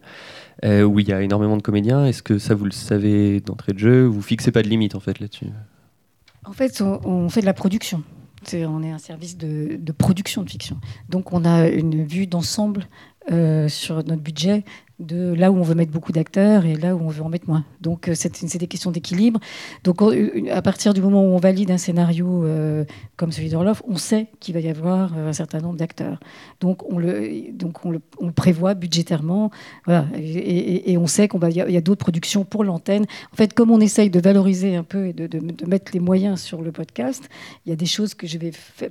euh, 0.65 0.83
où 0.83 0.99
il 0.99 1.07
y 1.07 1.13
a 1.13 1.21
énormément 1.21 1.55
de 1.55 1.61
comédiens. 1.61 2.05
Est-ce 2.05 2.23
que 2.23 2.39
ça 2.39 2.55
vous 2.55 2.65
le 2.65 2.71
savez 2.71 3.39
d'entrée 3.39 3.73
de 3.73 3.79
jeu 3.79 4.03
Vous 4.05 4.21
fixez 4.21 4.51
pas 4.51 4.63
de 4.63 4.67
limite 4.67 4.95
en 4.95 4.99
fait 4.99 5.19
là-dessus? 5.19 5.47
En 6.43 6.53
fait, 6.53 6.81
on, 6.81 7.29
fait 7.29 7.41
de 7.41 7.45
la 7.45 7.53
production. 7.53 8.03
on 8.53 8.83
est 8.83 8.91
un 8.91 8.97
service 8.97 9.37
de, 9.37 9.79
production 9.97 10.43
de 10.43 10.49
fiction. 10.49 10.77
Donc 11.07 11.31
on 11.31 11.45
a 11.45 11.67
une 11.67 12.03
vue 12.03 12.27
d'ensemble 12.27 12.87
euh, 13.31 13.69
sur 13.69 13.97
notre 13.97 14.21
budget 14.21 14.65
de 15.01 15.33
là 15.33 15.51
où 15.51 15.57
on 15.57 15.63
veut 15.63 15.75
mettre 15.75 15.91
beaucoup 15.91 16.11
d'acteurs 16.11 16.65
et 16.65 16.75
là 16.75 16.95
où 16.95 17.01
on 17.01 17.09
veut 17.09 17.23
en 17.23 17.29
mettre 17.29 17.49
moins. 17.49 17.65
Donc 17.81 18.07
euh, 18.07 18.13
c'est 18.15 18.57
des 18.57 18.67
questions 18.67 18.91
d'équilibre. 18.91 19.39
Donc 19.83 20.01
à 20.49 20.61
partir 20.61 20.93
du 20.93 21.01
moment 21.01 21.23
où 21.23 21.29
on 21.29 21.37
valide 21.37 21.71
un 21.71 21.77
scénario 21.77 22.45
euh, 22.45 22.85
comme 23.17 23.31
celui 23.31 23.49
d'Orloff, 23.49 23.81
on 23.87 23.97
sait 23.97 24.27
qu'il 24.39 24.53
va 24.53 24.59
y 24.59 24.69
avoir 24.69 25.17
euh, 25.17 25.29
un 25.29 25.33
certain 25.33 25.59
nombre 25.59 25.77
d'acteurs. 25.77 26.19
Donc 26.59 26.89
on 26.91 26.97
le, 26.97 27.51
donc 27.51 27.85
on 27.85 27.91
le, 27.91 27.99
prévoit 28.35 28.75
budgétairement. 28.75 29.51
Voilà. 29.85 30.05
Et, 30.15 30.97
on 30.97 31.07
sait 31.07 31.27
qu'il 31.27 31.51
y 31.51 31.77
a, 31.77 31.81
d'autres 31.81 31.99
productions 31.99 32.45
pour 32.45 32.63
l'antenne. 32.63 33.05
En 33.33 33.35
fait, 33.35 33.53
comme 33.53 33.71
on 33.71 33.79
essaye 33.79 34.09
de 34.09 34.19
valoriser 34.19 34.75
un 34.75 34.83
peu 34.83 35.07
et 35.07 35.13
de, 35.13 35.25
de, 35.25 35.65
mettre 35.65 35.91
les 35.93 35.99
moyens 35.99 36.39
sur 36.39 36.61
le 36.61 36.71
podcast, 36.71 37.27
il 37.65 37.69
y 37.69 37.73
a 37.73 37.75
des 37.75 37.85
choses 37.85 38.13
que 38.13 38.27
je 38.27 38.37
vais 38.37 38.51
faire, 38.51 38.89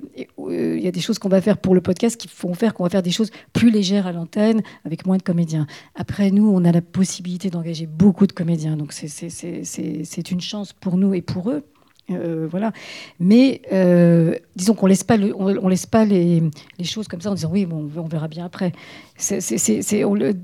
il 0.49 0.81
y 0.81 0.87
a 0.87 0.91
des 0.91 0.99
choses 0.99 1.19
qu'on 1.19 1.29
va 1.29 1.39
faire 1.39 1.57
pour 1.57 1.73
le 1.73 1.81
podcast 1.81 2.17
qui 2.17 2.27
font 2.27 2.53
faire 2.53 2.73
qu'on 2.73 2.83
va 2.83 2.89
faire 2.89 3.03
des 3.03 3.11
choses 3.11 3.31
plus 3.53 3.71
légères 3.71 4.07
à 4.07 4.11
l'antenne 4.11 4.61
avec 4.85 5.05
moins 5.05 5.17
de 5.17 5.23
comédiens. 5.23 5.67
Après, 6.01 6.31
nous, 6.31 6.49
on 6.49 6.65
a 6.65 6.71
la 6.71 6.81
possibilité 6.81 7.51
d'engager 7.51 7.85
beaucoup 7.85 8.25
de 8.25 8.31
comédiens, 8.31 8.75
donc 8.75 8.91
c'est 8.91 10.31
une 10.31 10.41
chance 10.41 10.73
pour 10.73 10.97
nous 10.97 11.13
et 11.13 11.21
pour 11.21 11.51
eux. 11.51 11.63
Euh, 12.09 12.47
voilà. 12.49 12.71
Mais 13.19 13.61
euh, 13.71 14.33
disons 14.55 14.73
qu'on 14.73 14.87
laisse 14.87 15.03
pas, 15.03 15.17
on, 15.19 15.67
laisse 15.67 15.85
pas 15.85 16.03
les, 16.03 16.41
choses 16.83 17.07
comme 17.07 17.21
ça 17.21 17.29
en 17.29 17.35
disant 17.35 17.51
oui, 17.51 17.67
bon, 17.67 17.87
on 17.95 18.07
verra 18.07 18.27
bien 18.27 18.45
après. 18.45 18.71
dès 19.19 19.31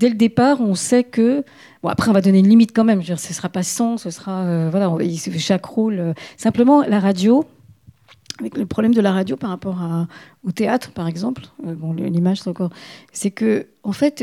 le 0.08 0.14
départ, 0.14 0.60
on 0.60 0.76
sait 0.76 1.02
que 1.02 1.42
bon 1.82 1.88
après 1.88 2.08
on 2.08 2.14
va 2.14 2.20
donner 2.20 2.38
une 2.38 2.48
limite 2.48 2.70
quand 2.72 2.84
même. 2.84 3.00
Je 3.02 3.08
veux 3.08 3.14
dire, 3.16 3.20
ce 3.20 3.34
sera 3.34 3.48
pas 3.48 3.64
100, 3.64 3.96
ce 3.96 4.10
sera 4.10 4.44
euh, 4.44 4.68
voilà, 4.70 4.92
chaque 5.38 5.64
rôle. 5.64 6.14
simplement 6.36 6.82
la 6.82 7.00
radio. 7.00 7.44
Avec 8.38 8.56
le 8.56 8.66
problème 8.66 8.94
de 8.94 9.00
la 9.00 9.10
radio 9.10 9.36
par 9.36 9.50
rapport 9.50 9.82
au 10.46 10.52
théâtre, 10.52 10.92
par 10.92 11.08
exemple, 11.08 11.42
bon, 11.60 11.92
l'image 11.94 12.42
c'est 12.42 12.48
encore, 12.48 12.70
c'est 13.10 13.32
que 13.32 13.66
en 13.82 13.90
fait, 13.90 14.22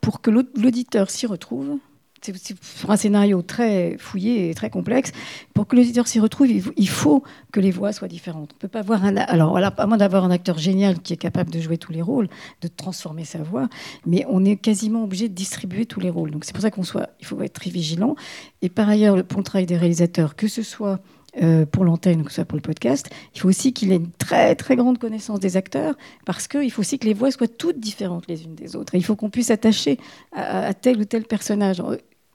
pour 0.00 0.20
que 0.20 0.30
l'auditeur 0.30 1.10
s'y 1.10 1.26
retrouve, 1.26 1.78
c'est 2.22 2.54
un 2.86 2.96
scénario 2.96 3.40
très 3.40 3.96
fouillé 3.98 4.50
et 4.50 4.54
très 4.54 4.68
complexe. 4.68 5.12
Pour 5.54 5.66
que 5.66 5.74
l'auditeur 5.74 6.06
s'y 6.06 6.20
retrouve, 6.20 6.48
il 6.48 6.88
faut 6.88 7.22
que 7.50 7.60
les 7.60 7.70
voix 7.70 7.92
soient 7.92 8.08
différentes. 8.08 8.50
On 8.54 8.58
peut 8.58 8.68
pas 8.68 8.80
avoir 8.80 9.04
un. 9.04 9.16
Alors, 9.16 9.56
à 9.56 9.86
moins 9.86 9.96
d'avoir 9.96 10.24
un 10.24 10.30
acteur 10.30 10.58
génial 10.58 11.00
qui 11.00 11.14
est 11.14 11.16
capable 11.16 11.50
de 11.50 11.60
jouer 11.60 11.78
tous 11.78 11.92
les 11.92 12.02
rôles, 12.02 12.28
de 12.60 12.68
transformer 12.68 13.24
sa 13.24 13.42
voix, 13.42 13.68
mais 14.06 14.26
on 14.28 14.44
est 14.44 14.56
quasiment 14.56 15.04
obligé 15.04 15.28
de 15.28 15.34
distribuer 15.34 15.86
tous 15.86 16.00
les 16.00 16.10
rôles. 16.10 16.30
Donc, 16.30 16.44
c'est 16.44 16.52
pour 16.52 16.62
ça 16.62 16.70
qu'on 16.70 16.82
soit. 16.82 17.08
Il 17.20 17.26
faut 17.26 17.40
être 17.42 17.54
très 17.54 17.70
vigilant. 17.70 18.16
Et 18.60 18.68
par 18.68 18.88
ailleurs, 18.88 19.24
pour 19.24 19.38
le 19.38 19.44
travail 19.44 19.66
des 19.66 19.78
réalisateurs, 19.78 20.36
que 20.36 20.48
ce 20.48 20.62
soit 20.62 21.00
euh, 21.40 21.64
pour 21.64 21.84
l'antenne, 21.84 22.24
que 22.24 22.30
ce 22.30 22.36
soit 22.36 22.44
pour 22.44 22.56
le 22.56 22.62
podcast, 22.62 23.08
il 23.34 23.40
faut 23.40 23.48
aussi 23.48 23.72
qu'il 23.72 23.92
ait 23.92 23.96
une 23.96 24.10
très 24.10 24.56
très 24.56 24.74
grande 24.74 24.98
connaissance 24.98 25.38
des 25.38 25.56
acteurs, 25.56 25.94
parce 26.26 26.48
qu'il 26.48 26.70
faut 26.70 26.80
aussi 26.80 26.98
que 26.98 27.06
les 27.06 27.14
voix 27.14 27.30
soient 27.30 27.46
toutes 27.46 27.78
différentes 27.78 28.26
les 28.26 28.44
unes 28.44 28.54
des 28.54 28.74
autres. 28.74 28.94
il 28.94 29.04
faut 29.04 29.14
qu'on 29.14 29.30
puisse 29.30 29.46
s'attacher 29.46 29.98
à, 30.32 30.74
tel 30.74 31.00
ou 31.00 31.04
tel 31.04 31.24
personnage. 31.24 31.82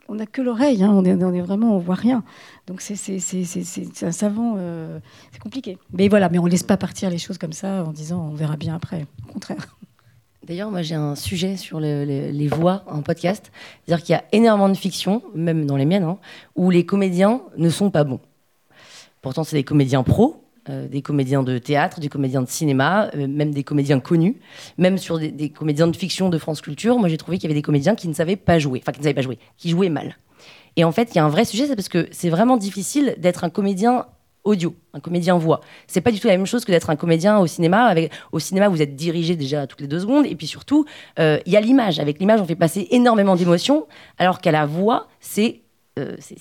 On 0.07 0.15
n'a 0.15 0.25
que 0.25 0.41
l'oreille, 0.41 0.83
hein, 0.83 0.91
on 0.93 1.03
est 1.03 1.41
vraiment, 1.41 1.75
on 1.75 1.79
voit 1.79 1.95
rien. 1.95 2.23
Donc 2.67 2.79
c'est 2.79 2.93
un 4.03 4.11
savant, 4.11 4.55
euh, 4.57 4.99
c'est 5.31 5.41
compliqué. 5.41 5.77
Mais 5.91 6.07
voilà, 6.07 6.29
mais 6.29 6.39
on 6.39 6.45
laisse 6.45 6.63
pas 6.63 6.77
partir 6.77 7.09
les 7.09 7.17
choses 7.17 7.37
comme 7.37 7.53
ça 7.53 7.83
en 7.83 7.91
disant 7.91 8.29
on 8.31 8.35
verra 8.35 8.55
bien 8.55 8.75
après. 8.75 9.05
Au 9.27 9.33
contraire. 9.33 9.77
D'ailleurs, 10.43 10.69
moi 10.69 10.83
j'ai 10.83 10.95
un 10.95 11.15
sujet 11.15 11.57
sur 11.57 11.79
les 11.81 12.47
voix 12.47 12.83
en 12.87 13.01
podcast. 13.01 13.51
C'est-à-dire 13.85 14.05
qu'il 14.05 14.13
y 14.13 14.17
a 14.17 14.23
énormément 14.31 14.69
de 14.69 14.77
fiction, 14.77 15.23
même 15.33 15.65
dans 15.65 15.75
les 15.75 15.85
miennes, 15.85 16.03
hein, 16.03 16.17
où 16.55 16.69
les 16.69 16.85
comédiens 16.85 17.41
ne 17.57 17.69
sont 17.69 17.89
pas 17.89 18.03
bons. 18.03 18.21
Pourtant, 19.25 19.43
c'est 19.43 19.55
des 19.55 19.63
comédiens 19.63 20.03
pros, 20.03 20.43
euh, 20.69 20.87
des 20.87 21.01
comédiens 21.01 21.41
de 21.41 21.57
théâtre, 21.57 21.99
des 21.99 22.09
comédiens 22.09 22.43
de 22.43 22.47
cinéma, 22.47 23.09
euh, 23.15 23.25
même 23.27 23.49
des 23.49 23.63
comédiens 23.63 23.99
connus, 23.99 24.37
même 24.77 24.99
sur 24.99 25.17
des, 25.17 25.49
comédiens 25.49 25.87
de 25.87 25.95
fiction 25.95 26.29
de 26.29 26.37
France 26.37 26.61
Culture. 26.61 26.99
Moi, 26.99 27.09
j'ai 27.09 27.17
trouvé 27.17 27.39
qu'il 27.39 27.49
y 27.49 27.51
avait 27.51 27.59
des 27.59 27.63
comédiens 27.63 27.95
qui 27.95 28.07
ne 28.07 28.13
savaient 28.13 28.35
pas 28.35 28.59
jouer, 28.59 28.81
enfin 28.83 28.91
qui 28.91 28.99
ne 28.99 29.03
savaient 29.05 29.15
pas 29.15 29.23
jouer, 29.23 29.39
qui 29.57 29.69
jouaient 29.69 29.89
mal. 29.89 30.17
Et 30.75 30.83
en 30.83 30.91
fait, 30.91 31.09
il 31.11 31.15
y 31.15 31.19
a 31.19 31.25
un 31.25 31.29
vrai 31.29 31.43
sujet, 31.43 31.65
c'est 31.65 31.75
parce 31.75 31.89
que 31.89 32.07
c'est 32.11 32.29
vraiment 32.29 32.55
difficile 32.55 33.15
d'être 33.17 33.43
un 33.43 33.49
comédien 33.49 34.05
audio, 34.43 34.75
un 34.93 34.99
comédien 34.99 35.39
voix. 35.39 35.61
C'est 35.87 36.01
pas 36.01 36.11
du 36.11 36.19
tout 36.19 36.27
la 36.27 36.37
même 36.37 36.45
chose 36.45 36.63
que 36.63 36.71
d'être 36.71 36.91
un 36.91 36.95
comédien 36.95 37.39
au 37.39 37.47
cinéma. 37.47 37.85
Avec, 37.85 38.11
au 38.31 38.37
cinéma, 38.37 38.69
vous 38.69 38.83
êtes 38.83 38.95
dirigé 38.95 39.35
déjà 39.35 39.65
toutes 39.65 39.81
les 39.81 39.87
deux 39.87 40.01
secondes, 40.01 40.27
et 40.27 40.35
puis 40.35 40.45
surtout, 40.45 40.85
euh, 41.17 41.39
il 41.47 41.51
y 41.51 41.57
a 41.57 41.61
l'image. 41.61 41.99
Avec 41.99 42.19
l'image, 42.19 42.41
on 42.41 42.45
fait 42.45 42.53
passer 42.53 42.87
énormément 42.91 43.35
d'émotions, 43.35 43.87
alors 44.19 44.39
qu'à 44.39 44.51
la 44.51 44.67
voix, 44.67 45.07
c'est 45.19 45.61
c'est 46.19 46.37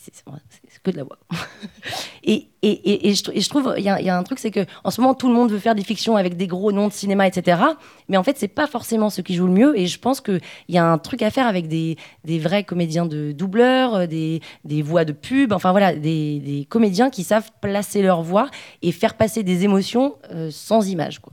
que 0.85 0.91
de 0.91 0.97
la 0.97 1.05
voix. 1.05 1.19
et, 2.25 2.49
et, 2.63 3.09
et, 3.09 3.15
je, 3.15 3.49
trouve, 3.49 3.75
il 3.77 3.83
y, 3.83 3.89
a 3.89 4.17
un 4.17 4.23
truc, 4.23 4.39
c'est 4.39 4.51
que 4.51 4.65
en 4.85 4.91
ce 4.91 5.01
moment, 5.01 5.15
tout 5.15 5.29
le 5.29 5.35
monde 5.35 5.51
veut 5.51 5.59
faire 5.59 5.75
des 5.75 5.83
fictions 5.83 6.17
avec 6.17 6.37
des 6.37 6.47
gros 6.47 6.71
noms 6.71 6.89
de 6.89 6.93
cinéma, 6.93 7.27
etc. 7.27 7.61
Mais 8.09 8.17
en 8.17 8.23
fait, 8.23 8.39
c'est 8.39 8.49
pas 8.49 8.67
forcément 8.67 9.11
ce 9.11 9.21
qui 9.23 9.35
joue 9.35 9.47
le 9.47 9.53
mieux. 9.53 9.79
Et 9.79 9.87
je 9.87 9.99
pense 9.99 10.21
qu'il 10.21 10.41
y 10.69 10.79
a 10.79 10.85
un 10.85 10.99
truc 10.99 11.23
à 11.23 11.31
faire 11.31 11.47
avec 11.47 11.67
des, 11.67 11.97
des 12.25 12.39
vrais 12.39 12.63
comédiens 12.63 13.07
de 13.07 13.33
doubleurs, 13.33 13.95
euh, 13.95 14.07
des, 14.07 14.41
des, 14.65 14.83
voix 14.83 15.05
de 15.05 15.13
pub, 15.13 15.53
enfin 15.53 15.73
voilà, 15.73 15.95
des, 15.95 16.39
des, 16.39 16.67
comédiens 16.69 17.11
qui 17.11 17.25
savent 17.25 17.51
placer 17.61 18.03
leur 18.03 18.23
voix 18.23 18.49
et 18.83 18.93
faire 18.93 19.15
passer 19.15 19.43
des 19.43 19.65
émotions 19.65 20.17
euh, 20.31 20.51
sans 20.51 20.89
image. 20.89 21.19
Quoi. 21.19 21.33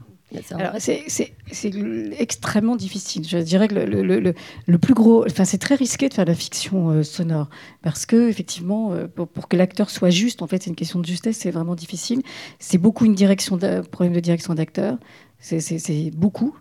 C'est 0.79 1.73
extrêmement 2.17 2.75
difficile. 2.75 3.27
Je 3.27 3.37
dirais 3.37 3.67
que 3.67 3.75
le, 3.75 4.33
le, 4.65 4.77
plus 4.77 4.93
gros, 4.93 5.25
enfin, 5.25 5.45
c'est 5.45 5.57
très 5.57 5.75
risqué 5.75 6.09
de 6.09 6.13
faire 6.13 6.25
de 6.25 6.31
la 6.31 6.35
fiction 6.35 6.89
euh, 6.89 7.03
sonore 7.03 7.49
parce 7.81 8.05
que 8.05 8.29
effectivement, 8.29 8.93
euh, 8.93 9.07
pour, 9.07 9.47
que 9.47 9.57
l'acteur 9.57 9.89
soit 9.89 10.09
juste, 10.09 10.41
en 10.41 10.47
fait, 10.47 10.63
c'est 10.63 10.69
une 10.69 10.75
question 10.75 10.99
de 10.99 11.05
justesse, 11.05 11.37
c'est 11.37 11.51
vraiment 11.51 11.75
difficile. 11.75 12.21
C'est 12.59 12.77
beaucoup 12.77 13.05
une 13.05 13.15
direction, 13.15 13.57
problème 13.91 14.13
de 14.13 14.19
direction 14.19 14.53
d'acteur. 14.53 14.97
C'est 15.39 16.11
beaucoup. 16.15 16.55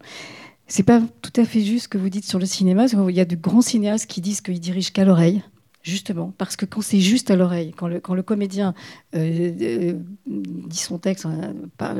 C'est 0.67 0.85
pas 0.85 1.03
tout 1.21 1.33
à 1.37 1.45
fait 1.45 1.61
juste 1.61 1.85
ce 1.85 1.89
que 1.89 1.99
vous 1.99 2.09
dites 2.09 2.25
sur 2.25 2.39
le 2.39 2.47
cinéma. 2.47 2.87
Il 3.09 3.15
y 3.15 3.21
a 3.21 3.25
de 3.25 3.37
grands 3.37 3.61
cinéastes 3.61 4.07
qui 4.07 4.21
disent 4.21 4.41
qu'ils 4.41 4.61
dirigent 4.61 4.91
qu'à 4.93 5.05
l'oreille. 5.05 5.43
Justement, 5.83 6.35
parce 6.37 6.57
que 6.57 6.67
quand 6.67 6.83
c'est 6.83 7.01
juste 7.01 7.31
à 7.31 7.37
l'oreille, 7.37 7.73
quand 7.75 7.89
le, 7.89 8.01
quand 8.01 8.13
le 8.13 8.23
comédien 8.23 8.75
euh, 9.15 9.51
euh, 9.63 9.95
dit 10.27 10.77
son 10.77 10.99
texte, 10.99 11.25
hein, 11.25 11.55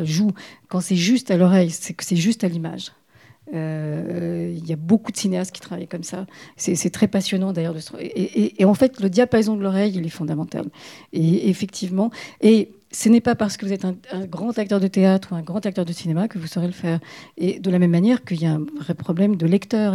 joue, 0.05 0.33
quand 0.69 0.81
c'est 0.81 0.97
juste 0.97 1.31
à 1.31 1.39
l'oreille, 1.39 1.71
c'est 1.71 1.95
que 1.95 2.05
c'est 2.05 2.17
juste 2.17 2.45
à 2.45 2.49
l'image. 2.49 2.93
Euh, 3.55 4.55
il 4.55 4.67
y 4.69 4.73
a 4.75 4.77
beaucoup 4.77 5.11
de 5.11 5.17
cinéastes 5.17 5.53
qui 5.53 5.63
travaillent 5.63 5.89
comme 5.89 6.05
ça. 6.05 6.27
C'est 6.57 6.91
très 6.91 7.09
passionnant 7.09 7.53
d'ailleurs. 7.55 7.75
Et, 7.99 8.61
et, 8.61 8.65
en 8.67 8.75
fait, 8.75 9.01
le 9.01 9.09
diapason 9.09 9.57
de 9.57 9.63
l'oreille, 9.63 9.95
il 9.97 10.05
est 10.05 10.11
fondamental. 10.11 10.67
Et 11.15 11.49
effectivement, 11.49 12.11
et 12.43 12.73
ce 12.93 13.09
n'est 13.09 13.21
pas 13.21 13.35
parce 13.37 13.57
que 13.57 13.67
vous 13.67 13.73
êtes 13.73 13.85
un, 13.85 13.95
grand 14.27 14.59
acteur 14.59 14.81
de 14.81 14.89
théâtre 14.89 15.29
ou 15.33 15.35
un 15.37 15.43
grand 15.43 15.65
acteur 15.65 15.85
de 15.85 15.93
cinéma 15.93 16.27
que 16.27 16.39
vous 16.39 16.47
saurez 16.47 16.67
le 16.67 16.73
faire. 16.73 16.99
Et 17.37 17.61
de 17.61 17.71
la 17.71 17.79
même 17.79 17.91
manière 17.91 18.25
qu'il 18.25 18.43
y 18.43 18.47
a 18.47 18.53
un 18.53 18.65
vrai 18.81 18.95
problème 18.95 19.37
de 19.37 19.47
lecteur. 19.47 19.95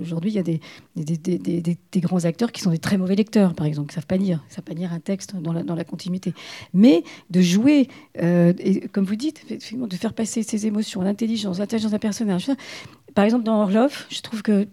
Aujourd'hui, 0.00 0.30
il 0.30 0.36
y 0.36 0.38
a 0.38 0.42
des 0.42 0.60
des, 0.96 2.00
grands 2.00 2.24
acteurs 2.24 2.52
qui 2.52 2.62
sont 2.62 2.70
des 2.70 2.78
très 2.78 2.96
mauvais 2.96 3.14
lecteurs, 3.14 3.54
par 3.54 3.66
exemple, 3.66 3.88
qui 3.88 3.92
ne 3.92 4.00
savent 4.00 4.06
pas 4.06 4.16
lire, 4.16 4.42
savent 4.48 4.64
pas 4.64 4.74
lire 4.74 4.92
un 4.92 5.00
texte 5.00 5.36
dans 5.36 5.52
la, 5.52 5.84
continuité. 5.84 6.32
Mais 6.72 7.04
de 7.30 7.40
jouer, 7.40 7.88
euh, 8.22 8.52
et 8.58 8.88
comme 8.88 9.04
vous 9.04 9.16
dites, 9.16 9.44
de 9.48 9.96
faire 9.96 10.14
passer 10.14 10.42
ses 10.42 10.66
émotions, 10.66 11.02
l'intelligence, 11.02 11.58
l'intelligence 11.58 11.92
d'un 11.92 11.98
personnage. 11.98 12.50
Par 13.14 13.24
exemple, 13.24 13.44
dans 13.44 13.60
Orlov, 13.60 14.06
je 14.10 14.20
trouve 14.20 14.42
que 14.42 14.66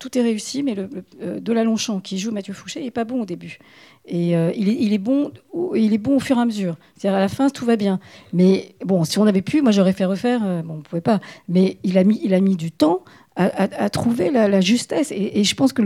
tout 0.00 0.16
est 0.16 0.22
réussi, 0.22 0.62
mais 0.62 0.74
le, 0.74 0.88
euh, 1.22 1.40
de 1.40 1.52
la 1.52 1.62
Longchamp 1.62 2.00
qui 2.00 2.18
joue 2.18 2.32
Mathieu 2.32 2.54
Fouché 2.54 2.82
n'est 2.82 2.90
pas 2.90 3.04
bon 3.04 3.22
au 3.22 3.26
début. 3.26 3.58
Et 4.06 4.36
euh, 4.36 4.50
il, 4.56 4.92
est, 4.92 4.98
bon, 4.98 5.30
il 5.74 5.92
est 5.92 5.98
bon 5.98 6.16
au 6.16 6.20
fur 6.20 6.36
et 6.38 6.40
à 6.40 6.44
mesure. 6.44 6.76
C'est-à-dire 6.96 7.16
à 7.16 7.20
la 7.20 7.28
fin, 7.28 7.48
tout 7.48 7.64
va 7.64 7.76
bien. 7.76 8.00
Mais 8.32 8.74
bon, 8.84 9.04
si 9.04 9.18
on 9.18 9.26
avait 9.26 9.42
pu, 9.42 9.62
moi 9.62 9.70
j'aurais 9.72 9.92
fait 9.92 10.04
refaire. 10.04 10.40
Euh, 10.44 10.62
bon, 10.62 10.74
on 10.74 10.76
ne 10.78 10.82
pouvait 10.82 11.00
pas. 11.00 11.20
Mais 11.48 11.78
il 11.84 11.96
a 11.98 12.04
mis, 12.04 12.20
il 12.24 12.34
a 12.34 12.40
mis 12.40 12.56
du 12.56 12.72
temps 12.72 13.04
à, 13.36 13.88
trouver 13.88 14.30
la, 14.30 14.60
justesse. 14.60 15.12
Et, 15.12 15.44
je 15.44 15.54
pense 15.54 15.72
que 15.72 15.82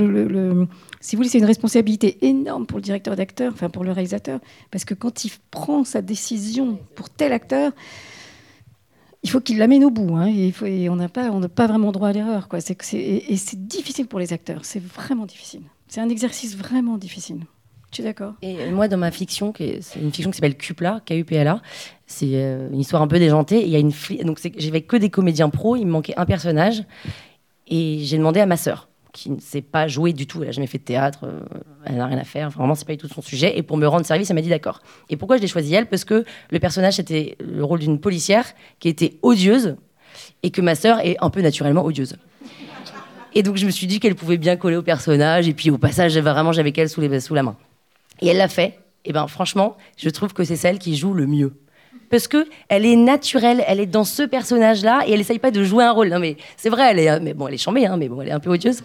si 1.00 1.14
vous 1.14 1.20
voulez, 1.20 1.28
c'est 1.28 1.38
une 1.38 1.44
responsabilité 1.44 2.26
énorme 2.26 2.66
pour 2.66 2.78
le 2.78 2.82
directeur 2.82 3.14
d'acteur, 3.14 3.52
enfin 3.52 3.70
pour 3.70 3.84
le 3.84 3.92
réalisateur, 3.92 4.40
parce 4.72 4.84
que 4.84 4.94
quand 4.94 5.24
il 5.24 5.30
prend 5.52 5.84
sa 5.84 6.02
décision 6.02 6.78
pour 6.96 7.10
tel 7.10 7.32
acteur, 7.32 7.70
il 9.22 9.30
faut 9.30 9.40
qu'il 9.40 9.58
l'amène 9.58 9.84
au 9.84 9.90
bout. 9.90 10.16
Hein, 10.16 10.26
et, 10.26 10.88
on 10.88 10.96
n'a 10.96 11.08
pas, 11.08 11.30
pas 11.48 11.66
vraiment 11.66 11.92
droit 11.92 12.08
à 12.08 12.12
l'erreur. 12.12 12.48
Quoi. 12.48 12.58
Et, 12.58 13.36
c'est 13.36 13.66
difficile 13.66 14.06
pour 14.06 14.18
les 14.18 14.32
acteurs. 14.32 14.64
C'est 14.64 14.82
vraiment 14.82 15.26
difficile. 15.26 15.62
C'est 15.86 16.00
un 16.00 16.08
exercice 16.08 16.56
vraiment 16.56 16.98
difficile. 16.98 17.44
Tu 17.94 18.02
es 18.02 18.04
d'accord 18.04 18.34
Et 18.42 18.70
moi, 18.70 18.88
dans 18.88 18.96
ma 18.96 19.12
fiction, 19.12 19.52
c'est 19.56 20.00
une 20.00 20.12
fiction 20.12 20.32
qui 20.32 20.36
s'appelle 20.36 20.56
Cupla, 20.56 21.00
K-U-P-L-A, 21.06 21.62
c'est 22.08 22.30
euh, 22.32 22.68
une 22.72 22.80
histoire 22.80 23.00
un 23.02 23.06
peu 23.06 23.20
déjantée. 23.20 23.62
Il 23.62 23.68
y 23.68 23.76
a 23.76 23.78
une 23.78 23.92
donc 24.24 24.40
j'avais 24.56 24.80
que 24.80 24.96
des 24.96 25.10
comédiens 25.10 25.48
pros, 25.48 25.76
il 25.76 25.86
me 25.86 25.92
manquait 25.92 26.14
un 26.16 26.26
personnage. 26.26 26.82
Et 27.68 28.00
j'ai 28.00 28.18
demandé 28.18 28.40
à 28.40 28.46
ma 28.46 28.56
sœur, 28.56 28.88
qui 29.12 29.30
ne 29.30 29.38
sait 29.38 29.62
pas 29.62 29.86
jouer 29.86 30.12
du 30.12 30.26
tout, 30.26 30.40
elle 30.40 30.46
n'a 30.46 30.52
jamais 30.52 30.66
fait 30.66 30.78
de 30.78 30.82
théâtre, 30.82 31.20
euh, 31.22 31.38
elle 31.84 31.98
n'a 31.98 32.06
rien 32.06 32.18
à 32.18 32.24
faire, 32.24 32.50
vraiment, 32.50 32.74
c'est 32.74 32.84
pas 32.84 32.94
du 32.94 32.98
tout 32.98 33.06
son 33.06 33.22
sujet. 33.22 33.56
Et 33.56 33.62
pour 33.62 33.76
me 33.76 33.86
rendre 33.86 34.04
service, 34.04 34.28
elle 34.28 34.34
m'a 34.34 34.42
dit 34.42 34.48
d'accord. 34.48 34.80
Et 35.08 35.16
pourquoi 35.16 35.36
je 35.36 35.42
l'ai 35.42 35.48
choisi 35.48 35.72
elle? 35.72 35.86
Parce 35.86 36.04
que 36.04 36.24
le 36.50 36.58
personnage, 36.58 36.94
c'était 36.94 37.36
le 37.38 37.64
rôle 37.64 37.78
d'une 37.78 38.00
policière 38.00 38.44
qui 38.80 38.88
était 38.88 39.18
odieuse 39.22 39.76
et 40.42 40.50
que 40.50 40.60
ma 40.60 40.74
sœur 40.74 40.98
est 40.98 41.16
un 41.20 41.30
peu 41.30 41.42
naturellement 41.42 41.84
odieuse. 41.84 42.16
Et 43.36 43.44
donc, 43.44 43.56
je 43.56 43.66
me 43.66 43.70
suis 43.70 43.86
dit 43.86 44.00
qu'elle 44.00 44.16
pouvait 44.16 44.36
bien 44.36 44.56
coller 44.56 44.76
au 44.76 44.82
personnage. 44.82 45.48
Et 45.48 45.54
puis, 45.54 45.70
au 45.70 45.78
passage, 45.78 46.16
vraiment, 46.18 46.52
j'avais 46.52 46.72
qu'elle 46.72 46.88
sous 46.88 47.00
la 47.00 47.42
main. 47.42 47.56
Et 48.20 48.28
elle 48.28 48.38
l'a 48.38 48.48
fait. 48.48 48.78
Et 49.04 49.12
ben, 49.12 49.26
franchement, 49.26 49.76
je 49.96 50.08
trouve 50.10 50.32
que 50.32 50.44
c'est 50.44 50.56
celle 50.56 50.78
qui 50.78 50.96
joue 50.96 51.14
le 51.14 51.26
mieux 51.26 51.52
parce 52.14 52.28
que 52.28 52.46
elle 52.68 52.86
est 52.86 52.94
naturelle, 52.94 53.64
elle 53.66 53.80
est 53.80 53.86
dans 53.86 54.04
ce 54.04 54.22
personnage-là 54.22 55.02
et 55.06 55.12
elle 55.12 55.20
essaye 55.20 55.40
pas 55.40 55.50
de 55.50 55.64
jouer 55.64 55.82
un 55.82 55.90
rôle. 55.90 56.08
Non 56.10 56.20
mais 56.20 56.36
c'est 56.56 56.68
vrai, 56.68 56.92
elle 56.92 56.98
est, 57.00 57.20
mais 57.20 57.34
bon, 57.34 57.48
elle 57.48 57.54
est 57.54 57.58
chambée, 57.58 57.86
hein, 57.86 57.96
mais 57.96 58.08
bon, 58.08 58.22
elle 58.22 58.28
est 58.28 58.32
un 58.32 58.38
peu 58.38 58.50
odieuse. 58.50 58.82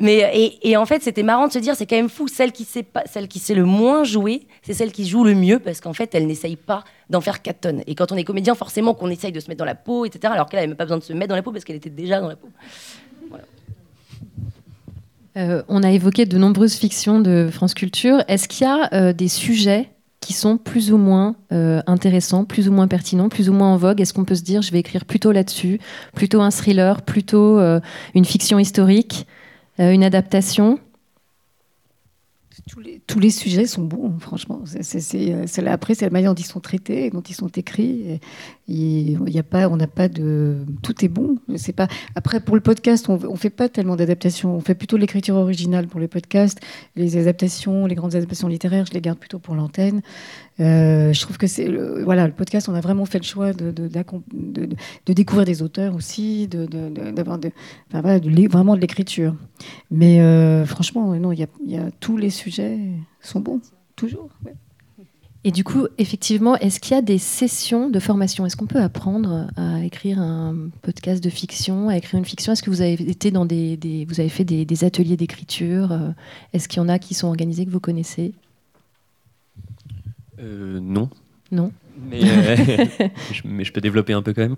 Mais 0.00 0.58
et, 0.62 0.76
en 0.76 0.86
fait, 0.86 1.02
c'était 1.02 1.22
marrant 1.22 1.48
de 1.48 1.52
se 1.52 1.58
dire, 1.58 1.76
c'est 1.76 1.84
quand 1.86 1.96
même 1.96 2.08
fou, 2.08 2.28
celle 2.28 2.50
qui 2.50 2.64
sait 2.64 2.82
pas, 2.82 3.02
celle 3.04 3.28
qui 3.28 3.42
le 3.54 3.64
moins 3.64 4.04
jouer, 4.04 4.46
c'est 4.62 4.72
celle 4.72 4.90
qui 4.90 5.06
joue 5.06 5.22
le 5.22 5.34
mieux 5.34 5.58
parce 5.58 5.80
qu'en 5.80 5.92
fait, 5.92 6.14
elle 6.14 6.26
n'essaye 6.26 6.56
pas 6.56 6.82
d'en 7.10 7.20
faire 7.20 7.42
4 7.42 7.60
tonnes. 7.60 7.82
Et 7.86 7.94
quand 7.94 8.10
on 8.10 8.16
est 8.16 8.24
comédien, 8.24 8.54
forcément 8.54 8.94
qu'on 8.94 9.10
essaye 9.10 9.32
de 9.32 9.40
se 9.40 9.48
mettre 9.48 9.58
dans 9.58 9.66
la 9.66 9.74
peau, 9.74 10.06
etc. 10.06 10.32
Alors 10.32 10.48
qu'elle 10.48 10.60
n'avait 10.60 10.68
même 10.68 10.76
pas 10.76 10.84
besoin 10.84 10.98
de 10.98 11.02
se 11.02 11.12
mettre 11.12 11.28
dans 11.28 11.36
la 11.36 11.42
peau 11.42 11.52
parce 11.52 11.64
qu'elle 11.64 11.76
était 11.76 11.90
déjà 11.90 12.20
dans 12.20 12.28
la 12.28 12.36
peau. 12.36 12.48
Euh, 15.36 15.62
on 15.68 15.82
a 15.82 15.90
évoqué 15.90 16.26
de 16.26 16.36
nombreuses 16.36 16.74
fictions 16.74 17.20
de 17.20 17.48
France 17.50 17.74
Culture. 17.74 18.22
Est-ce 18.28 18.48
qu'il 18.48 18.66
y 18.66 18.70
a 18.70 18.92
euh, 18.92 19.12
des 19.12 19.28
sujets 19.28 19.88
qui 20.20 20.34
sont 20.34 20.56
plus 20.56 20.92
ou 20.92 20.98
moins 20.98 21.36
euh, 21.52 21.82
intéressants, 21.86 22.44
plus 22.44 22.68
ou 22.68 22.72
moins 22.72 22.86
pertinents, 22.86 23.28
plus 23.28 23.48
ou 23.48 23.52
moins 23.52 23.72
en 23.72 23.76
vogue? 23.76 24.00
Est-ce 24.00 24.12
qu'on 24.12 24.24
peut 24.24 24.34
se 24.34 24.42
dire, 24.42 24.62
je 24.62 24.70
vais 24.70 24.78
écrire 24.78 25.04
plutôt 25.04 25.32
là-dessus, 25.32 25.80
plutôt 26.14 26.42
un 26.42 26.50
thriller, 26.50 27.02
plutôt 27.02 27.58
une 28.14 28.24
fiction 28.24 28.58
historique, 28.58 29.26
une 29.78 30.04
adaptation? 30.04 30.78
Tous 33.12 33.20
les, 33.20 33.30
sujets 33.30 33.66
sont 33.66 33.82
bons, 33.82 34.18
franchement. 34.18 34.62
C'est, 34.64 35.66
après, 35.66 35.94
c'est 35.94 36.04
la 36.06 36.10
manière 36.10 36.34
dont 36.34 36.40
ils 36.40 36.46
sont 36.46 36.60
traités, 36.60 37.10
dont 37.10 37.20
ils 37.20 37.34
sont 37.34 37.48
écrits. 37.48 38.20
Il 38.68 39.28
y 39.28 39.38
a 39.38 39.42
pas, 39.42 39.68
on 39.68 39.76
n'a 39.76 39.86
pas 39.86 40.08
de. 40.08 40.64
Tout 40.82 41.04
est 41.04 41.08
bon. 41.08 41.36
C'est 41.56 41.74
pas. 41.74 41.88
Après, 42.14 42.40
pour 42.40 42.54
le 42.54 42.62
podcast, 42.62 43.08
on 43.08 43.18
ne 43.18 43.36
fait 43.36 43.50
pas 43.50 43.68
tellement 43.68 43.96
d'adaptations. 43.96 44.56
On 44.56 44.60
fait 44.60 44.74
plutôt 44.74 44.96
l'écriture 44.96 45.36
originale 45.36 45.88
pour 45.88 46.00
le 46.00 46.08
podcast. 46.08 46.58
Les 46.96 47.18
adaptations, 47.18 47.86
les 47.86 47.94
grandes 47.94 48.14
adaptations 48.14 48.48
littéraires, 48.48 48.86
je 48.86 48.92
les 48.92 49.00
garde 49.00 49.18
plutôt 49.18 49.38
pour 49.38 49.54
l'antenne. 49.54 50.00
Euh, 50.60 51.12
je 51.12 51.20
trouve 51.20 51.38
que 51.38 51.46
c'est 51.46 51.66
le, 51.66 52.02
voilà 52.04 52.26
le 52.26 52.32
podcast. 52.32 52.68
On 52.68 52.74
a 52.74 52.80
vraiment 52.80 53.04
fait 53.04 53.18
le 53.18 53.24
choix 53.24 53.52
de, 53.52 53.70
découvrir 55.06 55.44
des 55.44 55.62
auteurs 55.62 55.94
aussi, 55.94 56.48
d'avoir 56.48 57.38
vraiment 57.90 58.76
de 58.76 58.80
l'écriture. 58.80 59.34
Mais 59.90 60.20
euh, 60.20 60.64
franchement, 60.66 61.14
non, 61.14 61.32
il 61.32 61.46
y, 61.66 61.76
a 61.76 61.90
tous 62.00 62.16
les 62.16 62.30
sujets 62.30 62.78
sont 63.20 63.40
bons 63.40 63.60
toujours. 63.96 64.30
Et 65.44 65.50
du 65.50 65.64
coup, 65.64 65.88
effectivement, 65.98 66.56
est-ce 66.56 66.78
qu'il 66.78 66.94
y 66.94 66.98
a 66.98 67.02
des 67.02 67.18
sessions 67.18 67.90
de 67.90 67.98
formation? 67.98 68.46
Est-ce 68.46 68.56
qu'on 68.56 68.66
peut 68.66 68.80
apprendre 68.80 69.48
à 69.56 69.84
écrire 69.84 70.20
un 70.20 70.70
podcast 70.82 71.22
de 71.22 71.30
fiction, 71.30 71.88
à 71.88 71.96
écrire 71.96 72.18
une 72.18 72.24
fiction? 72.24 72.52
Est-ce 72.52 72.62
que 72.62 72.70
vous 72.70 72.80
avez 72.80 72.92
été 72.92 73.32
dans 73.32 73.44
des, 73.44 74.06
vous 74.08 74.20
avez 74.20 74.28
fait 74.28 74.44
des, 74.44 74.84
ateliers 74.84 75.16
d'écriture? 75.16 75.90
Euh, 75.90 76.10
Est-ce 76.52 76.68
qu'il 76.68 76.78
y 76.78 76.84
en 76.84 76.88
a 76.88 77.00
qui 77.00 77.14
sont 77.14 77.26
organisés 77.26 77.66
que 77.66 77.70
vous 77.70 77.80
connaissez? 77.80 78.32
Euh, 80.38 80.78
Non. 80.80 81.10
Non? 81.50 81.72
Euh, 82.12 82.86
mais, 83.44 83.64
je, 83.64 83.72
peux 83.72 83.80
développer 83.80 84.12
un 84.12 84.22
peu 84.22 84.32
quand 84.32 84.42
même. 84.42 84.56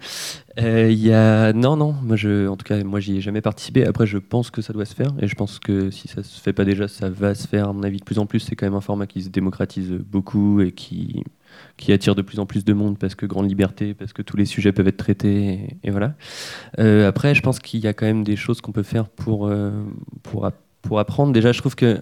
Il 0.57 0.65
euh, 0.65 0.91
y 0.91 1.13
a 1.13 1.53
non 1.53 1.77
non, 1.77 1.93
moi 1.93 2.17
je, 2.17 2.49
en 2.49 2.57
tout 2.57 2.65
cas 2.65 2.83
moi 2.85 3.01
j'y 3.01 3.17
ai 3.17 3.21
jamais 3.21 3.41
participé. 3.41 3.87
Après 3.87 4.07
je 4.07 4.19
pense 4.19 4.51
que 4.51 4.63
ça 4.63 4.73
doit 4.73 4.85
se 4.85 4.95
faire 4.95 5.13
et 5.21 5.27
je 5.27 5.35
pense 5.35 5.59
que 5.59 5.91
si 5.91 6.09
ça 6.09 6.23
se 6.23 6.41
fait 6.41 6.53
pas 6.53 6.65
déjà, 6.65 6.89
ça 6.89 7.09
va 7.09 7.35
se 7.35 7.47
faire 7.47 7.69
à 7.69 7.73
mon 7.73 7.83
avis 7.83 7.99
de 7.99 8.05
plus 8.05 8.19
en 8.19 8.27
plus. 8.27 8.41
C'est 8.41 8.57
quand 8.57 8.67
même 8.67 8.75
un 8.75 8.81
format 8.81 9.07
qui 9.07 9.23
se 9.23 9.29
démocratise 9.29 9.91
beaucoup 9.93 10.61
et 10.61 10.73
qui 10.73 11.25
qui 11.77 11.93
attire 11.93 12.17
de 12.17 12.23
plus 12.23 12.41
en 12.41 12.47
plus 12.47 12.65
de 12.65 12.73
monde 12.73 12.99
parce 12.99 13.15
que 13.15 13.27
grande 13.27 13.49
liberté, 13.49 13.95
parce 13.95 14.13
que 14.13 14.23
tous 14.23 14.37
les 14.37 14.45
sujets 14.45 14.73
peuvent 14.73 14.89
être 14.89 14.97
traités 14.97 15.79
et, 15.85 15.91
voilà. 15.91 16.15
Euh, 16.81 17.09
après 17.09 17.35
je 17.35 17.43
pense 17.43 17.61
qu'il 17.61 17.81
y 17.81 17.87
a 17.87 17.93
quand 17.93 18.07
même 18.07 18.25
des 18.25 18.37
choses 18.37 18.61
qu'on 18.61 18.73
peut 18.73 18.83
faire 18.83 19.09
pour 19.09 19.51
pour 20.23 20.51
pour 20.83 20.99
apprendre. 20.99 21.33
Déjà 21.33 21.53
je 21.53 21.59
trouve 21.59 21.77
que 21.77 22.01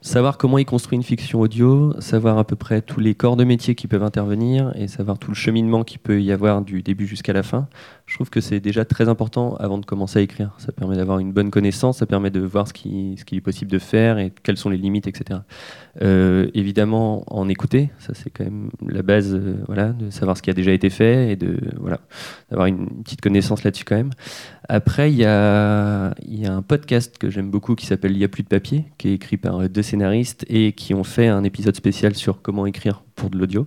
savoir 0.00 0.38
comment 0.38 0.58
il 0.58 0.64
construit 0.64 0.96
une 0.96 1.02
fiction 1.02 1.40
audio, 1.40 1.98
savoir 2.00 2.38
à 2.38 2.44
peu 2.44 2.56
près 2.56 2.82
tous 2.82 3.00
les 3.00 3.14
corps 3.14 3.36
de 3.36 3.44
métier 3.44 3.74
qui 3.74 3.86
peuvent 3.86 4.02
intervenir 4.02 4.72
et 4.76 4.88
savoir 4.88 5.18
tout 5.18 5.30
le 5.30 5.36
cheminement 5.36 5.84
qui 5.84 5.98
peut 5.98 6.20
y 6.22 6.32
avoir 6.32 6.62
du 6.62 6.82
début 6.82 7.06
jusqu'à 7.06 7.32
la 7.32 7.42
fin, 7.42 7.68
je 8.06 8.14
trouve 8.14 8.30
que 8.30 8.40
c'est 8.40 8.60
déjà 8.60 8.84
très 8.84 9.08
important 9.08 9.56
avant 9.56 9.78
de 9.78 9.84
commencer 9.84 10.20
à 10.20 10.22
écrire. 10.22 10.54
Ça 10.58 10.70
permet 10.70 10.96
d'avoir 10.96 11.18
une 11.18 11.32
bonne 11.32 11.50
connaissance, 11.50 11.98
ça 11.98 12.06
permet 12.06 12.30
de 12.30 12.40
voir 12.40 12.68
ce 12.68 12.72
qui, 12.72 13.16
est 13.32 13.40
possible 13.40 13.70
de 13.70 13.80
faire 13.80 14.18
et 14.18 14.32
quelles 14.44 14.56
sont 14.56 14.70
les 14.70 14.76
limites, 14.76 15.08
etc. 15.08 15.40
Euh, 16.02 16.48
évidemment, 16.54 17.24
en 17.26 17.48
écouter, 17.48 17.90
ça 17.98 18.14
c'est 18.14 18.30
quand 18.30 18.44
même 18.44 18.70
la 18.86 19.02
base, 19.02 19.34
euh, 19.34 19.56
voilà, 19.66 19.88
de 19.88 20.10
savoir 20.10 20.36
ce 20.36 20.42
qui 20.42 20.50
a 20.50 20.52
déjà 20.52 20.70
été 20.70 20.88
fait 20.88 21.32
et 21.32 21.36
de 21.36 21.58
voilà, 21.80 21.98
d'avoir 22.48 22.68
une 22.68 23.02
petite 23.02 23.20
connaissance 23.20 23.64
là-dessus 23.64 23.84
quand 23.84 23.96
même. 23.96 24.12
Après, 24.68 25.10
il 25.10 25.18
y 25.18 25.24
a, 25.24 26.14
y 26.28 26.46
a 26.46 26.54
un 26.54 26.62
podcast 26.62 27.18
que 27.18 27.28
j'aime 27.28 27.50
beaucoup 27.50 27.74
qui 27.74 27.86
s'appelle 27.86 28.12
Il 28.12 28.18
n'y 28.18 28.24
a 28.24 28.28
plus 28.28 28.44
de 28.44 28.48
papier, 28.48 28.84
qui 28.98 29.08
est 29.08 29.14
écrit 29.14 29.36
par 29.36 29.68
deux 29.68 29.82
scénaristes 29.82 30.44
et 30.48 30.72
qui 30.72 30.94
ont 30.94 31.04
fait 31.04 31.26
un 31.26 31.42
épisode 31.42 31.74
spécial 31.74 32.14
sur 32.14 32.40
comment 32.40 32.66
écrire 32.66 33.02
pour 33.16 33.30
de 33.30 33.38
l'audio. 33.38 33.66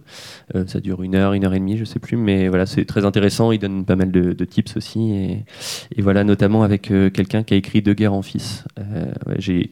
Euh, 0.56 0.66
ça 0.68 0.80
dure 0.80 1.04
une 1.04 1.16
heure, 1.16 1.34
une 1.34 1.44
heure 1.44 1.54
et 1.54 1.60
demie, 1.60 1.78
je 1.78 1.84
sais 1.84 2.00
plus, 2.00 2.16
mais 2.16 2.48
voilà, 2.48 2.66
c'est 2.66 2.86
très 2.86 3.04
intéressant. 3.04 3.52
Il 3.52 3.60
donne 3.60 3.84
pas 3.84 3.96
mal 3.96 4.12
de, 4.12 4.46
tips 4.46 4.78
aussi, 4.78 5.12
et, 5.12 6.02
voilà, 6.02 6.24
notamment 6.24 6.64
avec 6.64 6.92
euh, 6.92 7.10
quelqu'un 7.10 7.44
qui 7.44 7.54
a 7.54 7.58
écrit 7.58 7.82
De 7.82 7.94
guerre 7.94 8.14
en 8.14 8.22
fils. 8.22 8.64
Euh, 8.80 9.12
j'ai 9.38 9.72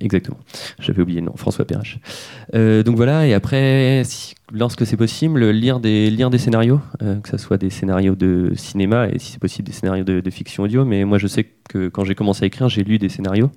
Exactement. 0.00 0.38
J'avais 0.80 1.02
oublié 1.02 1.20
le 1.20 1.26
nom, 1.26 1.36
François 1.36 1.64
Perrache. 1.66 1.98
Euh, 2.54 2.82
donc 2.82 2.96
voilà, 2.96 3.26
et 3.26 3.34
après, 3.34 4.02
lorsque 4.50 4.86
c'est 4.86 4.96
possible, 4.96 5.50
lire 5.50 5.78
des, 5.78 6.38
scénarios, 6.38 6.80
euh, 7.02 7.20
que 7.20 7.28
ce 7.28 7.36
soit 7.36 7.58
des 7.58 7.68
scénarios 7.68 8.14
de 8.16 8.52
cinéma 8.56 9.08
et 9.08 9.18
si 9.18 9.32
c'est 9.32 9.38
possible 9.38 9.66
des 9.66 9.74
scénarios 9.74 10.04
de, 10.04 10.30
fiction 10.30 10.62
audio. 10.62 10.84
Mais 10.86 11.04
moi, 11.04 11.18
je 11.18 11.26
sais 11.26 11.44
que 11.68 11.88
quand 11.88 12.04
j'ai 12.04 12.14
commencé 12.14 12.44
à 12.44 12.46
écrire, 12.46 12.68
j'ai 12.70 12.82
lu 12.82 12.98
des 12.98 13.10
scénarios. 13.10 13.50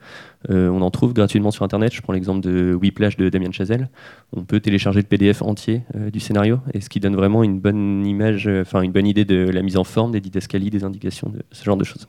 Euh, 0.50 0.68
on 0.70 0.82
en 0.82 0.92
trouve 0.92 1.14
gratuitement 1.14 1.52
sur 1.52 1.64
Internet. 1.64 1.94
Je 1.94 2.02
prends 2.02 2.14
l'exemple 2.14 2.42
de 2.42 2.74
Whiplash 2.74 3.16
de 3.16 3.30
Damien 3.30 3.52
Chazelle. 3.52 3.90
On 4.34 4.44
peut 4.44 4.60
télécharger 4.60 5.00
le 5.00 5.08
PDF 5.08 5.42
entier 5.42 5.84
du 6.12 6.20
scénario, 6.20 6.60
et 6.74 6.82
ce 6.82 6.90
qui 6.90 7.00
donne 7.00 7.16
vraiment 7.16 7.44
une 7.44 7.60
bonne 7.60 8.06
image, 8.06 8.50
enfin 8.62 8.82
une 8.82 8.92
bonne 8.92 9.08
idée 9.08 9.26
de 9.26 9.50
la 9.50 9.62
mise 9.62 9.78
en 9.78 9.86
forme, 9.86 10.12
des 10.12 10.20
didascalies, 10.20 10.70
des 10.70 10.84
indications, 10.84 11.30
de 11.30 11.42
ce 11.52 11.64
genre 11.64 11.78
de 11.78 11.86
choses. 11.86 12.08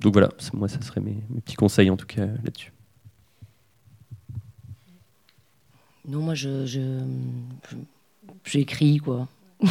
Donc 0.00 0.12
voilà, 0.12 0.28
moi, 0.52 0.68
ça 0.68 0.80
serait 0.82 1.00
mes 1.00 1.16
petits 1.44 1.56
conseils 1.56 1.90
en 1.90 1.96
tout 1.96 2.06
cas 2.06 2.26
là-dessus. 2.26 2.72
Non, 6.08 6.20
moi, 6.20 6.34
je, 6.34 6.64
j'écris, 8.44 8.98
quoi. 8.98 9.26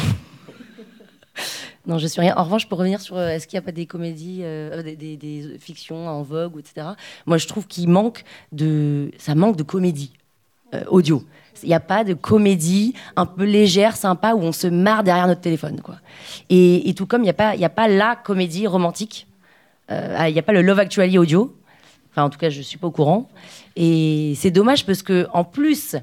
non, 1.86 1.96
je 1.98 2.06
suis 2.06 2.20
rien. 2.20 2.34
En 2.36 2.44
revanche, 2.44 2.68
pour 2.68 2.78
revenir 2.78 3.00
sur 3.00 3.16
euh, 3.16 3.28
est-ce 3.28 3.46
qu'il 3.46 3.56
n'y 3.56 3.64
a 3.64 3.66
pas 3.66 3.72
des 3.72 3.86
comédies, 3.86 4.40
euh, 4.42 4.82
des, 4.82 5.56
fictions 5.58 6.06
en 6.08 6.22
vogue, 6.22 6.58
etc. 6.58 6.88
Moi, 7.24 7.38
je 7.38 7.46
trouve 7.46 7.66
qu'il 7.66 7.88
manque 7.88 8.24
de, 8.52 9.10
ça 9.18 9.34
manque 9.34 9.56
de 9.56 9.62
comédie 9.62 10.12
euh, 10.74 10.84
audio. 10.88 11.24
Il 11.62 11.68
n'y 11.70 11.74
a 11.74 11.80
pas 11.80 12.04
de 12.04 12.12
comédie 12.12 12.92
un 13.16 13.24
peu 13.24 13.44
légère, 13.44 13.96
sympa, 13.96 14.34
où 14.34 14.42
on 14.42 14.52
se 14.52 14.66
marre 14.66 15.04
derrière 15.04 15.26
notre 15.26 15.40
téléphone, 15.40 15.80
quoi. 15.80 15.96
Et, 16.50 16.92
tout 16.94 17.06
comme 17.06 17.22
il 17.22 17.24
n'y 17.24 17.30
a 17.30 17.34
pas, 17.34 17.54
a 17.58 17.68
pas 17.70 17.88
la 17.88 18.14
comédie 18.14 18.66
romantique. 18.66 19.26
Il 19.88 20.32
n'y 20.32 20.38
a 20.38 20.42
pas 20.42 20.52
le 20.52 20.60
Love 20.60 20.80
Actually 20.80 21.16
audio. 21.16 21.56
Enfin, 22.10 22.24
en 22.24 22.30
tout 22.30 22.38
cas, 22.38 22.50
je 22.50 22.60
suis 22.60 22.76
pas 22.76 22.88
au 22.88 22.90
courant. 22.90 23.30
Et 23.74 24.34
c'est 24.36 24.50
dommage 24.50 24.84
parce 24.84 25.02
que 25.02 25.26
en 25.32 25.44
plus, 25.44 25.96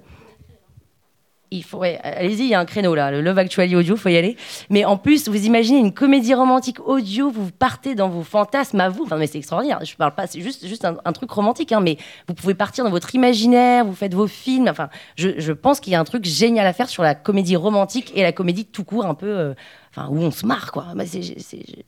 il 1.53 1.99
allez-y, 2.03 2.43
il 2.43 2.47
y 2.47 2.53
a 2.53 2.59
un 2.59 2.65
créneau 2.65 2.95
là, 2.95 3.11
le 3.11 3.21
Love 3.21 3.37
Actually 3.37 3.75
audio, 3.75 3.95
faut 3.95 4.09
y 4.09 4.17
aller. 4.17 4.37
Mais 4.69 4.85
en 4.85 4.97
plus, 4.97 5.27
vous 5.27 5.45
imaginez 5.45 5.79
une 5.79 5.93
comédie 5.93 6.33
romantique 6.33 6.79
audio, 6.85 7.29
vous 7.29 7.51
partez 7.51 7.95
dans 7.95 8.09
vos 8.09 8.23
fantasmes 8.23 8.79
à 8.79 8.89
vous. 8.89 9.03
Enfin, 9.03 9.17
mais 9.17 9.27
c'est 9.27 9.37
extraordinaire. 9.37 9.79
Je 9.83 9.95
parle 9.95 10.15
pas, 10.15 10.27
c'est 10.27 10.41
juste, 10.41 10.85
un, 10.85 11.13
truc 11.13 11.29
romantique, 11.31 11.71
hein, 11.71 11.79
mais 11.79 11.97
vous 12.27 12.33
pouvez 12.33 12.55
partir 12.55 12.83
dans 12.83 12.89
votre 12.89 13.13
imaginaire, 13.13 13.85
vous 13.85 13.93
faites 13.93 14.13
vos 14.13 14.27
films. 14.27 14.67
Enfin, 14.67 14.89
je, 15.15 15.51
pense 15.51 15.79
qu'il 15.79 15.93
y 15.93 15.95
a 15.95 15.99
un 15.99 16.03
truc 16.03 16.25
génial 16.25 16.65
à 16.65 16.73
faire 16.73 16.89
sur 16.89 17.03
la 17.03 17.15
comédie 17.15 17.55
romantique 17.55 18.11
et 18.15 18.23
la 18.23 18.31
comédie 18.31 18.65
tout 18.65 18.83
court, 18.83 19.05
un 19.05 19.13
peu, 19.13 19.27
euh, 19.27 19.53
enfin, 19.91 20.07
où 20.09 20.17
on 20.17 20.31
se 20.31 20.45
marre, 20.45 20.71
quoi. 20.71 20.87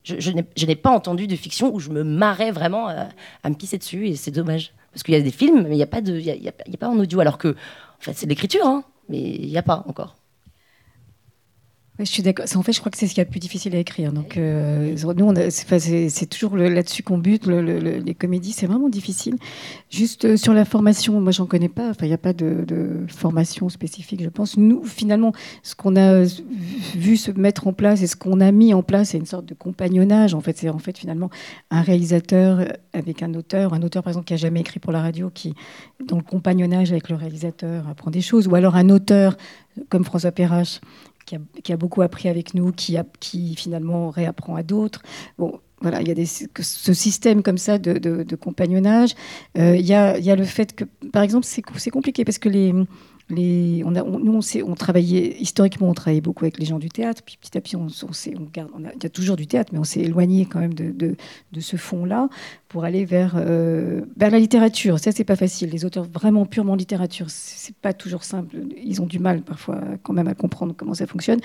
je, 0.03 0.65
n'ai 0.65 0.75
pas 0.75 0.91
entendu 0.91 1.27
de 1.27 1.35
fiction 1.35 1.73
où 1.73 1.79
je 1.79 1.89
me 1.89 2.03
marrais 2.03 2.51
vraiment 2.51 2.89
euh, 2.89 3.03
à 3.43 3.49
me 3.49 3.55
pisser 3.55 3.77
dessus 3.77 4.07
et 4.07 4.15
c'est 4.15 4.31
dommage. 4.31 4.73
Parce 4.93 5.03
qu'il 5.03 5.13
y 5.13 5.17
a 5.17 5.21
des 5.21 5.31
films, 5.31 5.63
mais 5.67 5.77
il 5.77 5.77
n'y 5.77 5.81
il 5.81 6.47
a, 6.47 6.77
pas 6.77 6.87
en 6.87 6.97
audio. 6.97 7.19
Alors 7.19 7.37
que, 7.37 7.49
en 7.49 7.53
fait, 7.99 8.13
c'est 8.13 8.27
de 8.27 8.29
l'écriture, 8.29 8.65
hein 8.65 8.85
mais 9.09 9.19
il 9.19 9.49
n'y 9.49 9.57
a 9.57 9.63
pas 9.63 9.83
encore 9.87 10.15
je 11.99 12.05
suis 12.05 12.23
d'accord. 12.23 12.45
En 12.55 12.61
fait, 12.61 12.73
je 12.73 12.79
crois 12.79 12.91
que 12.91 12.97
c'est 12.97 13.07
ce 13.07 13.13
qui 13.13 13.21
est 13.21 13.23
le 13.23 13.29
plus 13.29 13.39
difficile 13.39 13.73
à 13.73 13.79
écrire. 13.79 14.11
Donc, 14.11 14.35
euh, 14.35 14.95
nous, 15.15 15.33
c'est 15.49 16.29
toujours 16.29 16.57
là-dessus 16.57 17.03
qu'on 17.03 17.17
bute. 17.17 17.47
les 17.47 18.15
comédies, 18.15 18.51
c'est 18.51 18.65
vraiment 18.65 18.89
difficile. 18.89 19.35
Juste 19.89 20.25
euh, 20.25 20.35
sur 20.35 20.53
la 20.53 20.65
formation, 20.65 21.21
moi, 21.21 21.31
j'en 21.31 21.45
connais 21.45 21.69
pas. 21.69 21.89
Enfin, 21.89 22.05
il 22.05 22.09
n'y 22.09 22.13
a 22.13 22.17
pas 22.17 22.33
de, 22.33 23.05
formation 23.07 23.69
spécifique, 23.69 24.21
je 24.21 24.29
pense. 24.29 24.57
Nous, 24.57 24.83
finalement, 24.83 25.31
ce 25.63 25.73
qu'on 25.73 25.95
a 25.95 26.23
vu 26.95 27.15
se 27.15 27.31
mettre 27.31 27.67
en 27.67 27.73
place 27.73 28.01
et 28.01 28.07
ce 28.07 28.17
qu'on 28.17 28.41
a 28.41 28.51
mis 28.51 28.73
en 28.73 28.83
place, 28.83 29.09
c'est 29.09 29.17
une 29.17 29.25
sorte 29.25 29.45
de 29.45 29.53
compagnonnage. 29.53 30.33
En 30.33 30.41
fait, 30.41 30.57
c'est 30.57 30.69
en 30.69 30.79
fait 30.79 30.97
finalement 30.97 31.29
un 31.71 31.81
réalisateur 31.81 32.67
avec 32.91 33.23
un 33.23 33.33
auteur, 33.35 33.73
un 33.73 33.81
auteur 33.81 34.03
par 34.03 34.11
exemple 34.11 34.25
qui 34.25 34.33
a 34.33 34.37
jamais 34.37 34.59
écrit 34.59 34.79
pour 34.79 34.91
la 34.91 35.01
radio, 35.01 35.29
qui 35.33 35.53
dans 36.03 36.17
le 36.17 36.23
compagnonnage 36.23 36.91
avec 36.91 37.09
le 37.09 37.15
réalisateur 37.15 37.87
apprend 37.87 38.11
des 38.11 38.21
choses, 38.21 38.47
ou 38.47 38.55
alors 38.55 38.75
un 38.75 38.89
auteur 38.89 39.37
comme 39.89 40.03
François 40.03 40.31
Perrache 40.31 40.81
qui 41.25 41.73
a, 41.73 41.77
beaucoup 41.77 42.01
appris 42.01 42.29
avec 42.29 42.53
nous, 42.53 42.71
qui, 42.71 43.55
finalement 43.55 44.09
réapprend 44.09 44.55
à 44.55 44.63
d'autres. 44.63 45.01
Bon, 45.37 45.59
voilà, 45.81 46.01
il 46.01 46.07
y 46.07 46.11
a 46.11 46.25
ce 46.25 46.93
système 46.93 47.43
comme 47.43 47.57
ça 47.57 47.77
de, 47.77 48.35
compagnonnage. 48.35 49.15
Euh, 49.57 49.75
il 49.75 49.85
y, 49.85 49.93
a, 49.93 50.35
le 50.35 50.43
fait 50.43 50.73
que, 50.75 50.85
par 51.11 51.23
exemple, 51.23 51.45
c'est 51.45 51.91
compliqué 51.91 52.25
parce 52.25 52.39
que 52.39 52.49
les, 52.49 52.73
on 53.31 53.95
a, 53.95 54.03
nous, 54.03 54.39
on, 54.39 54.71
on, 54.71 54.75
travaillait, 54.75 55.35
historiquement, 55.39 55.89
on 55.89 55.93
travaillait 55.93 56.21
beaucoup 56.21 56.45
avec 56.45 56.59
les 56.59 56.65
gens 56.65 56.79
du 56.79 56.89
théâtre, 56.89 57.23
puis 57.25 57.37
petit 57.41 57.57
à 57.57 57.61
petit, 57.61 57.75
on, 57.75 57.87
garde, 58.53 58.69
il 58.95 59.03
y 59.03 59.05
a 59.05 59.09
toujours 59.09 59.35
du 59.35 59.47
théâtre, 59.47 59.71
mais 59.73 59.79
on 59.79 59.83
s'est 59.83 60.01
éloigné 60.01 60.45
quand 60.45 60.59
même 60.59 60.73
de 60.73 61.15
ce 61.59 61.77
fond-là 61.77 62.29
pour 62.75 62.83
aller 62.83 63.05
vers, 63.05 63.35
euh, 63.37 64.01
vers 64.17 64.29
la 64.29 64.37
littérature. 64.37 64.99
Ça, 64.99 65.13
c'est 65.13 65.23
pas 65.23 65.37
facile. 65.37 65.69
Les 65.69 65.85
auteurs 65.85 66.03
vraiment 66.03 66.45
purement 66.45 66.75
littérature, 66.75 67.27
c'est 67.29 67.73
pas 67.73 67.93
toujours 67.93 68.25
simple. 68.25 68.57
Ils 68.83 69.01
ont 69.01 69.05
du 69.05 69.17
mal 69.17 69.43
parfois 69.43 69.81
quand 70.03 70.11
même 70.11 70.27
à 70.27 70.33
comprendre 70.33 70.73
comment 70.75 70.93
ça 70.93 71.07
fonctionne. 71.07 71.39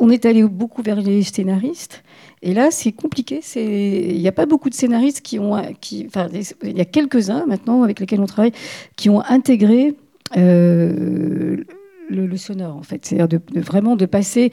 On 0.00 0.08
est 0.08 0.24
allé 0.24 0.42
beaucoup 0.42 0.80
vers 0.80 1.02
les 1.02 1.22
scénaristes. 1.22 2.02
Et 2.40 2.54
là, 2.54 2.70
c'est 2.70 2.92
compliqué. 2.92 3.40
Il 3.56 4.18
n'y 4.18 4.26
a 4.26 4.32
pas 4.32 4.46
beaucoup 4.46 4.70
de 4.70 4.74
scénaristes 4.74 5.20
qui 5.20 5.38
ont. 5.38 5.54
Qui, 5.82 6.06
enfin, 6.06 6.28
il 6.62 6.78
y 6.78 6.80
a 6.80 6.86
quelques-uns 6.86 7.44
maintenant 7.44 7.82
avec 7.82 8.00
lesquels 8.00 8.20
on 8.20 8.26
travaille 8.26 8.52
qui 8.96 9.10
ont 9.10 9.20
intégré 9.20 9.94
euh, 10.36 11.64
le, 12.08 12.36
sonore, 12.36 12.76
en 12.76 12.82
fait. 12.82 13.04
C'est-à-dire 13.04 13.40
de, 13.40 13.60
vraiment 13.60 13.96
de 13.96 14.06
passer, 14.06 14.52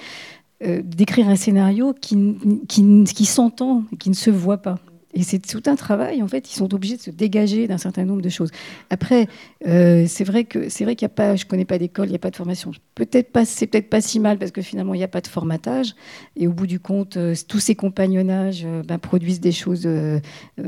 euh, 0.63 0.82
d'écrire 0.84 1.30
un 1.30 1.36
scénario 1.36 1.93
qui, 1.93 2.38
qui, 2.67 3.03
qui 3.03 3.26
s'entend, 3.26 3.84
qui 3.99 4.09
ne 4.09 4.15
se 4.15 4.30
voit 4.30 4.59
pas. 4.59 4.80
Et 5.14 5.24
c'est 5.24 5.39
tout 5.39 5.64
un 5.66 5.76
travail, 5.76 6.24
en 6.24 6.28
fait, 6.28 6.49
ils 6.51 6.55
sont 6.55 6.74
obligés 6.74 6.95
de 6.95 7.01
se 7.01 7.12
dégager 7.12 7.68
d'un 7.68 7.78
certain 7.78 8.05
nombre 8.05 8.22
de 8.22 8.30
choses. 8.30 8.49
Après, 8.89 9.28
euh, 9.68 10.05
c'est 10.07 10.24
vrai 10.24 10.45
que 10.45 10.70
c'est 10.70 10.86
qu'il 10.95 11.05
n'y 11.05 11.12
a 11.12 11.16
pas, 11.16 11.36
je 11.36 11.45
connais 11.45 11.66
pas 11.66 11.78
d'école, 11.78 12.07
il 12.07 12.12
n'y 12.12 12.16
a 12.16 12.20
pas 12.20 12.32
de 12.32 12.36
formation. 12.36 12.72
Peut-être 12.95 13.32
pas, 13.32 13.45
c'est 13.45 13.68
peut-être 13.68 13.89
pas 13.89 14.01
si 14.01 14.20
mal 14.20 14.38
parce 14.38 14.51
que 14.51 14.62
finalement 14.62 14.93
il 14.93 14.97
n'y 14.97 15.03
a 15.03 15.09
pas 15.09 15.22
de 15.22 15.28
formatage. 15.28 15.95
Et 16.38 16.47
au 16.47 16.53
bout 16.53 16.68
du 16.68 16.80
compte, 16.80 17.18
euh, 17.18 17.36
tous 17.47 17.59
ces 17.59 17.76
compagnonnages 17.76 18.64
euh, 18.66 18.84
ben, 18.84 18.97
produisent 18.97 19.41
des 19.41 19.51
choses 19.51 19.88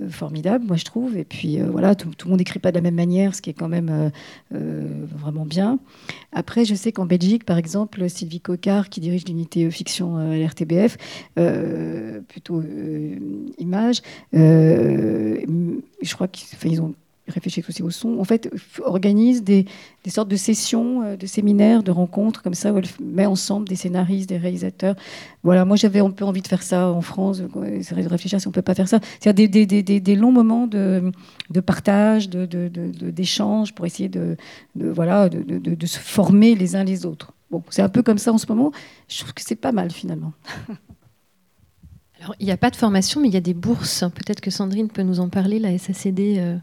formidables, 0.09 0.65
moi 0.65 0.75
je 0.75 0.85
trouve. 0.85 1.17
Et 1.17 1.23
puis 1.23 1.59
voilà, 1.59 1.95
tout, 1.95 2.09
le 2.25 2.29
monde 2.29 2.39
n'écrit 2.39 2.59
pas 2.59 2.71
de 2.71 2.75
la 2.77 2.81
même 2.81 2.95
manière, 2.95 3.35
ce 3.35 3.41
qui 3.41 3.49
est 3.49 3.53
quand 3.53 3.69
même 3.69 4.11
vraiment 4.51 5.45
bien. 5.45 5.79
Après, 6.31 6.65
je 6.65 6.75
sais 6.75 6.91
qu'en 6.91 7.05
Belgique, 7.05 7.45
par 7.45 7.57
exemple, 7.57 8.09
Sylvie 8.09 8.41
Cocard, 8.41 8.89
qui 8.89 8.99
dirige 8.99 9.25
l'unité 9.25 9.69
fiction 9.71 10.17
à 10.17 10.35
l'RTBF, 10.37 10.97
plutôt 12.27 12.61
image. 13.57 14.01
Euh, 14.33 15.39
je 16.01 16.13
crois 16.13 16.27
qu'ils 16.27 16.81
ont 16.81 16.93
réfléchi 17.27 17.63
aussi 17.67 17.81
au 17.81 17.89
son, 17.89 18.19
en 18.19 18.23
fait, 18.23 18.49
organise 18.83 19.43
des, 19.43 19.65
sortes 20.07 20.27
de 20.27 20.35
sessions, 20.35 21.03
euh, 21.03 21.15
de 21.15 21.25
séminaires, 21.25 21.81
de 21.81 21.91
rencontres 21.91 22.41
comme 22.41 22.53
ça, 22.53 22.73
où 22.73 22.77
elle 22.77 22.85
met 23.01 23.25
ensemble 23.25 23.67
des 23.67 23.75
scénaristes, 23.75 24.27
des 24.27 24.37
réalisateurs. 24.37 24.95
Voilà, 25.43 25.63
moi 25.63 25.77
j'avais 25.77 25.99
un 25.99 26.09
peu 26.09 26.25
envie 26.25 26.41
de 26.41 26.47
faire 26.47 26.63
ça 26.63 26.89
en 26.89 27.01
France, 27.01 27.39
de 27.39 28.09
réfléchir 28.09 28.41
si 28.41 28.47
on 28.47 28.51
peut 28.51 28.61
pas 28.61 28.75
faire 28.75 28.89
ça. 28.89 28.99
C'est-à-dire 29.19 29.49
des, 29.49 30.15
longs 30.15 30.31
moments 30.31 30.67
de, 30.67 31.11
de 31.49 31.59
partage, 31.61 32.29
d'échange, 32.29 33.69
de, 33.69 33.71
de, 33.71 33.75
pour 33.75 33.85
essayer 33.85 34.09
de, 34.09 34.35
voilà, 34.75 35.29
de, 35.29 35.85
se 35.85 35.99
former 35.99 36.55
les 36.55 36.75
uns 36.75 36.83
les 36.83 37.05
autres. 37.05 37.33
Bon, 37.51 37.63
c'est 37.69 37.83
un 37.83 37.89
peu 37.89 38.01
comme 38.01 38.17
ça 38.17 38.33
en 38.33 38.37
ce 38.37 38.47
moment. 38.47 38.71
Je 39.07 39.19
trouve 39.19 39.33
que 39.33 39.41
c'est 39.41 39.55
pas 39.55 39.71
mal 39.71 39.91
finalement. 39.91 40.33
il 42.39 42.45
n'y 42.45 42.51
a 42.51 42.57
pas 42.57 42.69
de 42.69 42.75
formation, 42.75 43.21
mais 43.21 43.27
il 43.27 43.33
y 43.33 43.37
a 43.37 43.41
des 43.41 43.53
bourses. 43.53 44.03
Peut-être 44.15 44.41
que 44.41 44.51
Sandrine 44.51 44.89
peut 44.89 45.03
nous 45.03 45.19
en 45.19 45.29
parler, 45.29 45.59
la 45.59 45.77
SACD. 45.77 46.37
Euh. 46.37 46.57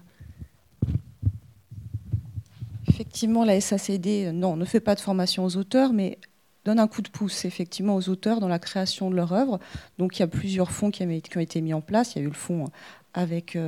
Effectivement, 2.89 3.45
la 3.45 3.61
SACD, 3.61 4.27
euh, 4.27 4.33
non, 4.33 4.57
ne 4.57 4.65
fait 4.65 4.81
pas 4.81 4.95
de 4.95 5.01
formation 5.01 5.45
aux 5.45 5.57
auteurs, 5.57 5.93
mais 5.93 6.19
donne 6.65 6.79
un 6.79 6.89
coup 6.89 7.03
de 7.03 7.09
pouce 7.09 7.45
effectivement 7.45 7.97
aux 7.97 8.09
auteurs 8.09 8.41
dans 8.41 8.49
la 8.49 8.59
création 8.59 9.11
de 9.11 9.17
leur 9.17 9.33
œuvre. 9.33 9.59
Donc 9.99 10.19
il 10.19 10.21
y 10.21 10.23
a 10.23 10.27
plusieurs 10.27 10.71
fonds 10.71 10.91
qui, 10.91 11.03
ont 11.03 11.41
été 11.41 11.61
mis 11.61 11.73
en 11.73 11.81
place. 11.81 12.15
Il 12.15 12.19
y 12.19 12.23
a 12.23 12.25
eu 12.25 12.29
le 12.29 12.35
fonds 12.35 12.67
avec, 13.15 13.59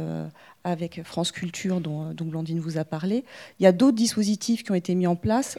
avec 0.64 1.02
France 1.04 1.32
Culture, 1.32 1.80
dont, 1.80 2.12
dont, 2.12 2.24
Blandine 2.24 2.60
vous 2.60 2.78
a 2.78 2.84
parlé. 2.84 3.24
Il 3.58 3.62
y 3.62 3.66
a 3.66 3.72
d'autres 3.72 3.96
dispositifs 3.96 4.62
qui 4.62 4.70
ont 4.70 4.76
été 4.76 4.94
mis 4.94 5.06
en 5.06 5.16
place. 5.16 5.58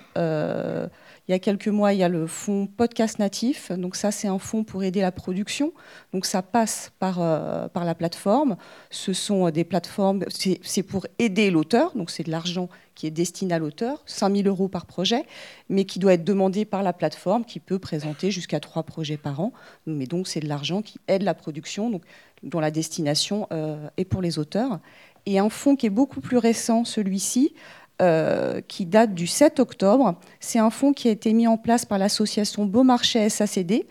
Il 1.30 1.32
y 1.32 1.36
a 1.36 1.40
quelques 1.40 1.70
mois, 1.70 1.94
il 1.94 2.00
y 2.00 2.04
a 2.04 2.10
le 2.10 2.28
fonds 2.28 2.68
Podcast 2.68 3.18
Natif. 3.18 3.72
Donc 3.72 3.96
ça, 3.96 4.12
c'est 4.12 4.28
un 4.28 4.40
fonds 4.40 4.66
pour 4.66 4.84
aider 4.84 5.00
la 5.00 5.14
production. 5.14 5.72
Donc 6.12 6.26
ça 6.26 6.42
passe 6.42 6.92
par, 7.00 7.22
euh, 7.22 7.68
la 7.74 7.96
plateforme. 7.96 8.58
Ce 8.90 9.14
sont 9.14 9.48
euh, 9.48 9.52
des 9.52 9.64
plateformes, 9.64 10.26
c'est 10.30 10.84
pour 10.84 11.08
aider 11.20 11.50
l'auteur. 11.50 11.96
Donc 11.96 12.10
c'est 12.10 12.24
de 12.24 12.32
l'argent 12.32 12.68
qui 12.94 13.08
est 13.08 13.12
destiné 13.12 13.54
à 13.54 13.60
l'auteur, 13.60 14.04
5 14.06 14.36
000 14.36 14.48
euros 14.50 14.68
par 14.68 14.86
projet, 14.86 15.24
mais 15.70 15.86
qui 15.86 15.98
doit 15.98 16.14
être 16.14 16.26
demandé 16.26 16.66
par 16.66 16.84
la 16.84 16.92
plateforme, 16.92 17.46
qui 17.46 17.60
peut 17.62 17.80
présenter 17.80 18.30
jusqu'à 18.30 18.60
trois 18.60 18.84
projets 18.84 19.18
par 19.18 19.40
an. 19.40 19.54
Mais 19.88 20.08
donc 20.08 20.28
c'est 20.28 20.42
de 20.42 20.48
l'argent 20.48 20.82
qui 20.82 21.00
aide 21.08 21.24
la 21.24 21.34
production, 21.34 21.90
donc, 21.90 22.04
dont 22.44 22.60
la 22.60 22.72
destination 22.72 23.48
euh, 23.52 23.88
est 23.98 24.06
pour 24.06 24.22
les 24.22 24.38
auteurs. 24.38 24.80
Et 25.26 25.40
un 25.40 25.50
fonds 25.50 25.76
qui 25.76 25.86
est 25.86 25.92
beaucoup 25.92 26.22
plus 26.22 26.38
récent, 26.38 26.84
celui-ci, 26.84 27.54
euh, 28.02 28.62
qui 28.68 28.86
date 28.86 29.14
du 29.14 29.28
7 29.28 29.60
octobre. 29.60 30.16
C'est 30.40 30.60
un 30.60 30.70
fonds 30.70 30.94
qui 30.94 31.08
a 31.08 31.12
été 31.12 31.34
mis 31.34 31.48
en 31.48 31.58
place 31.58 31.86
par 31.86 31.98
l'association 31.98 32.66
Beaumarchais 32.66 33.30
SACD, 33.30 33.86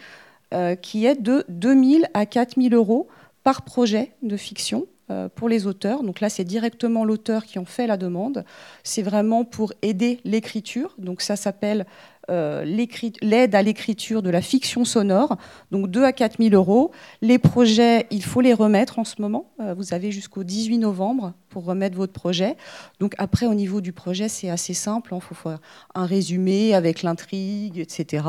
euh, 0.52 0.74
qui 0.74 1.06
est 1.06 1.20
de 1.20 1.44
2000 1.48 2.08
à 2.12 2.26
4000 2.26 2.74
euros 2.74 3.08
par 3.42 3.62
projet 3.62 4.12
de 4.22 4.36
fiction 4.36 4.86
pour 5.34 5.50
les 5.50 5.66
auteurs. 5.66 6.02
Donc 6.04 6.20
là, 6.20 6.30
c'est 6.30 6.44
directement 6.44 7.04
l'auteur 7.04 7.44
qui 7.44 7.58
en 7.58 7.66
fait 7.66 7.86
la 7.86 7.98
demande. 7.98 8.46
C'est 8.82 9.02
vraiment 9.02 9.44
pour 9.44 9.74
aider 9.82 10.20
l'écriture. 10.24 10.94
Donc 10.96 11.20
ça 11.20 11.36
s'appelle 11.36 11.84
l'aide 12.28 13.54
à 13.54 13.62
l'écriture 13.62 14.22
de 14.22 14.30
la 14.30 14.40
fiction 14.40 14.84
sonore, 14.84 15.36
donc 15.70 15.88
2 15.90 16.04
à 16.04 16.12
4 16.12 16.38
000 16.38 16.54
euros. 16.54 16.92
Les 17.20 17.38
projets, 17.38 18.06
il 18.10 18.22
faut 18.22 18.40
les 18.40 18.54
remettre 18.54 18.98
en 18.98 19.04
ce 19.04 19.20
moment. 19.20 19.50
Euh, 19.60 19.74
vous 19.74 19.94
avez 19.94 20.12
jusqu'au 20.12 20.44
18 20.44 20.78
novembre 20.78 21.34
pour 21.48 21.64
remettre 21.64 21.96
votre 21.96 22.12
projet. 22.12 22.56
Donc 23.00 23.14
après, 23.18 23.46
au 23.46 23.54
niveau 23.54 23.80
du 23.80 23.92
projet, 23.92 24.28
c'est 24.28 24.48
assez 24.48 24.74
simple. 24.74 25.10
Il 25.12 25.16
hein. 25.16 25.20
faut 25.20 25.34
faire 25.34 25.58
un 25.94 26.06
résumé 26.06 26.74
avec 26.74 27.02
l'intrigue, 27.02 27.78
etc. 27.78 28.24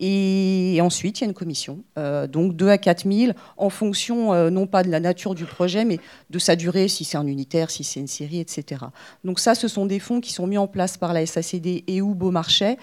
Et, 0.00 0.78
ensuite, 0.82 1.20
il 1.20 1.24
y 1.24 1.26
a 1.26 1.28
une 1.28 1.34
commission. 1.34 1.84
Euh, 1.98 2.26
donc 2.26 2.56
2 2.56 2.68
à 2.68 2.78
4 2.78 3.10
000 3.10 3.32
en 3.56 3.70
fonction, 3.70 4.50
non 4.50 4.66
pas 4.66 4.82
de 4.82 4.90
la 4.90 5.00
nature 5.00 5.34
du 5.34 5.44
projet, 5.44 5.84
mais 5.84 6.00
de 6.30 6.38
sa 6.38 6.56
durée, 6.56 6.88
si 6.88 7.04
c'est 7.04 7.16
un 7.16 7.26
unitaire, 7.26 7.70
si 7.70 7.84
c'est 7.84 8.00
une 8.00 8.06
série, 8.06 8.40
etc. 8.40 8.86
Donc 9.24 9.38
ça, 9.40 9.54
ce 9.54 9.68
sont 9.68 9.86
des 9.86 9.98
fonds 9.98 10.20
qui 10.20 10.32
sont 10.32 10.46
mis 10.46 10.58
en 10.58 10.66
place 10.66 10.96
par 10.96 11.12
la 11.12 11.24
SACD 11.24 11.84
et 11.86 12.02
ou 12.02 12.14
Beaumarchais 12.14 12.78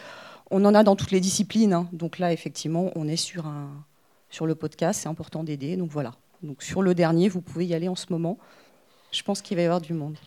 on 0.52 0.64
en 0.66 0.74
a 0.74 0.84
dans 0.84 0.96
toutes 0.96 1.12
les 1.12 1.20
disciplines. 1.20 1.74
Hein. 1.74 1.88
Donc 1.92 2.20
là, 2.20 2.32
effectivement, 2.32 2.92
on 2.96 3.08
est 3.08 3.18
sur, 3.18 3.48
un, 3.48 3.70
sur 4.30 4.46
le 4.46 4.56
podcast, 4.56 5.02
c'est 5.02 5.10
important 5.10 5.44
d'aider. 5.44 5.78
Donc 5.78 5.92
voilà. 5.92 6.14
Donc 6.42 6.62
sur 6.62 6.82
le 6.82 6.94
dernier, 6.94 7.30
vous 7.30 7.42
pouvez 7.42 7.66
y 7.66 7.74
aller 7.74 7.88
en 7.88 7.96
ce 7.96 8.08
moment. 8.10 8.38
Je 9.12 9.24
pense 9.24 9.42
qu'il 9.42 9.56
va 9.58 9.64
y 9.64 9.66
avoir 9.66 9.82
du 9.82 9.94
monde. 9.94 10.18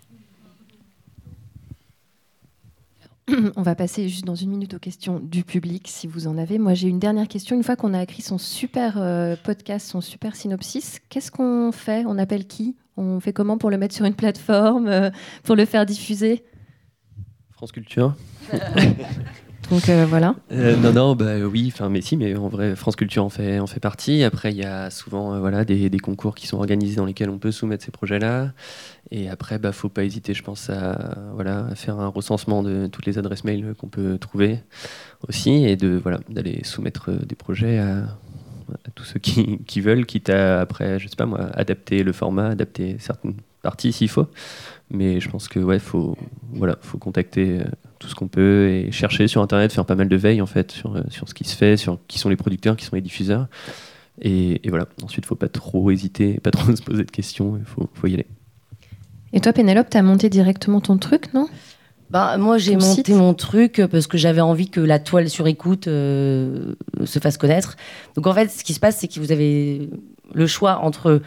On 3.56 3.62
va 3.62 3.74
passer 3.74 4.08
juste 4.08 4.24
dans 4.24 4.36
une 4.36 4.50
minute 4.50 4.74
aux 4.74 4.78
questions 4.78 5.18
du 5.18 5.42
public, 5.42 5.88
si 5.88 6.06
vous 6.06 6.28
en 6.28 6.38
avez. 6.38 6.58
Moi, 6.58 6.74
j'ai 6.74 6.88
une 6.88 7.00
dernière 7.00 7.26
question. 7.26 7.56
Une 7.56 7.64
fois 7.64 7.74
qu'on 7.74 7.92
a 7.92 8.02
écrit 8.02 8.22
son 8.22 8.38
super 8.38 8.98
euh, 8.98 9.34
podcast, 9.42 9.88
son 9.88 10.00
super 10.00 10.36
synopsis, 10.36 11.00
qu'est-ce 11.08 11.32
qu'on 11.32 11.72
fait? 11.72 12.04
On 12.06 12.18
appelle 12.18 12.46
qui? 12.46 12.76
On 12.96 13.18
fait 13.18 13.32
comment 13.32 13.58
pour 13.58 13.70
le 13.70 13.78
mettre 13.78 13.94
sur 13.94 14.04
une 14.04 14.14
plateforme, 14.14 14.86
euh, 14.86 15.10
pour 15.42 15.56
le 15.56 15.64
faire 15.64 15.84
diffuser? 15.84 16.44
France 17.50 17.72
Culture. 17.72 18.14
Donc 19.70 19.88
euh, 19.88 20.06
voilà. 20.08 20.36
Euh, 20.52 20.76
non, 20.76 20.92
non, 20.92 21.16
bah 21.16 21.38
oui, 21.40 21.72
enfin, 21.72 21.88
mais 21.88 22.00
si, 22.00 22.16
mais 22.16 22.36
en 22.36 22.48
vrai, 22.48 22.76
France 22.76 22.94
Culture 22.94 23.24
en 23.24 23.28
fait, 23.28 23.58
en 23.58 23.66
fait 23.66 23.80
partie. 23.80 24.22
Après, 24.22 24.52
il 24.52 24.58
y 24.58 24.64
a 24.64 24.90
souvent 24.90 25.34
euh, 25.34 25.40
voilà, 25.40 25.64
des, 25.64 25.90
des, 25.90 25.98
concours 25.98 26.36
qui 26.36 26.46
sont 26.46 26.58
organisés 26.58 26.96
dans 26.96 27.04
lesquels 27.04 27.30
on 27.30 27.38
peut 27.38 27.50
soumettre 27.50 27.84
ces 27.84 27.90
projets-là. 27.90 28.52
Et 29.10 29.28
après, 29.28 29.58
bah, 29.58 29.72
faut 29.72 29.88
pas 29.88 30.04
hésiter, 30.04 30.34
je 30.34 30.42
pense, 30.42 30.70
à, 30.70 31.16
voilà, 31.34 31.66
à 31.66 31.74
faire 31.74 31.98
un 31.98 32.08
recensement 32.08 32.62
de 32.62 32.86
toutes 32.86 33.06
les 33.06 33.18
adresses 33.18 33.44
mail 33.44 33.74
qu'on 33.78 33.88
peut 33.88 34.18
trouver 34.18 34.60
aussi 35.28 35.64
et 35.64 35.76
de 35.76 35.98
voilà, 36.00 36.20
d'aller 36.28 36.62
soumettre 36.64 37.10
des 37.10 37.36
projets 37.36 37.78
à, 37.78 38.04
tous 38.94 39.04
ceux 39.04 39.20
qui, 39.20 39.58
qui, 39.66 39.80
veulent, 39.80 40.06
quitte 40.06 40.30
à 40.30 40.60
après, 40.60 40.98
je 40.98 41.08
sais 41.08 41.16
pas 41.16 41.26
moi, 41.26 41.50
adapter 41.54 42.02
le 42.02 42.12
format, 42.12 42.48
adapter 42.48 42.96
certaines 42.98 43.36
parties 43.66 43.92
s'il 43.92 44.08
faut. 44.08 44.28
Mais 44.90 45.18
je 45.18 45.28
pense 45.28 45.48
que 45.48 45.58
ouais, 45.58 45.80
faut 45.80 46.16
voilà, 46.52 46.76
faut 46.80 46.98
contacter 46.98 47.58
tout 47.98 48.08
ce 48.08 48.14
qu'on 48.14 48.28
peut 48.28 48.68
et 48.68 48.92
chercher 48.92 49.26
sur 49.26 49.42
Internet, 49.42 49.72
faire 49.72 49.84
pas 49.84 49.94
mal 49.94 50.08
de 50.08 50.16
veille 50.16 50.40
en 50.40 50.46
fait 50.46 50.70
sur, 50.70 50.96
euh, 50.96 51.02
sur 51.10 51.28
ce 51.28 51.34
qui 51.34 51.44
se 51.44 51.56
fait, 51.56 51.76
sur 51.76 51.98
qui 52.08 52.18
sont 52.18 52.28
les 52.28 52.36
producteurs, 52.36 52.76
qui 52.76 52.84
sont 52.84 52.96
les 52.96 53.02
diffuseurs. 53.02 53.48
Et, 54.22 54.60
voilà, 54.68 54.86
ensuite, 55.02 55.24
il 55.26 55.28
faut 55.28 55.34
pas 55.34 55.48
trop 55.48 55.90
hésiter, 55.90 56.40
pas 56.40 56.50
trop 56.50 56.74
se 56.76 56.82
poser 56.82 57.04
de 57.04 57.10
questions, 57.10 57.56
il 57.58 57.64
faut, 57.64 57.90
faut 57.92 58.06
y 58.06 58.14
aller. 58.14 58.26
Et 59.32 59.40
toi, 59.40 59.52
Pénélope, 59.52 59.90
tu 59.90 59.96
as 59.98 60.02
monté 60.02 60.30
directement 60.30 60.80
ton 60.80 60.96
truc, 60.96 61.34
non? 61.34 61.48
Bah, 62.08 62.38
moi, 62.38 62.56
j'ai 62.56 62.76
monté 62.76 63.12
mon 63.12 63.34
truc 63.34 63.82
parce 63.90 64.06
que 64.06 64.16
j'avais 64.16 64.40
envie 64.40 64.70
que 64.70 64.80
la 64.80 65.00
toile 65.00 65.28
sur 65.28 65.48
écoute 65.48 65.88
euh, 65.88 66.74
se 67.04 67.18
fasse 67.18 67.36
connaître. 67.36 67.76
Donc, 68.14 68.28
en 68.28 68.32
fait, 68.32 68.48
ce 68.48 68.62
qui 68.62 68.74
se 68.74 68.80
passe, 68.80 68.98
c'est 68.98 69.08
que 69.08 69.18
vous 69.18 69.32
avez 69.32 69.90
le 70.32 70.46
choix 70.46 70.78
entre 70.78 71.20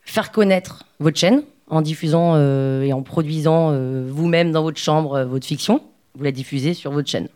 faire 0.00 0.32
connaître 0.32 0.86
votre 0.98 1.18
chaîne 1.18 1.42
en 1.68 1.82
diffusant 1.82 2.34
euh, 2.34 2.82
et 2.82 2.92
en 2.92 3.02
produisant 3.02 3.72
vous-même 4.06 4.52
dans 4.52 4.62
votre 4.62 4.78
chambre 4.78 5.22
votre 5.22 5.46
fiction, 5.46 5.82
vous 6.14 6.24
la 6.24 6.32
diffusez 6.32 6.74
sur 6.74 6.90
votre 6.90 7.08
chaîne. 7.08 7.28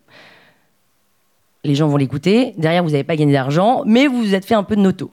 Les 1.64 1.74
gens 1.74 1.88
vont 1.88 1.96
l'écouter. 1.96 2.54
Derrière, 2.56 2.84
vous 2.84 2.90
n'avez 2.90 3.04
pas 3.04 3.16
gagné 3.16 3.32
d'argent, 3.32 3.82
mais 3.84 4.06
vous 4.06 4.22
vous 4.22 4.34
êtes 4.34 4.44
fait 4.44 4.54
un 4.54 4.62
peu 4.62 4.76
de 4.76 4.80
noto. 4.80 5.10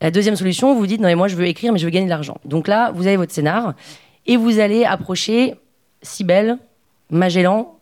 La 0.00 0.10
deuxième 0.10 0.36
solution, 0.36 0.74
vous 0.74 0.80
vous 0.80 0.86
dites 0.86 1.00
non 1.00 1.06
mais 1.06 1.14
moi 1.14 1.28
je 1.28 1.36
veux 1.36 1.46
écrire, 1.46 1.72
mais 1.72 1.78
je 1.78 1.84
veux 1.84 1.90
gagner 1.90 2.06
de 2.06 2.10
l'argent. 2.10 2.38
Donc 2.44 2.66
là, 2.66 2.90
vous 2.92 3.06
avez 3.06 3.16
votre 3.16 3.32
scénar 3.32 3.74
et 4.26 4.36
vous 4.36 4.58
allez 4.58 4.84
approcher 4.84 5.54
Sibel, 6.02 6.58
Magellan, 7.10 7.78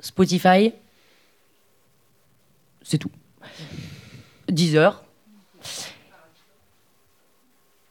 Spotify. 0.00 0.72
C'est 2.82 2.98
tout. 2.98 3.10
10 4.48 4.76
heures. 4.76 5.01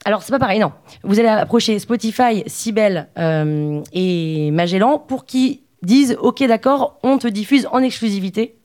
Alors, 0.04 0.24
c'est 0.24 0.32
pas 0.32 0.40
pareil, 0.40 0.60
non. 0.60 0.72
Vous 1.04 1.20
allez 1.20 1.30
approcher 1.30 1.78
Spotify, 1.78 2.44
Sibel 2.48 3.08
euh, 3.18 3.82
et 3.94 4.50
Magellan 4.52 4.98
pour 4.98 5.26
qu'ils 5.26 5.60
disent 5.84 6.18
Ok, 6.22 6.44
d'accord, 6.44 6.98
on 7.04 7.18
te 7.18 7.28
diffuse 7.28 7.68
en 7.72 7.80
exclusivité 7.80 8.56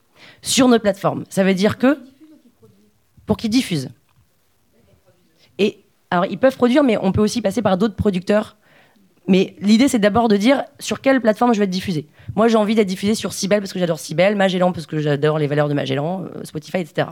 sur 0.40 0.68
notre 0.68 0.82
plateforme. 0.82 1.24
Ça 1.28 1.44
veut 1.44 1.54
dire 1.54 1.78
que. 1.78 1.98
Pour 3.26 3.36
qu'ils 3.36 3.50
diffusent. 3.50 3.90
Et 5.58 5.84
alors, 6.10 6.26
ils 6.26 6.38
peuvent 6.38 6.56
produire, 6.56 6.84
mais 6.84 6.96
on 6.96 7.12
peut 7.12 7.20
aussi 7.20 7.42
passer 7.42 7.60
par 7.60 7.76
d'autres 7.76 7.96
producteurs. 7.96 8.56
Mais 9.28 9.56
l'idée, 9.60 9.88
c'est 9.88 9.98
d'abord 9.98 10.28
de 10.28 10.36
dire 10.36 10.64
sur 10.78 11.00
quelle 11.00 11.20
plateforme 11.20 11.52
je 11.52 11.58
vais 11.58 11.64
être 11.64 11.70
diffusé. 11.70 12.06
Moi, 12.36 12.48
j'ai 12.48 12.56
envie 12.56 12.74
d'être 12.74 12.86
diffusé 12.86 13.14
sur 13.14 13.32
Sibel 13.32 13.60
parce 13.60 13.72
que 13.72 13.78
j'adore 13.78 13.98
Sibel, 13.98 14.36
Magellan 14.36 14.72
parce 14.72 14.86
que 14.86 14.98
j'adore 14.98 15.38
les 15.38 15.46
valeurs 15.46 15.68
de 15.68 15.74
Magellan, 15.74 16.24
euh, 16.24 16.44
Spotify, 16.44 16.78
etc. 16.78 17.08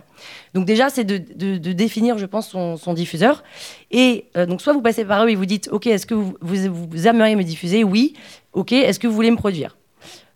Donc 0.55 0.65
déjà, 0.65 0.91
c'est 0.91 1.05
de, 1.05 1.73
définir, 1.73 2.19
je 2.19 2.27
pense, 2.27 2.49
son, 2.51 2.95
diffuseur. 2.95 3.43
Et 3.91 4.27
euh, 4.37 4.47
donc, 4.47 4.61
soit 4.61 4.73
vous 4.73 4.83
passez 4.83 5.05
par 5.05 5.25
eux 5.25 5.31
et 5.31 5.35
vous 5.35 5.47
dites, 5.47 5.69
OK, 5.73 5.87
est-ce 5.87 6.07
que 6.07 6.15
vous, 6.15 6.37
vous 6.41 7.07
aimeriez 7.09 7.35
me 7.37 7.43
diffuser? 7.43 7.83
Oui. 7.83 8.15
OK, 8.53 8.73
est-ce 8.73 9.01
que 9.01 9.09
vous 9.09 9.15
voulez 9.15 9.33
me 9.33 9.37
produire? 9.37 9.77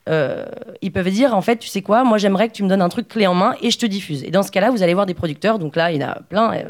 Euh, 0.09 0.47
ils 0.81 0.91
peuvent 0.91 1.11
dire 1.11 1.35
en 1.35 1.43
fait, 1.43 1.59
tu 1.59 1.69
sais 1.69 1.83
quoi, 1.83 2.03
moi 2.03 2.19
j'aimerais 2.19 2.49
que 2.49 2.55
tu 2.55 2.63
me 2.63 2.69
donnes 2.69 2.81
un 2.81 2.89
truc 2.89 3.09
clé 3.09 3.27
en 3.27 3.35
main 3.35 3.55
et 3.63 3.71
je 3.71 3.79
te 3.79 3.85
diffuse. 3.85 4.25
Et 4.25 4.31
dans 4.31 4.43
ce 4.43 4.51
cas-là, 4.51 4.71
vous 4.71 4.83
allez 4.83 4.95
voir 4.95 5.07
des 5.07 5.15
producteurs, 5.15 5.59
donc 5.59 5.77
là 5.77 5.93
il 5.93 6.01
y 6.01 6.05
en 6.05 6.09
a 6.09 6.21
plein, 6.21 6.55
euh, 6.55 6.65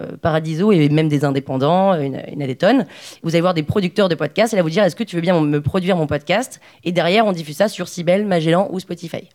euh, 0.00 0.16
Paradiso 0.20 0.70
et 0.70 0.88
même 0.90 1.08
des 1.08 1.24
indépendants, 1.24 1.94
il 1.94 2.12
y 2.12 2.36
en 2.36 2.40
a 2.40 2.46
des 2.46 2.56
tonnes. 2.56 2.86
Vous 3.22 3.30
allez 3.30 3.40
voir 3.40 3.54
des 3.54 3.62
producteurs 3.62 4.08
de 4.08 4.14
podcasts 4.14 4.52
et 4.52 4.56
là 4.56 4.62
vous 4.62 4.70
dire 4.70 4.84
est-ce 4.84 4.96
que 4.96 5.04
tu 5.04 5.16
veux 5.16 5.22
bien 5.22 5.40
me 5.40 5.60
produire 5.60 5.96
mon 5.96 6.06
podcast 6.06 6.60
Et 6.84 6.92
derrière 6.92 7.26
on 7.26 7.32
diffuse 7.32 7.56
ça 7.56 7.68
sur 7.68 7.88
Sibel, 7.88 8.26
Magellan 8.26 8.68
ou 8.70 8.80
Spotify. 8.80 9.28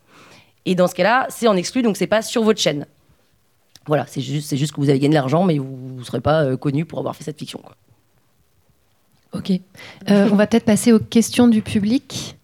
Et 0.65 0.75
dans 0.75 0.87
ce 0.87 0.93
cas-là, 0.93 1.25
c'est 1.29 1.47
en 1.47 1.55
exclu, 1.55 1.81
donc 1.81 1.97
c'est 1.97 2.07
pas 2.07 2.21
sur 2.21 2.43
votre 2.43 2.59
chaîne. 2.59 2.85
Voilà, 3.87 4.05
c'est 4.07 4.21
juste, 4.21 4.55
juste 4.55 4.73
que 4.73 4.81
vous 4.81 4.89
avez 4.89 4.99
gagné 4.99 5.09
de 5.09 5.15
l'argent, 5.15 5.43
mais 5.43 5.57
vous 5.57 5.95
ne 5.97 6.03
serez 6.03 6.21
pas 6.21 6.55
connu 6.57 6.85
pour 6.85 6.99
avoir 6.99 7.15
fait 7.15 7.23
cette 7.23 7.39
fiction. 7.39 7.61
Ok. 9.33 9.51
on 10.07 10.35
va 10.35 10.45
peut-être 10.45 10.65
passer 10.65 10.91
aux 10.91 10.99
questions 10.99 11.47
du 11.47 11.61
public. 11.61 12.35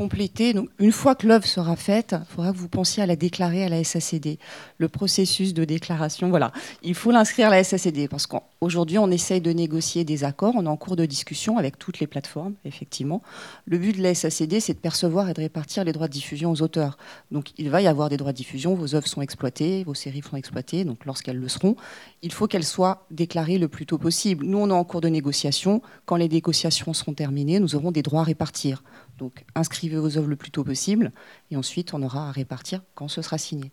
Donc, 0.00 0.70
une 0.78 0.92
fois 0.92 1.14
que 1.14 1.26
l'œuvre 1.26 1.46
sera 1.46 1.76
faite, 1.76 2.16
il 2.18 2.34
faudra 2.34 2.52
que 2.52 2.56
vous 2.56 2.68
pensiez 2.68 3.02
à 3.02 3.06
la 3.06 3.16
déclarer 3.16 3.64
à 3.64 3.68
la 3.68 3.84
SACD. 3.84 4.38
Le 4.78 4.88
processus 4.88 5.52
de 5.52 5.66
déclaration, 5.66 6.30
voilà. 6.30 6.52
Il 6.82 6.94
faut 6.94 7.10
l'inscrire 7.10 7.48
à 7.48 7.50
la 7.50 7.62
SACD 7.62 8.08
parce 8.08 8.26
qu'aujourd'hui, 8.26 8.96
on 8.96 9.10
essaye 9.10 9.42
de 9.42 9.52
négocier 9.52 10.04
des 10.04 10.24
accords. 10.24 10.54
On 10.56 10.64
est 10.64 10.68
en 10.68 10.78
cours 10.78 10.96
de 10.96 11.04
discussion 11.04 11.58
avec 11.58 11.78
toutes 11.78 12.00
les 12.00 12.06
plateformes, 12.06 12.54
effectivement. 12.64 13.20
Le 13.66 13.76
but 13.76 13.94
de 13.94 14.02
la 14.02 14.14
SACD, 14.14 14.60
c'est 14.60 14.72
de 14.72 14.78
percevoir 14.78 15.28
et 15.28 15.34
de 15.34 15.40
répartir 15.42 15.84
les 15.84 15.92
droits 15.92 16.08
de 16.08 16.14
diffusion 16.14 16.50
aux 16.50 16.62
auteurs. 16.62 16.96
Donc, 17.30 17.52
il 17.58 17.68
va 17.68 17.82
y 17.82 17.86
avoir 17.86 18.08
des 18.08 18.16
droits 18.16 18.32
de 18.32 18.38
diffusion. 18.38 18.74
Vos 18.74 18.94
œuvres 18.94 19.06
sont 19.06 19.20
exploitées, 19.20 19.84
vos 19.84 19.92
séries 19.94 20.22
sont 20.22 20.36
exploitées. 20.36 20.84
Donc, 20.84 21.04
lorsqu'elles 21.04 21.38
le 21.38 21.48
seront, 21.48 21.76
il 22.22 22.32
faut 22.32 22.46
qu'elles 22.46 22.64
soient 22.64 23.04
déclarées 23.10 23.58
le 23.58 23.68
plus 23.68 23.84
tôt 23.84 23.98
possible. 23.98 24.46
Nous, 24.46 24.56
on 24.56 24.70
est 24.70 24.72
en 24.72 24.84
cours 24.84 25.02
de 25.02 25.08
négociation. 25.08 25.82
Quand 26.06 26.16
les 26.16 26.28
négociations 26.28 26.94
seront 26.94 27.12
terminées, 27.12 27.60
nous 27.60 27.74
aurons 27.74 27.92
des 27.92 28.02
droits 28.02 28.22
à 28.22 28.24
répartir. 28.24 28.82
Donc 29.20 29.44
inscrivez 29.54 29.98
vos 29.98 30.16
œuvres 30.16 30.28
le 30.28 30.36
plus 30.36 30.50
tôt 30.50 30.64
possible 30.64 31.12
et 31.50 31.56
ensuite 31.56 31.92
on 31.92 32.02
aura 32.02 32.30
à 32.30 32.32
répartir 32.32 32.82
quand 32.94 33.06
ce 33.06 33.20
sera 33.20 33.36
signé. 33.36 33.70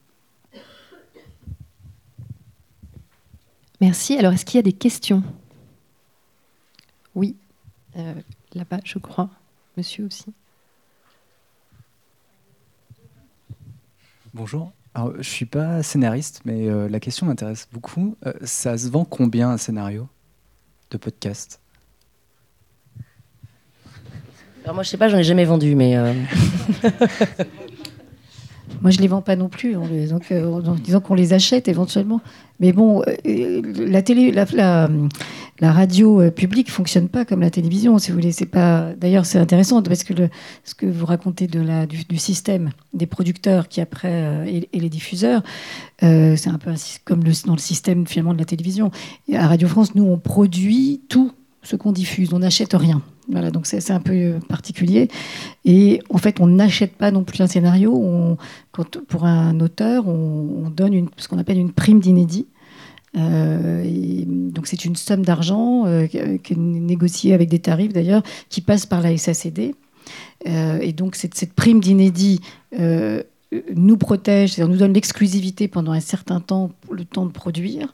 Merci. 3.80 4.18
Alors, 4.18 4.34
est-ce 4.34 4.44
qu'il 4.44 4.58
y 4.58 4.60
a 4.60 4.64
des 4.64 4.74
questions? 4.74 5.24
Oui, 7.16 7.36
euh, 7.96 8.14
là-bas, 8.54 8.80
je 8.84 9.00
crois. 9.00 9.30
Monsieur 9.78 10.06
aussi. 10.06 10.34
Bonjour. 14.34 14.72
Alors, 14.96 15.14
je 15.14 15.18
ne 15.18 15.24
suis 15.24 15.46
pas 15.46 15.84
scénariste, 15.84 16.42
mais 16.44 16.68
euh, 16.68 16.90
la 16.90 17.00
question 17.00 17.28
m'intéresse 17.28 17.70
beaucoup. 17.72 18.18
Euh, 18.26 18.34
ça 18.44 18.78
se 18.78 18.90
vend 18.90 19.06
combien 19.06 19.52
un 19.52 19.58
scénario 19.58 20.10
de 20.90 20.98
podcast? 20.98 21.62
Alors 24.68 24.76
moi, 24.76 24.84
je 24.84 24.90
sais 24.90 24.98
pas, 24.98 25.08
j'en 25.08 25.18
ai 25.18 25.24
jamais 25.24 25.46
vendu, 25.46 25.76
mais... 25.76 25.96
Moi, 28.82 28.92
je 28.92 29.00
les 29.00 29.08
vends 29.08 29.22
pas 29.22 29.38
non 29.38 29.50
plus, 29.50 29.76
en, 29.76 29.88
donc, 30.10 30.32
euh, 30.32 30.62
disant 30.84 31.00
qu'on 31.00 31.16
les 31.16 31.34
achète 31.34 31.68
éventuellement. 31.68 32.22
Mais 32.60 32.74
bon, 32.74 33.02
euh, 33.26 33.62
la 35.60 35.72
radio 35.72 36.22
euh, 36.22 36.32
publique 36.32 36.70
fonctionne 36.70 37.08
pas 37.08 37.26
comme 37.26 37.42
la 37.42 37.50
télévision, 37.50 37.98
si 37.98 38.12
vous 38.12 38.18
voulez. 38.18 38.34
Pas. 38.52 38.92
D'ailleurs, 38.96 39.26
c'est 39.26 39.40
intéressant 39.40 39.82
parce 39.82 40.04
que 40.04 40.14
ce 40.64 40.76
que 40.76 40.86
vous 40.86 41.06
racontez 41.06 41.48
de 41.48 41.60
la, 41.60 41.86
du, 41.88 42.18
système 42.18 42.72
des 42.94 43.08
producteurs 43.08 43.68
qui 43.68 43.82
après 43.82 44.68
et, 44.74 44.80
les 44.80 44.90
diffuseurs, 44.90 45.44
c'est 46.02 46.48
un 46.48 46.58
peu 46.60 46.72
comme 47.06 47.24
le, 47.24 47.32
dans 47.46 47.54
le 47.54 47.60
système 47.60 48.06
finalement 48.06 48.34
de 48.34 48.40
la 48.40 48.46
télévision. 48.46 48.92
À 49.34 49.48
Radio 49.48 49.70
France, 49.70 49.96
nous, 49.96 50.04
on 50.04 50.18
produit 50.18 51.02
tout 51.10 51.32
ce 51.64 51.76
qu'on 51.76 51.94
diffuse, 51.94 52.34
on 52.34 52.40
n'achète 52.40 52.74
rien. 52.74 53.02
Voilà, 53.30 53.52
donc 53.52 53.66
c'est 53.66 53.92
un 53.92 54.00
peu 54.00 54.14
euh, 54.14 54.40
particulier. 54.48 55.10
Et 55.66 56.02
en 56.10 56.18
fait, 56.18 56.40
on 56.40 56.48
n'achète 56.48 56.94
pas 56.94 57.12
non 57.12 57.24
plus 57.24 57.42
un 57.42 57.48
scénario. 57.48 57.94
On, 57.94 58.38
pour 59.08 59.26
un 59.26 59.60
auteur, 59.60 60.08
on, 60.08 60.70
donne 60.70 60.94
une, 60.94 61.10
ce 61.18 61.28
qu'on 61.28 61.38
appelle 61.38 61.58
une 61.58 61.72
prime 61.72 62.00
d'inédit. 62.00 62.48
Euh, 63.18 63.84
donc 64.28 64.68
c'est 64.68 64.86
une 64.86 64.96
somme 64.96 65.24
d'argent 65.24 65.86
euh, 65.88 66.08
négociée 66.56 67.34
avec 67.34 67.50
des 67.50 67.60
tarifs 67.60 67.94
d'ailleurs 67.94 68.22
qui 68.50 68.62
passe 68.62 68.86
par 68.86 69.02
la 69.02 69.18
SACD. 69.18 69.74
et 70.46 70.94
donc 70.94 71.16
cette, 71.16 71.54
prime 71.54 71.80
d'inédit 71.80 72.42
nous 73.76 73.98
protège, 73.98 74.54
c'est-à-dire 74.54 74.72
nous 74.72 74.80
donne 74.80 74.94
l'exclusivité 74.94 75.68
pendant 75.68 75.94
un 75.94 76.00
certain 76.00 76.40
temps, 76.40 76.72
le 76.92 77.06
temps 77.06 77.26
de 77.26 77.32
produire. 77.32 77.92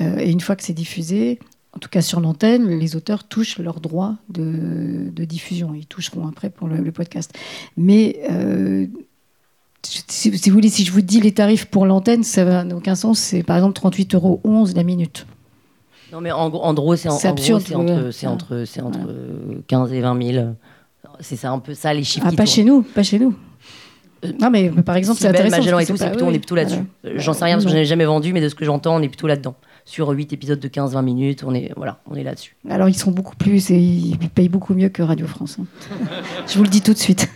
et 0.00 0.30
une 0.30 0.40
fois 0.40 0.56
que 0.56 0.62
c'est 0.62 0.72
diffusé, 0.72 1.38
en 1.74 1.78
tout 1.78 1.88
cas 1.88 2.02
sur 2.02 2.20
l'antenne, 2.20 2.78
les 2.78 2.96
auteurs 2.96 3.24
touchent 3.24 3.58
leurs 3.58 3.80
droits 3.80 4.16
de, 4.28 5.24
diffusion. 5.24 5.74
Ils 5.74 5.86
toucheront 5.86 6.28
après 6.28 6.50
pour 6.50 6.68
le, 6.68 6.92
podcast. 6.92 7.32
Mais 7.76 8.20
euh, 8.30 8.86
si, 9.82 10.30
vous 10.30 10.54
voulez, 10.54 10.68
si 10.68 10.84
je 10.84 10.92
vous 10.92 11.00
dis 11.00 11.20
les 11.20 11.32
tarifs 11.32 11.66
pour 11.66 11.86
l'antenne, 11.86 12.22
ça 12.22 12.64
n'a 12.64 12.76
aucun 12.76 12.94
sens. 12.94 13.18
C'est 13.18 13.42
par 13.42 13.56
exemple 13.56 13.80
38,11 13.80 14.14
euros 14.14 14.40
la 14.74 14.82
minute. 14.84 15.26
Non, 16.12 16.20
mais 16.20 16.30
en, 16.30 16.48
gros, 16.48 16.94
c'est 16.94 17.08
absurde. 17.26 17.62
C'est 18.12 18.26
entre, 18.26 18.62
entre, 18.62 18.80
entre 18.82 19.08
15 19.66 19.92
et 19.92 20.00
20 20.00 20.32
000. 20.32 20.46
C'est 21.20 21.36
ça 21.36 21.50
un 21.50 21.58
peu 21.58 21.74
ça 21.74 21.92
les 21.92 22.04
chiffres. 22.04 22.26
Ah, 22.28 22.36
pas 22.36 22.46
chez 22.46 22.62
nous, 22.62 22.82
pas 22.82 23.02
chez 23.02 23.18
nous. 23.18 23.34
Euh, 24.24 24.32
non, 24.40 24.50
mais 24.50 24.70
par 24.70 24.96
exemple, 24.96 25.18
c'est 25.20 25.28
intéressant. 25.28 25.56
Magellan 25.56 25.78
et 25.80 25.86
tout, 25.86 25.94
plutôt, 25.94 26.24
on 26.24 26.32
est 26.32 26.38
plutôt 26.38 26.54
là-dessus. 26.54 26.84
J'en 27.16 27.32
sais 27.32 27.44
rien 27.44 27.56
parce 27.56 27.64
que 27.64 27.70
je 27.70 27.76
n'ai 27.76 27.84
jamais 27.84 28.04
vendu, 28.04 28.32
mais 28.32 28.40
de 28.40 28.48
ce 28.48 28.54
que 28.54 28.64
j'entends, 28.64 28.96
on 28.96 29.02
est 29.02 29.08
plutôt 29.08 29.26
là-dedans 29.26 29.56
sur 29.84 30.08
8 30.08 30.32
épisodes 30.32 30.60
de 30.60 30.68
15-20 30.68 31.02
minutes. 31.02 31.44
On 31.44 31.54
est, 31.54 31.72
voilà, 31.76 32.00
on 32.06 32.14
est 32.14 32.22
là-dessus. 32.22 32.56
Alors, 32.68 32.88
ils 32.88 32.96
sont 32.96 33.10
beaucoup 33.10 33.36
plus 33.36 33.70
et 33.70 33.78
ils 33.78 34.18
payent 34.30 34.48
beaucoup 34.48 34.74
mieux 34.74 34.88
que 34.88 35.02
Radio 35.02 35.26
France. 35.26 35.58
Hein. 35.60 35.66
Je 36.46 36.56
vous 36.56 36.64
le 36.64 36.70
dis 36.70 36.80
tout 36.80 36.92
de 36.92 36.98
suite. 36.98 37.28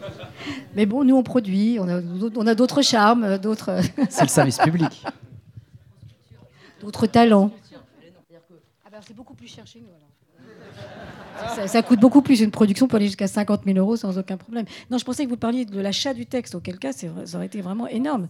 Mais 0.76 0.84
bon, 0.84 1.04
nous, 1.04 1.16
on 1.16 1.22
produit, 1.22 1.78
on 1.80 1.88
a, 1.88 2.00
on 2.36 2.46
a 2.46 2.54
d'autres 2.54 2.82
charmes, 2.82 3.38
d'autres. 3.38 3.80
C'est 4.10 4.22
le 4.22 4.28
service 4.28 4.58
public. 4.58 5.04
D'autres 6.82 7.06
talents. 7.06 7.50
Ah 8.84 8.90
ben, 8.92 8.98
c'est 9.06 9.16
beaucoup 9.16 9.34
plus 9.34 9.48
cher 9.48 9.66
chez 9.66 9.80
nous. 9.80 9.88
Ça, 11.66 11.82
coûte 11.82 12.00
beaucoup 12.00 12.22
plus. 12.22 12.40
Une 12.40 12.50
production 12.50 12.86
pour 12.86 12.96
aller 12.96 13.06
jusqu'à 13.06 13.26
50 13.26 13.62
000 13.64 13.78
euros 13.78 13.96
sans 13.96 14.18
aucun 14.18 14.36
problème. 14.36 14.66
Non, 14.90 14.98
je 14.98 15.04
pensais 15.04 15.24
que 15.24 15.30
vous 15.30 15.36
parliez 15.36 15.64
de 15.64 15.80
l'achat 15.80 16.12
du 16.12 16.26
texte, 16.26 16.54
auquel 16.54 16.78
cas 16.78 16.92
ça 16.92 17.06
aurait 17.34 17.46
été 17.46 17.60
vraiment 17.60 17.86
énorme. 17.86 18.28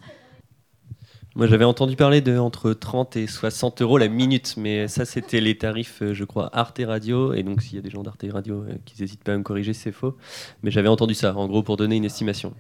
Moi, 1.36 1.46
j'avais 1.46 1.66
entendu 1.66 1.96
parler 1.96 2.22
de 2.22 2.38
entre 2.38 2.72
30 2.72 3.14
et 3.16 3.26
60 3.26 3.82
euros 3.82 3.98
la 3.98 4.08
minute, 4.08 4.54
mais 4.56 4.88
ça, 4.88 5.04
c'était 5.04 5.42
les 5.42 5.58
tarifs, 5.58 6.00
euh, 6.00 6.14
je 6.14 6.24
crois, 6.24 6.48
Arte 6.54 6.80
Radio. 6.82 7.34
Et 7.34 7.42
donc, 7.42 7.60
s'il 7.60 7.74
y 7.74 7.78
a 7.78 7.82
des 7.82 7.90
gens 7.90 8.02
d'Arte 8.02 8.24
Radio 8.32 8.62
euh, 8.62 8.72
qui 8.86 8.98
n'hésitent 9.02 9.22
pas 9.22 9.34
à 9.34 9.36
me 9.36 9.42
corriger, 9.42 9.74
c'est 9.74 9.92
faux. 9.92 10.16
Mais 10.62 10.70
j'avais 10.70 10.88
entendu 10.88 11.12
ça, 11.12 11.36
en 11.36 11.46
gros, 11.46 11.62
pour 11.62 11.76
donner 11.76 11.96
une 11.96 12.06
estimation. 12.06 12.54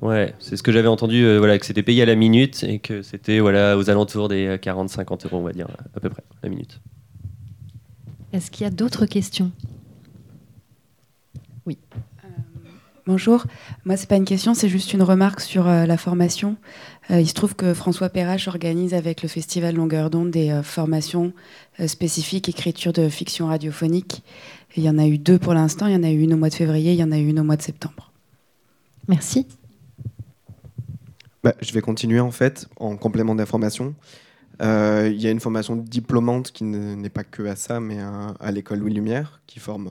Ouais, 0.00 0.34
c'est 0.38 0.56
ce 0.56 0.62
que 0.62 0.72
j'avais 0.72 0.88
entendu, 0.88 1.22
euh, 1.22 1.36
voilà, 1.36 1.58
que 1.58 1.66
c'était 1.66 1.82
payé 1.82 2.00
à 2.00 2.06
la 2.06 2.14
minute 2.14 2.64
et 2.64 2.78
que 2.78 3.02
c'était 3.02 3.38
voilà, 3.40 3.76
aux 3.76 3.90
alentours 3.90 4.28
des 4.28 4.56
40-50 4.56 5.26
euros, 5.26 5.36
on 5.36 5.42
va 5.42 5.52
dire, 5.52 5.68
à 5.94 6.00
peu 6.00 6.08
près, 6.08 6.24
la 6.42 6.48
minute. 6.48 6.80
Est-ce 8.32 8.50
qu'il 8.50 8.64
y 8.64 8.66
a 8.66 8.70
d'autres 8.70 9.04
questions? 9.04 9.52
Oui. 11.66 11.76
Bonjour. 13.06 13.44
Moi, 13.84 13.98
c'est 13.98 14.08
pas 14.08 14.16
une 14.16 14.24
question, 14.24 14.54
c'est 14.54 14.70
juste 14.70 14.94
une 14.94 15.02
remarque 15.02 15.40
sur 15.40 15.68
euh, 15.68 15.84
la 15.84 15.98
formation. 15.98 16.56
Euh, 17.10 17.20
il 17.20 17.28
se 17.28 17.34
trouve 17.34 17.54
que 17.54 17.74
François 17.74 18.08
Perrache 18.08 18.48
organise 18.48 18.94
avec 18.94 19.22
le 19.22 19.28
Festival 19.28 19.74
Longueur 19.74 20.08
d'onde 20.08 20.30
des 20.30 20.48
euh, 20.48 20.62
formations 20.62 21.34
spécifiques 21.86 22.48
écriture 22.48 22.94
de 22.94 23.10
fiction 23.10 23.48
radiophonique. 23.48 24.22
il 24.74 24.84
y 24.84 24.88
en 24.88 24.96
a 24.96 25.06
eu 25.06 25.18
deux 25.18 25.38
pour 25.38 25.52
l'instant. 25.52 25.86
Il 25.86 25.92
y 25.92 25.96
en 25.96 26.02
a 26.02 26.10
eu 26.10 26.18
une 26.20 26.32
au 26.32 26.38
mois 26.38 26.48
de 26.48 26.54
février, 26.54 26.94
il 26.94 26.98
y 26.98 27.04
en 27.04 27.12
a 27.12 27.18
eu 27.18 27.26
une 27.26 27.40
au 27.40 27.44
mois 27.44 27.56
de 27.56 27.62
septembre. 27.62 28.10
Merci. 29.06 29.46
Bah, 31.42 31.54
je 31.60 31.72
vais 31.74 31.82
continuer 31.82 32.20
en 32.20 32.30
fait 32.30 32.68
en 32.76 32.96
complément 32.96 33.34
d'information. 33.34 33.94
il 34.60 35.20
y 35.20 35.26
a 35.26 35.30
une 35.30 35.40
formation 35.40 35.76
diplômante 35.76 36.52
qui 36.52 36.64
n'est 36.64 37.10
pas 37.10 37.24
que 37.24 37.42
à 37.42 37.56
ça, 37.56 37.80
mais 37.80 37.98
à 37.98 38.50
l'école 38.50 38.78
Louis 38.78 38.94
Lumière, 38.94 39.42
qui 39.46 39.58
forme 39.58 39.90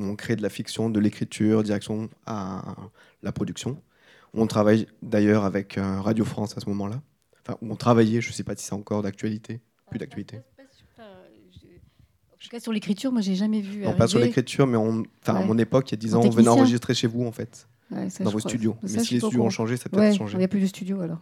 où 0.00 0.04
on 0.04 0.16
crée 0.16 0.36
de 0.36 0.42
la 0.42 0.48
fiction, 0.48 0.90
de 0.90 1.00
l'écriture, 1.00 1.62
direction 1.62 2.08
à 2.26 2.76
la 3.22 3.32
production. 3.32 3.80
On 4.34 4.46
travaille 4.46 4.86
d'ailleurs 5.02 5.44
avec 5.44 5.76
euh, 5.76 6.00
Radio 6.00 6.24
France 6.24 6.56
à 6.56 6.60
ce 6.60 6.68
moment-là. 6.68 7.00
Enfin, 7.42 7.58
on 7.62 7.74
travaillait, 7.74 8.20
je 8.20 8.28
ne 8.28 8.32
sais 8.32 8.44
pas 8.44 8.54
si 8.56 8.64
c'est 8.64 8.74
encore 8.74 9.02
d'actualité, 9.02 9.60
plus 9.90 9.98
d'actualité. 9.98 10.38
En 10.98 12.42
tout 12.42 12.48
cas, 12.48 12.60
sur 12.60 12.72
l'écriture, 12.72 13.12
moi, 13.12 13.20
j'ai 13.20 13.34
jamais 13.34 13.60
vu. 13.60 13.82
Non, 13.82 13.92
pas 13.92 14.06
sur 14.06 14.18
l'écriture, 14.18 14.66
mais 14.66 14.78
on, 14.78 15.02
enfin, 15.22 15.34
à 15.34 15.44
mon 15.44 15.58
époque, 15.58 15.90
il 15.90 15.92
y 15.92 15.94
a 15.94 15.98
10 15.98 16.14
ans, 16.14 16.22
on 16.24 16.30
venait 16.30 16.48
enregistrer 16.48 16.94
chez 16.94 17.06
vous, 17.06 17.26
en 17.26 17.32
fait. 17.32 17.68
dans 17.90 18.30
vos 18.30 18.40
studios. 18.40 18.76
mais 18.82 18.88
si 18.88 19.14
les 19.14 19.20
studios 19.20 19.42
ont 19.42 19.50
changé, 19.50 19.76
ça 19.76 19.90
peut 19.90 20.00
être 20.00 20.16
changé. 20.16 20.36
Il 20.36 20.38
n'y 20.38 20.44
a 20.44 20.48
plus 20.48 20.60
de 20.60 20.66
studios 20.66 21.00
alors. 21.00 21.18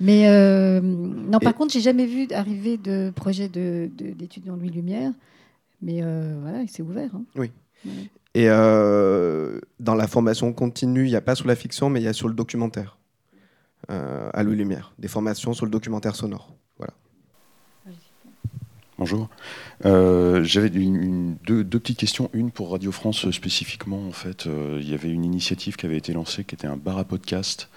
Mais 0.00 0.28
euh, 0.28 0.80
non, 0.82 1.38
par 1.38 1.54
contre, 1.54 1.72
j'ai 1.72 1.80
jamais 1.80 2.06
vu 2.06 2.26
arriver 2.32 2.76
de 2.76 3.10
projet 3.14 3.48
d'étudiants 3.48 4.56
de, 4.56 4.60
Louis 4.60 4.70
Lumière. 4.70 5.12
Mais 5.80 6.00
euh, 6.02 6.38
voilà, 6.40 6.62
il 6.62 6.68
s'est 6.68 6.82
ouvert. 6.82 7.10
Hein. 7.14 7.24
Oui. 7.36 7.50
Et 8.34 8.48
euh, 8.48 9.60
dans 9.78 9.94
la 9.94 10.08
formation 10.08 10.52
continue, 10.52 11.04
il 11.04 11.10
n'y 11.10 11.16
a 11.16 11.20
pas 11.20 11.36
sur 11.36 11.46
la 11.46 11.54
fiction, 11.54 11.88
mais 11.88 12.00
il 12.00 12.04
y 12.04 12.08
a 12.08 12.12
sur 12.12 12.26
le 12.26 12.34
documentaire, 12.34 12.98
euh, 13.90 14.28
à 14.34 14.42
Louis 14.42 14.56
Lumière, 14.56 14.92
des 14.98 15.06
formations 15.06 15.54
sur 15.54 15.66
le 15.66 15.70
documentaire 15.70 16.16
sonore. 16.16 16.52
Voilà. 16.78 16.92
Bonjour. 18.98 19.28
Euh, 19.84 20.42
j'avais 20.42 20.68
deux, 20.68 21.64
petites 21.64 21.98
questions. 21.98 22.28
Une 22.32 22.50
pour 22.50 22.72
Radio 22.72 22.90
France 22.90 23.30
spécifiquement. 23.30 24.04
En 24.08 24.12
fait, 24.12 24.46
il 24.46 24.88
y 24.88 24.94
avait 24.94 25.10
une 25.10 25.24
initiative 25.24 25.76
qui 25.76 25.86
avait 25.86 25.98
été 25.98 26.12
lancée, 26.12 26.42
qui 26.42 26.56
était 26.56 26.66
un 26.66 26.76
bar 26.76 26.98
à 26.98 27.04
podcast, 27.04 27.68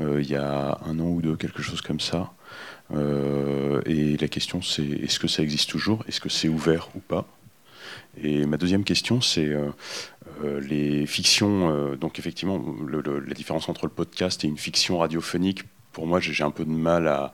il 0.00 0.30
y 0.30 0.36
a 0.36 0.78
un 0.86 1.00
an 1.00 1.08
ou 1.08 1.20
deux, 1.20 1.36
quelque 1.36 1.60
chose 1.60 1.82
comme 1.82 2.00
ça. 2.00 2.32
et 2.94 4.16
la 4.16 4.28
question, 4.28 4.62
c'est 4.62 4.86
est-ce 4.86 5.18
que 5.18 5.28
ça 5.28 5.42
existe 5.42 5.68
toujours? 5.68 6.02
Est-ce 6.08 6.20
que 6.22 6.30
c'est 6.30 6.48
ouvert 6.48 6.88
ou 6.94 7.00
pas? 7.00 7.26
Et 8.22 8.46
ma 8.46 8.56
deuxième 8.56 8.84
question, 8.84 9.20
c'est 9.20 9.46
euh, 9.46 9.68
euh, 10.44 10.60
les 10.60 11.06
fictions. 11.06 11.70
Euh, 11.70 11.96
donc 11.96 12.18
effectivement, 12.18 12.62
la 12.90 13.34
différence 13.34 13.68
entre 13.68 13.86
le 13.86 13.92
podcast 13.92 14.44
et 14.44 14.48
une 14.48 14.58
fiction 14.58 14.98
radiophonique, 14.98 15.64
pour 15.92 16.06
moi, 16.06 16.20
j'ai 16.20 16.44
un 16.44 16.50
peu 16.50 16.64
de 16.64 16.70
mal 16.70 17.08
à, 17.08 17.32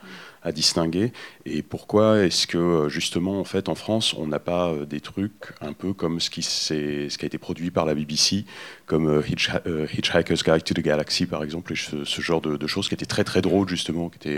distinguer. 0.51 1.11
Et 1.45 1.63
pourquoi 1.63 2.19
est-ce 2.19 2.45
que 2.45 2.87
justement, 2.87 3.39
en 3.39 3.43
fait, 3.43 3.67
en 3.67 3.73
France, 3.73 4.13
on 4.13 4.27
n'a 4.27 4.37
pas 4.37 4.75
des 4.87 5.01
trucs 5.01 5.53
un 5.59 5.73
peu 5.73 5.91
comme 5.91 6.19
ce 6.19 6.29
qui, 6.29 6.41
a 6.71 7.25
été 7.25 7.39
produit 7.39 7.71
par 7.71 7.85
la 7.85 7.95
BBC, 7.95 8.45
comme 8.85 9.23
Hitchhiker's 9.27 10.43
Guide 10.43 10.63
to 10.63 10.75
the 10.75 10.81
Galaxy, 10.81 11.25
par 11.25 11.43
exemple, 11.43 11.73
et 11.73 11.75
ce, 11.75 12.21
genre 12.21 12.41
de, 12.41 12.67
choses 12.67 12.87
qui 12.87 12.93
étaient 12.93 13.07
très 13.07 13.23
très 13.23 13.41
drôles 13.41 13.67
justement, 13.67 14.09
qui 14.09 14.29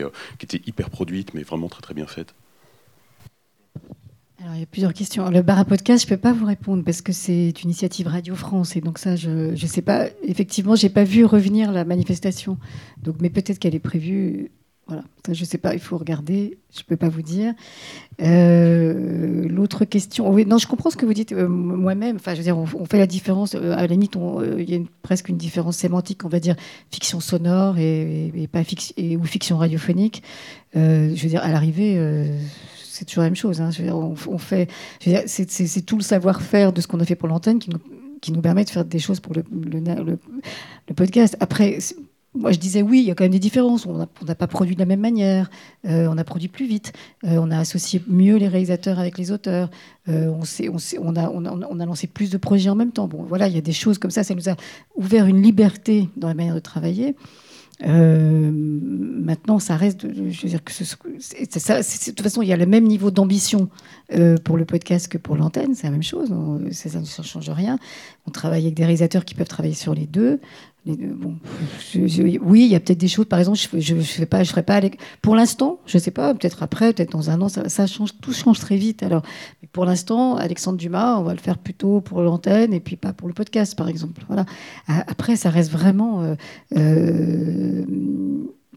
étaient 0.41 0.61
hyper 0.65 0.89
produites, 0.89 1.33
mais 1.33 1.43
vraiment 1.43 1.67
très 1.67 1.81
très 1.81 1.93
bien 1.93 2.07
faites? 2.07 2.33
Il 4.53 4.59
y 4.59 4.63
a 4.63 4.65
plusieurs 4.65 4.93
questions. 4.93 5.29
Le 5.29 5.41
bar 5.41 5.59
à 5.59 5.65
podcast, 5.65 6.07
je 6.07 6.11
ne 6.11 6.15
peux 6.15 6.21
pas 6.21 6.31
vous 6.31 6.45
répondre 6.45 6.83
parce 6.83 7.01
que 7.01 7.11
c'est 7.11 7.49
une 7.49 7.69
initiative 7.69 8.07
Radio 8.07 8.35
France 8.35 8.75
et 8.75 8.81
donc 8.81 8.97
ça, 8.97 9.15
je 9.15 9.51
ne 9.51 9.55
sais 9.55 9.81
pas. 9.81 10.07
Effectivement, 10.23 10.75
j'ai 10.75 10.89
pas 10.89 11.03
vu 11.03 11.25
revenir 11.25 11.71
la 11.71 11.85
manifestation. 11.85 12.57
Donc, 13.01 13.17
mais 13.19 13.29
peut-être 13.29 13.59
qu'elle 13.59 13.75
est 13.75 13.79
prévue. 13.79 14.51
Voilà, 14.87 15.03
je 15.27 15.41
ne 15.41 15.45
sais 15.45 15.57
pas, 15.57 15.73
il 15.73 15.81
faut 15.81 15.97
regarder, 15.97 16.59
je 16.73 16.79
ne 16.79 16.85
peux 16.85 16.95
pas 16.95 17.09
vous 17.09 17.21
dire. 17.21 17.53
Euh, 18.21 19.45
l'autre 19.49 19.83
question, 19.83 20.31
oui, 20.31 20.45
non, 20.45 20.57
je 20.57 20.65
comprends 20.65 20.89
ce 20.89 20.95
que 20.95 21.05
vous 21.05 21.13
dites 21.13 21.33
euh, 21.33 21.49
moi-même. 21.49 22.15
Enfin, 22.15 22.31
je 22.31 22.37
veux 22.37 22.43
dire, 22.43 22.57
on, 22.57 22.85
fait 22.85 22.97
la 22.97 23.05
différence. 23.05 23.53
Euh, 23.55 23.73
à 23.73 23.81
la 23.81 23.87
limite, 23.87 24.13
il 24.57 24.69
y 24.69 24.75
a 24.75 24.79
presque 25.01 25.27
une 25.27 25.35
différence 25.35 25.75
sémantique, 25.75 26.23
on 26.23 26.29
va 26.29 26.39
dire 26.39 26.55
fiction 26.89 27.19
sonore 27.19 27.77
et, 27.77 28.47
pas 28.49 28.61
ou 28.61 29.23
fiction 29.25 29.57
radiophonique. 29.57 30.23
je 30.73 31.21
veux 31.21 31.29
dire, 31.29 31.43
à 31.43 31.49
l'arrivée, 31.51 31.97
c'est 32.97 33.05
toujours 33.05 33.23
la 33.23 33.29
même 33.29 33.35
chose. 33.35 33.61
Hein. 33.61 33.69
On, 33.91 34.37
fait, 34.37 34.69
c'est 34.99 35.85
tout 35.85 35.97
le 35.97 36.03
savoir-faire 36.03 36.73
de 36.73 36.81
ce 36.81 36.87
qu'on 36.87 36.99
a 36.99 37.05
fait 37.05 37.15
pour 37.15 37.27
l'antenne 37.27 37.59
qui 37.59 38.31
nous, 38.31 38.41
permet 38.41 38.65
de 38.65 38.69
faire 38.69 38.85
des 38.85 38.99
choses 38.99 39.19
pour 39.19 39.33
le, 39.33 39.43
podcast. 40.95 41.37
Après 41.39 41.77
moi, 42.33 42.51
je 42.51 42.59
disais 42.59 42.81
oui, 42.81 42.99
il 42.99 43.05
y 43.05 43.11
a 43.11 43.15
quand 43.15 43.23
même 43.23 43.31
des 43.31 43.39
différences. 43.39 43.85
On 43.85 43.97
n'a 43.97 44.35
pas 44.35 44.47
produit 44.47 44.75
de 44.75 44.79
la 44.79 44.85
même 44.85 44.99
manière, 44.99 45.49
euh, 45.85 46.07
on 46.09 46.17
a 46.17 46.23
produit 46.23 46.49
plus 46.49 46.67
vite, 46.67 46.93
euh, 47.23 47.37
on 47.39 47.49
a 47.51 47.57
associé 47.57 48.01
mieux 48.07 48.35
les 48.35 48.47
réalisateurs 48.47 48.99
avec 48.99 49.17
les 49.17 49.31
auteurs, 49.31 49.69
euh, 50.07 50.27
on, 50.27 50.41
on, 50.41 50.77
on, 50.99 51.15
a, 51.15 51.29
on, 51.29 51.79
a, 51.79 51.85
lancé 51.85 52.05
plus 52.05 52.29
de 52.29 52.37
projets 52.37 52.69
en 52.69 52.75
même 52.75 52.91
temps. 52.91 53.07
Bon, 53.07 53.23
voilà, 53.23 53.47
il 53.47 53.55
y 53.55 53.57
a 53.57 53.61
des 53.61 53.73
choses 53.73 53.97
comme 53.97 54.11
ça, 54.11 54.23
ça 54.23 54.35
nous 54.35 54.49
a 54.49 54.55
ouvert 54.95 55.25
une 55.25 55.41
liberté 55.41 56.09
dans 56.15 56.27
la 56.27 56.35
manière 56.35 56.55
de 56.55 56.59
travailler. 56.59 57.15
Maintenant, 57.85 59.59
ça 59.59 59.77
reste. 59.77 60.07
je 60.11 60.41
veux 60.41 60.49
dire 60.49 60.63
que 60.63 60.71
ça, 60.71 60.83
de 60.85 62.05
toute 62.05 62.21
façon, 62.21 62.41
il 62.41 62.47
y 62.47 62.53
a 62.53 62.57
le 62.57 62.65
même 62.65 62.85
niveau 62.85 63.11
d'ambition 63.11 63.69
pour 64.43 64.57
le 64.57 64.65
podcast 64.65 65.07
que 65.07 65.17
pour 65.17 65.35
l'antenne. 65.35 65.75
C'est 65.75 65.87
la 65.87 65.91
même 65.91 66.03
chose. 66.03 66.33
ça 66.71 66.99
ne 66.99 67.05
change 67.05 67.49
rien. 67.49 67.77
On 68.25 68.31
travaille 68.31 68.63
avec 68.63 68.73
des 68.73 68.83
réalisateurs 68.83 69.25
qui 69.25 69.35
peuvent 69.35 69.47
travailler 69.47 69.75
sur 69.75 69.93
les 69.93 70.07
deux. 70.07 70.39
Bon, 70.95 71.35
oui, 72.41 72.65
il 72.65 72.71
y 72.71 72.75
a 72.75 72.79
peut-être 72.79 72.99
des 72.99 73.07
choses, 73.07 73.25
par 73.25 73.39
exemple, 73.39 73.57
je 73.57 73.95
ne 73.95 74.01
je, 74.01 74.23
pas, 74.23 74.43
je 74.43 74.49
ferai 74.49 74.63
pas. 74.63 74.79
Pour 75.21 75.35
l'instant, 75.35 75.79
je 75.85 75.97
ne 75.97 76.01
sais 76.01 76.11
pas, 76.11 76.33
peut-être 76.33 76.63
après, 76.63 76.93
peut-être 76.93 77.11
dans 77.11 77.29
un 77.29 77.41
an, 77.41 77.49
ça, 77.49 77.87
change, 77.87 78.11
tout 78.21 78.33
change 78.33 78.59
très 78.59 78.77
vite. 78.77 79.03
Alors, 79.03 79.23
pour 79.73 79.85
l'instant, 79.85 80.35
Alexandre 80.35 80.77
Dumas, 80.77 81.17
on 81.17 81.23
va 81.23 81.33
le 81.33 81.39
faire 81.39 81.57
plutôt 81.57 82.01
pour 82.01 82.21
l'antenne 82.21 82.73
et 82.73 82.79
puis 82.79 82.95
pas 82.95 83.13
pour 83.13 83.27
le 83.27 83.33
podcast, 83.33 83.75
par 83.75 83.89
exemple. 83.89 84.25
Après, 84.87 85.35
ça 85.35 85.49
reste 85.49 85.71
vraiment. 85.71 86.23
Euh, 86.23 86.35
euh, 86.77 87.85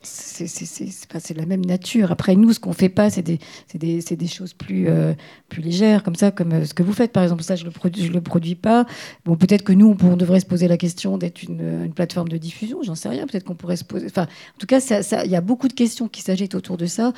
c'est 0.02 1.36
la 1.36 1.46
même 1.46 1.64
nature. 1.64 2.10
Après, 2.10 2.34
nous, 2.34 2.52
ce 2.52 2.60
qu'on 2.60 2.72
fait 2.72 2.88
pas, 2.88 3.10
c'est 3.10 3.22
des, 3.22 4.26
choses 4.26 4.54
plus, 4.54 4.88
euh, 4.88 5.12
plus 5.48 5.62
légères, 5.62 6.02
comme 6.02 6.14
ça, 6.14 6.30
comme 6.30 6.52
euh, 6.52 6.64
ce 6.64 6.74
que 6.74 6.82
vous 6.82 6.92
faites. 6.92 7.12
Par 7.12 7.22
exemple, 7.22 7.42
ça, 7.42 7.56
je 7.56 7.64
le, 7.64 7.72
le 8.08 8.20
produis 8.20 8.54
pas. 8.54 8.86
Bon, 9.24 9.36
peut-être 9.36 9.62
que 9.62 9.72
nous, 9.72 9.96
on, 10.02 10.16
devrait 10.16 10.40
se 10.40 10.46
poser 10.46 10.68
la 10.68 10.76
question 10.76 11.18
d'être 11.18 11.42
une, 11.42 11.84
une, 11.84 11.92
plateforme 11.92 12.28
de 12.28 12.38
diffusion, 12.38 12.82
j'en 12.82 12.94
sais 12.94 13.08
rien. 13.08 13.26
Peut-être 13.26 13.44
qu'on 13.44 13.54
pourrait 13.54 13.76
se 13.76 13.84
poser. 13.84 14.06
Enfin, 14.06 14.24
en 14.24 14.58
tout 14.58 14.66
cas, 14.66 14.80
il 15.24 15.30
y 15.30 15.36
a 15.36 15.40
beaucoup 15.40 15.68
de 15.68 15.74
questions 15.74 16.08
qui 16.08 16.22
s'agitent 16.22 16.54
autour 16.54 16.76
de 16.76 16.86
ça. 16.86 17.12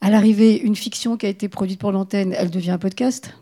À 0.00 0.10
l'arrivée, 0.10 0.60
une 0.60 0.76
fiction 0.76 1.16
qui 1.16 1.26
a 1.26 1.30
été 1.30 1.48
produite 1.48 1.80
pour 1.80 1.92
l'antenne, 1.92 2.34
elle 2.36 2.50
devient 2.50 2.72
un 2.72 2.78
podcast, 2.78 3.34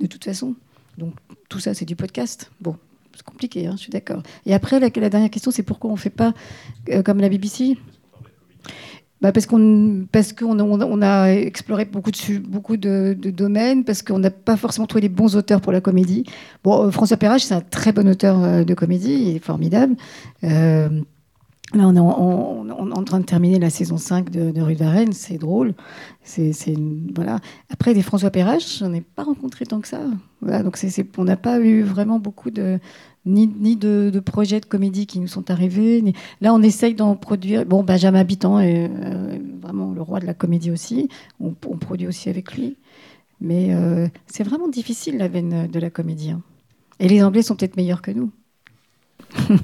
de 0.00 0.06
toute 0.06 0.24
façon. 0.24 0.54
Donc, 0.96 1.14
tout 1.48 1.58
ça, 1.58 1.74
c'est 1.74 1.84
du 1.84 1.96
podcast. 1.96 2.50
Bon, 2.60 2.76
c'est 3.14 3.24
compliqué, 3.24 3.66
hein, 3.66 3.72
je 3.76 3.82
suis 3.82 3.90
d'accord. 3.90 4.22
Et 4.46 4.54
après, 4.54 4.80
la, 4.80 4.90
dernière 4.90 5.30
question, 5.30 5.50
c'est 5.50 5.62
pourquoi 5.62 5.90
on 5.90 5.94
ne 5.94 5.98
fait 5.98 6.10
pas 6.10 6.34
euh, 6.90 7.02
comme 7.02 7.20
la 7.20 7.28
BBC 7.28 7.76
bah 9.24 9.32
parce 9.32 9.46
qu'on 9.46 10.04
parce 10.12 10.34
qu'on 10.34 10.60
on 10.60 11.00
a 11.00 11.28
exploré 11.30 11.86
beaucoup 11.86 12.10
de 12.10 12.38
beaucoup 12.40 12.76
de, 12.76 13.16
domaines 13.18 13.82
parce 13.82 14.02
qu'on 14.02 14.18
n'a 14.18 14.30
pas 14.30 14.58
forcément 14.58 14.86
trouvé 14.86 15.00
les 15.00 15.08
bons 15.08 15.34
auteurs 15.34 15.62
pour 15.62 15.72
la 15.72 15.80
comédie. 15.80 16.24
Bon, 16.62 16.84
euh, 16.84 16.90
François 16.90 17.16
Perrache, 17.16 17.44
c'est 17.44 17.54
un 17.54 17.62
très 17.62 17.92
bon 17.92 18.06
auteur 18.06 18.44
euh, 18.44 18.64
de 18.64 18.74
comédie, 18.74 19.14
il 19.14 19.36
est 19.36 19.38
formidable. 19.38 19.96
Euh, 20.42 20.90
là, 21.72 21.88
on 21.88 21.96
est 21.96 22.92
en, 22.92 23.04
train 23.04 23.18
de 23.18 23.24
terminer 23.24 23.58
la 23.58 23.70
saison 23.70 23.96
5 23.96 24.28
de, 24.28 24.60
Rue 24.60 24.74
de 24.74 25.12
c'est 25.12 25.38
drôle. 25.38 25.72
Voilà. 27.14 27.38
Après, 27.70 27.94
des 27.94 28.02
François 28.02 28.30
Perrache, 28.30 28.80
j'en 28.80 28.92
ai 28.92 29.00
pas 29.00 29.22
rencontré 29.22 29.64
tant 29.64 29.80
que 29.80 29.88
ça. 29.88 30.00
Voilà, 30.42 30.62
donc 30.62 30.78
on 31.16 31.24
n'a 31.24 31.38
pas 31.38 31.60
eu 31.60 31.80
vraiment 31.80 32.18
beaucoup 32.18 32.50
de, 32.50 32.78
ni, 33.26 33.76
de, 33.76 34.20
projets 34.20 34.60
de 34.60 34.66
comédie 34.66 35.06
qui 35.06 35.18
nous 35.20 35.28
sont 35.28 35.50
arrivés. 35.50 36.02
Là, 36.40 36.54
on 36.54 36.62
essaye 36.62 36.94
d'en 36.94 37.16
produire. 37.16 37.64
Bon, 37.64 37.82
Benjamin 37.82 38.20
Habitant 38.20 38.60
est 38.60 38.90
euh, 38.90 39.38
vraiment 39.60 39.92
le 39.92 40.02
roi 40.02 40.20
de 40.20 40.26
la 40.26 40.34
comédie 40.34 40.70
aussi. 40.70 41.08
On, 41.40 41.52
produit 41.52 42.06
aussi 42.06 42.28
avec 42.28 42.54
lui. 42.54 42.76
Mais 43.40 43.74
euh, 43.74 44.08
c'est 44.26 44.44
vraiment 44.44 44.68
difficile, 44.68 45.18
la 45.18 45.28
veine 45.28 45.66
de 45.66 45.78
la 45.80 45.90
comédie. 45.90 46.30
Hein. 46.30 46.42
Et 47.00 47.08
les 47.08 47.22
Anglais 47.22 47.42
sont 47.42 47.56
peut-être 47.56 47.76
meilleurs 47.76 48.02
que 48.02 48.10
nous. 48.10 48.30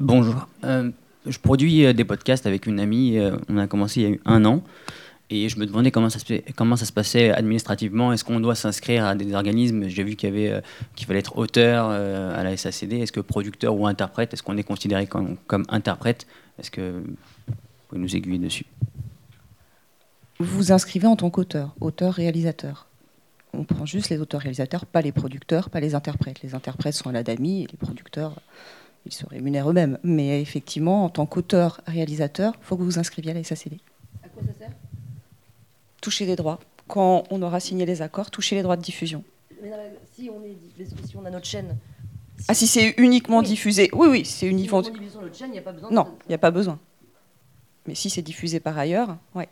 Bonjour. 0.00 0.46
Euh, 0.64 0.90
je 1.26 1.38
produis 1.38 1.92
des 1.92 2.04
podcasts 2.04 2.46
avec 2.46 2.66
une 2.66 2.78
amie. 2.78 3.18
on 3.48 3.58
a 3.58 3.66
commencé 3.66 4.02
il 4.02 4.10
y 4.10 4.14
a 4.14 4.18
un 4.24 4.44
an. 4.44 4.62
Et 5.30 5.48
je 5.50 5.58
me 5.58 5.66
demandais 5.66 5.90
comment 5.90 6.08
ça 6.08 6.18
se, 6.18 6.92
passait 6.92 7.30
administrativement. 7.30 8.12
Est-ce 8.12 8.24
qu'on 8.24 8.40
doit 8.40 8.54
s'inscrire 8.54 9.04
à 9.04 9.14
des 9.14 9.34
organismes? 9.34 9.86
J'ai 9.86 10.02
vu 10.02 10.16
qu'il 10.16 10.30
y 10.30 10.32
avait 10.32 10.50
euh, 10.50 10.60
qu'il 10.94 11.06
fallait 11.06 11.18
être 11.18 11.36
auteur 11.36 11.88
euh, 11.90 12.38
à 12.38 12.42
la 12.44 12.56
SACD. 12.56 12.94
Est-ce 12.94 13.12
que 13.12 13.20
producteur 13.20 13.76
ou 13.76 13.86
interprète 13.86 14.32
Est-ce 14.32 14.42
qu'on 14.42 14.56
est 14.56 14.62
considéré 14.62 15.06
comme, 15.06 15.36
comme 15.46 15.64
interprète? 15.68 16.26
Est-ce 16.58 16.70
que 16.70 17.02
vous 17.46 17.54
pouvez 17.88 18.00
nous 18.00 18.16
aiguiller 18.16 18.38
dessus? 18.38 18.64
Vous 20.38 20.56
vous 20.56 20.72
inscrivez 20.72 21.06
en 21.06 21.16
tant 21.16 21.28
qu'auteur, 21.28 21.74
auteur-réalisateur. 21.80 22.86
On 23.52 23.64
prend 23.64 23.84
juste 23.84 24.08
les 24.08 24.18
auteurs-réalisateurs, 24.20 24.86
pas 24.86 25.02
les 25.02 25.12
producteurs, 25.12 25.68
pas 25.68 25.80
les 25.80 25.94
interprètes. 25.94 26.42
Les 26.42 26.54
interprètes 26.54 26.94
sont 26.94 27.10
à 27.10 27.12
la 27.12 27.22
DAMI 27.22 27.64
et 27.64 27.66
les 27.66 27.76
producteurs, 27.76 28.40
ils 29.04 29.12
se 29.12 29.26
rémunèrent 29.26 29.68
eux-mêmes. 29.68 29.98
Mais 30.02 30.40
effectivement, 30.40 31.04
en 31.04 31.10
tant 31.10 31.26
qu'auteur-réalisateur, 31.26 32.54
il 32.58 32.64
faut 32.64 32.76
que 32.76 32.82
vous 32.82 32.90
vous 32.90 32.98
inscriviez 32.98 33.32
à 33.32 33.34
la 33.34 33.44
SACD. 33.44 33.78
À 34.22 34.28
quoi 34.28 34.42
ça 34.42 34.52
sert 34.58 34.70
toucher 36.00 36.26
les 36.26 36.36
droits. 36.36 36.58
Quand 36.86 37.24
on 37.30 37.42
aura 37.42 37.60
signé 37.60 37.84
les 37.86 38.02
accords, 38.02 38.30
toucher 38.30 38.56
les 38.56 38.62
droits 38.62 38.76
de 38.76 38.82
diffusion. 38.82 39.22
Mais 39.62 39.70
si 40.14 40.30
on, 40.30 40.42
est, 40.44 40.56
si 41.06 41.16
on 41.16 41.24
a 41.24 41.30
notre 41.30 41.46
chaîne. 41.46 41.76
ah, 42.48 42.54
si 42.54 42.66
c'est 42.66 42.94
uniquement 42.96 43.42
diffusé. 43.42 43.90
Oui, 43.92 44.08
oui, 44.08 44.24
c'est 44.24 44.46
uniquement. 44.46 44.82
Si 44.82 44.90
on 44.90 45.22
notre 45.22 45.36
chaîne, 45.36 45.50
il 45.50 45.52
n'y 45.52 45.58
a 45.58 45.62
pas 45.62 45.72
besoin. 45.72 45.90
Non, 45.90 46.06
il 46.26 46.28
n'y 46.30 46.34
a 46.34 46.38
pas 46.38 46.50
besoin. 46.50 46.78
Mais 47.86 47.94
si 47.94 48.10
c'est 48.10 48.22
diffusé 48.22 48.60
par 48.60 48.78
ailleurs, 48.78 49.16
ouais. 49.34 49.48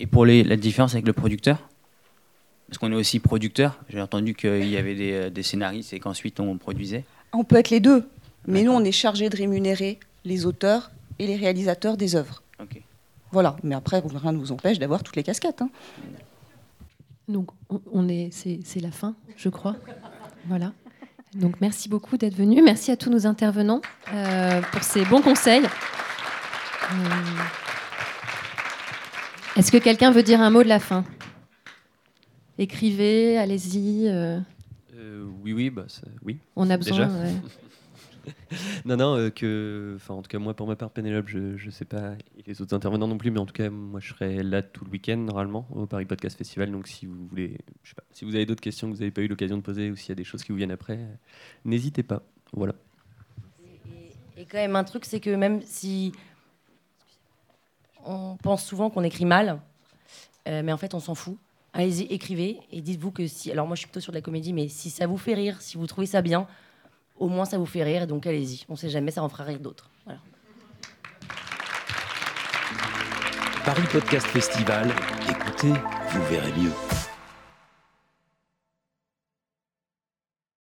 Et 0.00 0.06
pour 0.06 0.26
les, 0.26 0.44
la 0.44 0.56
différence 0.56 0.92
avec 0.92 1.06
le 1.06 1.12
producteur? 1.12 1.68
Parce 2.68 2.78
qu'on 2.78 2.90
est 2.92 2.96
aussi 2.96 3.20
producteur. 3.20 3.78
J'ai 3.88 4.00
entendu 4.00 4.34
qu'il 4.34 4.68
y 4.68 4.76
avait 4.76 4.94
des, 4.94 5.12
euh, 5.12 5.30
des 5.30 5.42
scénaristes 5.42 5.92
et 5.92 6.00
qu'ensuite 6.00 6.40
on 6.40 6.56
produisait. 6.58 7.04
On 7.32 7.44
peut 7.44 7.56
être 7.56 7.70
les 7.70 7.80
deux. 7.80 8.08
Mais 8.46 8.62
nous, 8.62 8.72
on 8.72 8.84
est 8.84 8.92
chargé 8.92 9.28
de 9.28 9.36
rémunérer 9.36 9.98
les 10.24 10.46
auteurs 10.46 10.90
et 11.18 11.26
les 11.26 11.36
réalisateurs 11.36 11.96
des 11.96 12.16
œuvres. 12.16 12.42
Ok. 12.60 12.80
Voilà, 13.32 13.56
mais 13.62 13.74
après, 13.74 14.00
rien 14.00 14.32
ne 14.32 14.38
vous 14.38 14.52
empêche 14.52 14.78
d'avoir 14.78 15.02
toutes 15.02 15.16
les 15.16 15.22
casquettes. 15.22 15.62
Hein. 15.62 15.70
Donc, 17.28 17.50
on 17.92 18.08
est, 18.08 18.30
c'est 18.32 18.80
la 18.80 18.90
fin, 18.90 19.14
je 19.36 19.48
crois. 19.48 19.76
Voilà. 20.46 20.72
Donc, 21.34 21.60
merci 21.60 21.88
beaucoup 21.88 22.16
d'être 22.16 22.36
venu. 22.36 22.62
Merci 22.62 22.92
à 22.92 22.96
tous 22.96 23.10
nos 23.10 23.26
intervenants 23.26 23.80
euh, 24.12 24.62
pour 24.72 24.82
ces 24.82 25.04
bons 25.04 25.20
conseils. 25.20 25.64
Euh, 25.64 26.96
est-ce 29.56 29.72
que 29.72 29.78
quelqu'un 29.78 30.12
veut 30.12 30.22
dire 30.22 30.40
un 30.40 30.50
mot 30.50 30.62
de 30.62 30.68
la 30.68 30.78
fin? 30.78 31.04
Écrivez, 32.58 33.36
allez-y. 33.36 34.08
Euh. 34.08 34.38
oui, 35.42 35.52
oui, 35.52 35.68
bah, 35.68 35.86
oui. 36.24 36.38
On 36.54 36.70
a 36.70 36.76
besoin. 36.76 37.10
non, 38.84 38.96
non, 38.96 39.16
euh, 39.16 39.30
que, 39.30 39.94
enfin, 39.96 40.14
en 40.14 40.22
tout 40.22 40.28
cas, 40.28 40.38
moi, 40.38 40.54
pour 40.54 40.66
ma 40.66 40.76
part, 40.76 40.90
Pénélope, 40.90 41.28
je 41.28 41.38
ne 41.38 41.70
sais 41.70 41.84
pas, 41.84 42.14
et 42.36 42.42
les 42.46 42.60
autres 42.62 42.74
intervenants 42.74 43.08
non 43.08 43.18
plus, 43.18 43.30
mais 43.30 43.40
en 43.40 43.46
tout 43.46 43.52
cas, 43.52 43.70
moi, 43.70 44.00
je 44.00 44.12
serai 44.12 44.42
là 44.42 44.62
tout 44.62 44.84
le 44.84 44.90
week-end, 44.90 45.16
normalement, 45.16 45.66
au 45.74 45.86
Paris 45.86 46.04
Podcast 46.04 46.36
Festival. 46.36 46.70
Donc, 46.70 46.88
si 46.88 47.06
vous 47.06 47.26
voulez, 47.26 47.58
je 47.82 47.90
sais 47.90 47.94
pas, 47.94 48.04
si 48.12 48.24
vous 48.24 48.34
avez 48.34 48.46
d'autres 48.46 48.60
questions 48.60 48.88
que 48.88 48.94
vous 48.94 49.00
n'avez 49.00 49.10
pas 49.10 49.22
eu 49.22 49.28
l'occasion 49.28 49.56
de 49.56 49.62
poser 49.62 49.90
ou 49.90 49.96
s'il 49.96 50.10
y 50.10 50.12
a 50.12 50.16
des 50.16 50.24
choses 50.24 50.42
qui 50.42 50.52
vous 50.52 50.58
viennent 50.58 50.70
après, 50.70 50.98
n'hésitez 51.64 52.02
pas. 52.02 52.22
Voilà. 52.52 52.74
Et, 54.36 54.44
quand 54.44 54.58
même, 54.58 54.76
un 54.76 54.84
truc, 54.84 55.04
c'est 55.04 55.20
que 55.20 55.30
même 55.30 55.62
si 55.62 56.12
on 58.04 58.36
pense 58.36 58.64
souvent 58.64 58.90
qu'on 58.90 59.02
écrit 59.02 59.24
mal, 59.24 59.60
euh, 60.48 60.62
mais 60.62 60.72
en 60.72 60.76
fait, 60.76 60.94
on 60.94 61.00
s'en 61.00 61.14
fout. 61.14 61.36
Allez-y, 61.72 62.04
écrivez 62.04 62.60
et 62.70 62.80
dites-vous 62.80 63.10
que 63.10 63.26
si. 63.26 63.50
Alors, 63.50 63.66
moi, 63.66 63.74
je 63.76 63.80
suis 63.80 63.88
plutôt 63.88 64.00
sur 64.00 64.12
de 64.12 64.16
la 64.16 64.22
comédie, 64.22 64.52
mais 64.52 64.68
si 64.68 64.88
ça 64.88 65.06
vous 65.06 65.18
fait 65.18 65.34
rire, 65.34 65.60
si 65.60 65.76
vous 65.76 65.86
trouvez 65.86 66.06
ça 66.06 66.22
bien, 66.22 66.46
au 67.18 67.28
moins 67.28 67.44
ça 67.44 67.58
vous 67.58 67.66
fait 67.66 67.82
rire, 67.82 68.06
donc 68.06 68.26
allez-y. 68.26 68.64
On 68.68 68.72
ne 68.72 68.78
sait 68.78 68.88
jamais, 68.88 69.10
ça 69.10 69.22
en 69.22 69.28
fera 69.28 69.44
rire 69.44 69.60
d'autres. 69.60 69.90
Paris 73.64 73.82
Podcast 73.90 74.26
Festival, 74.28 74.94
écoutez, 75.28 75.72
vous 76.10 76.22
verrez 76.30 76.52
mieux. 76.52 76.70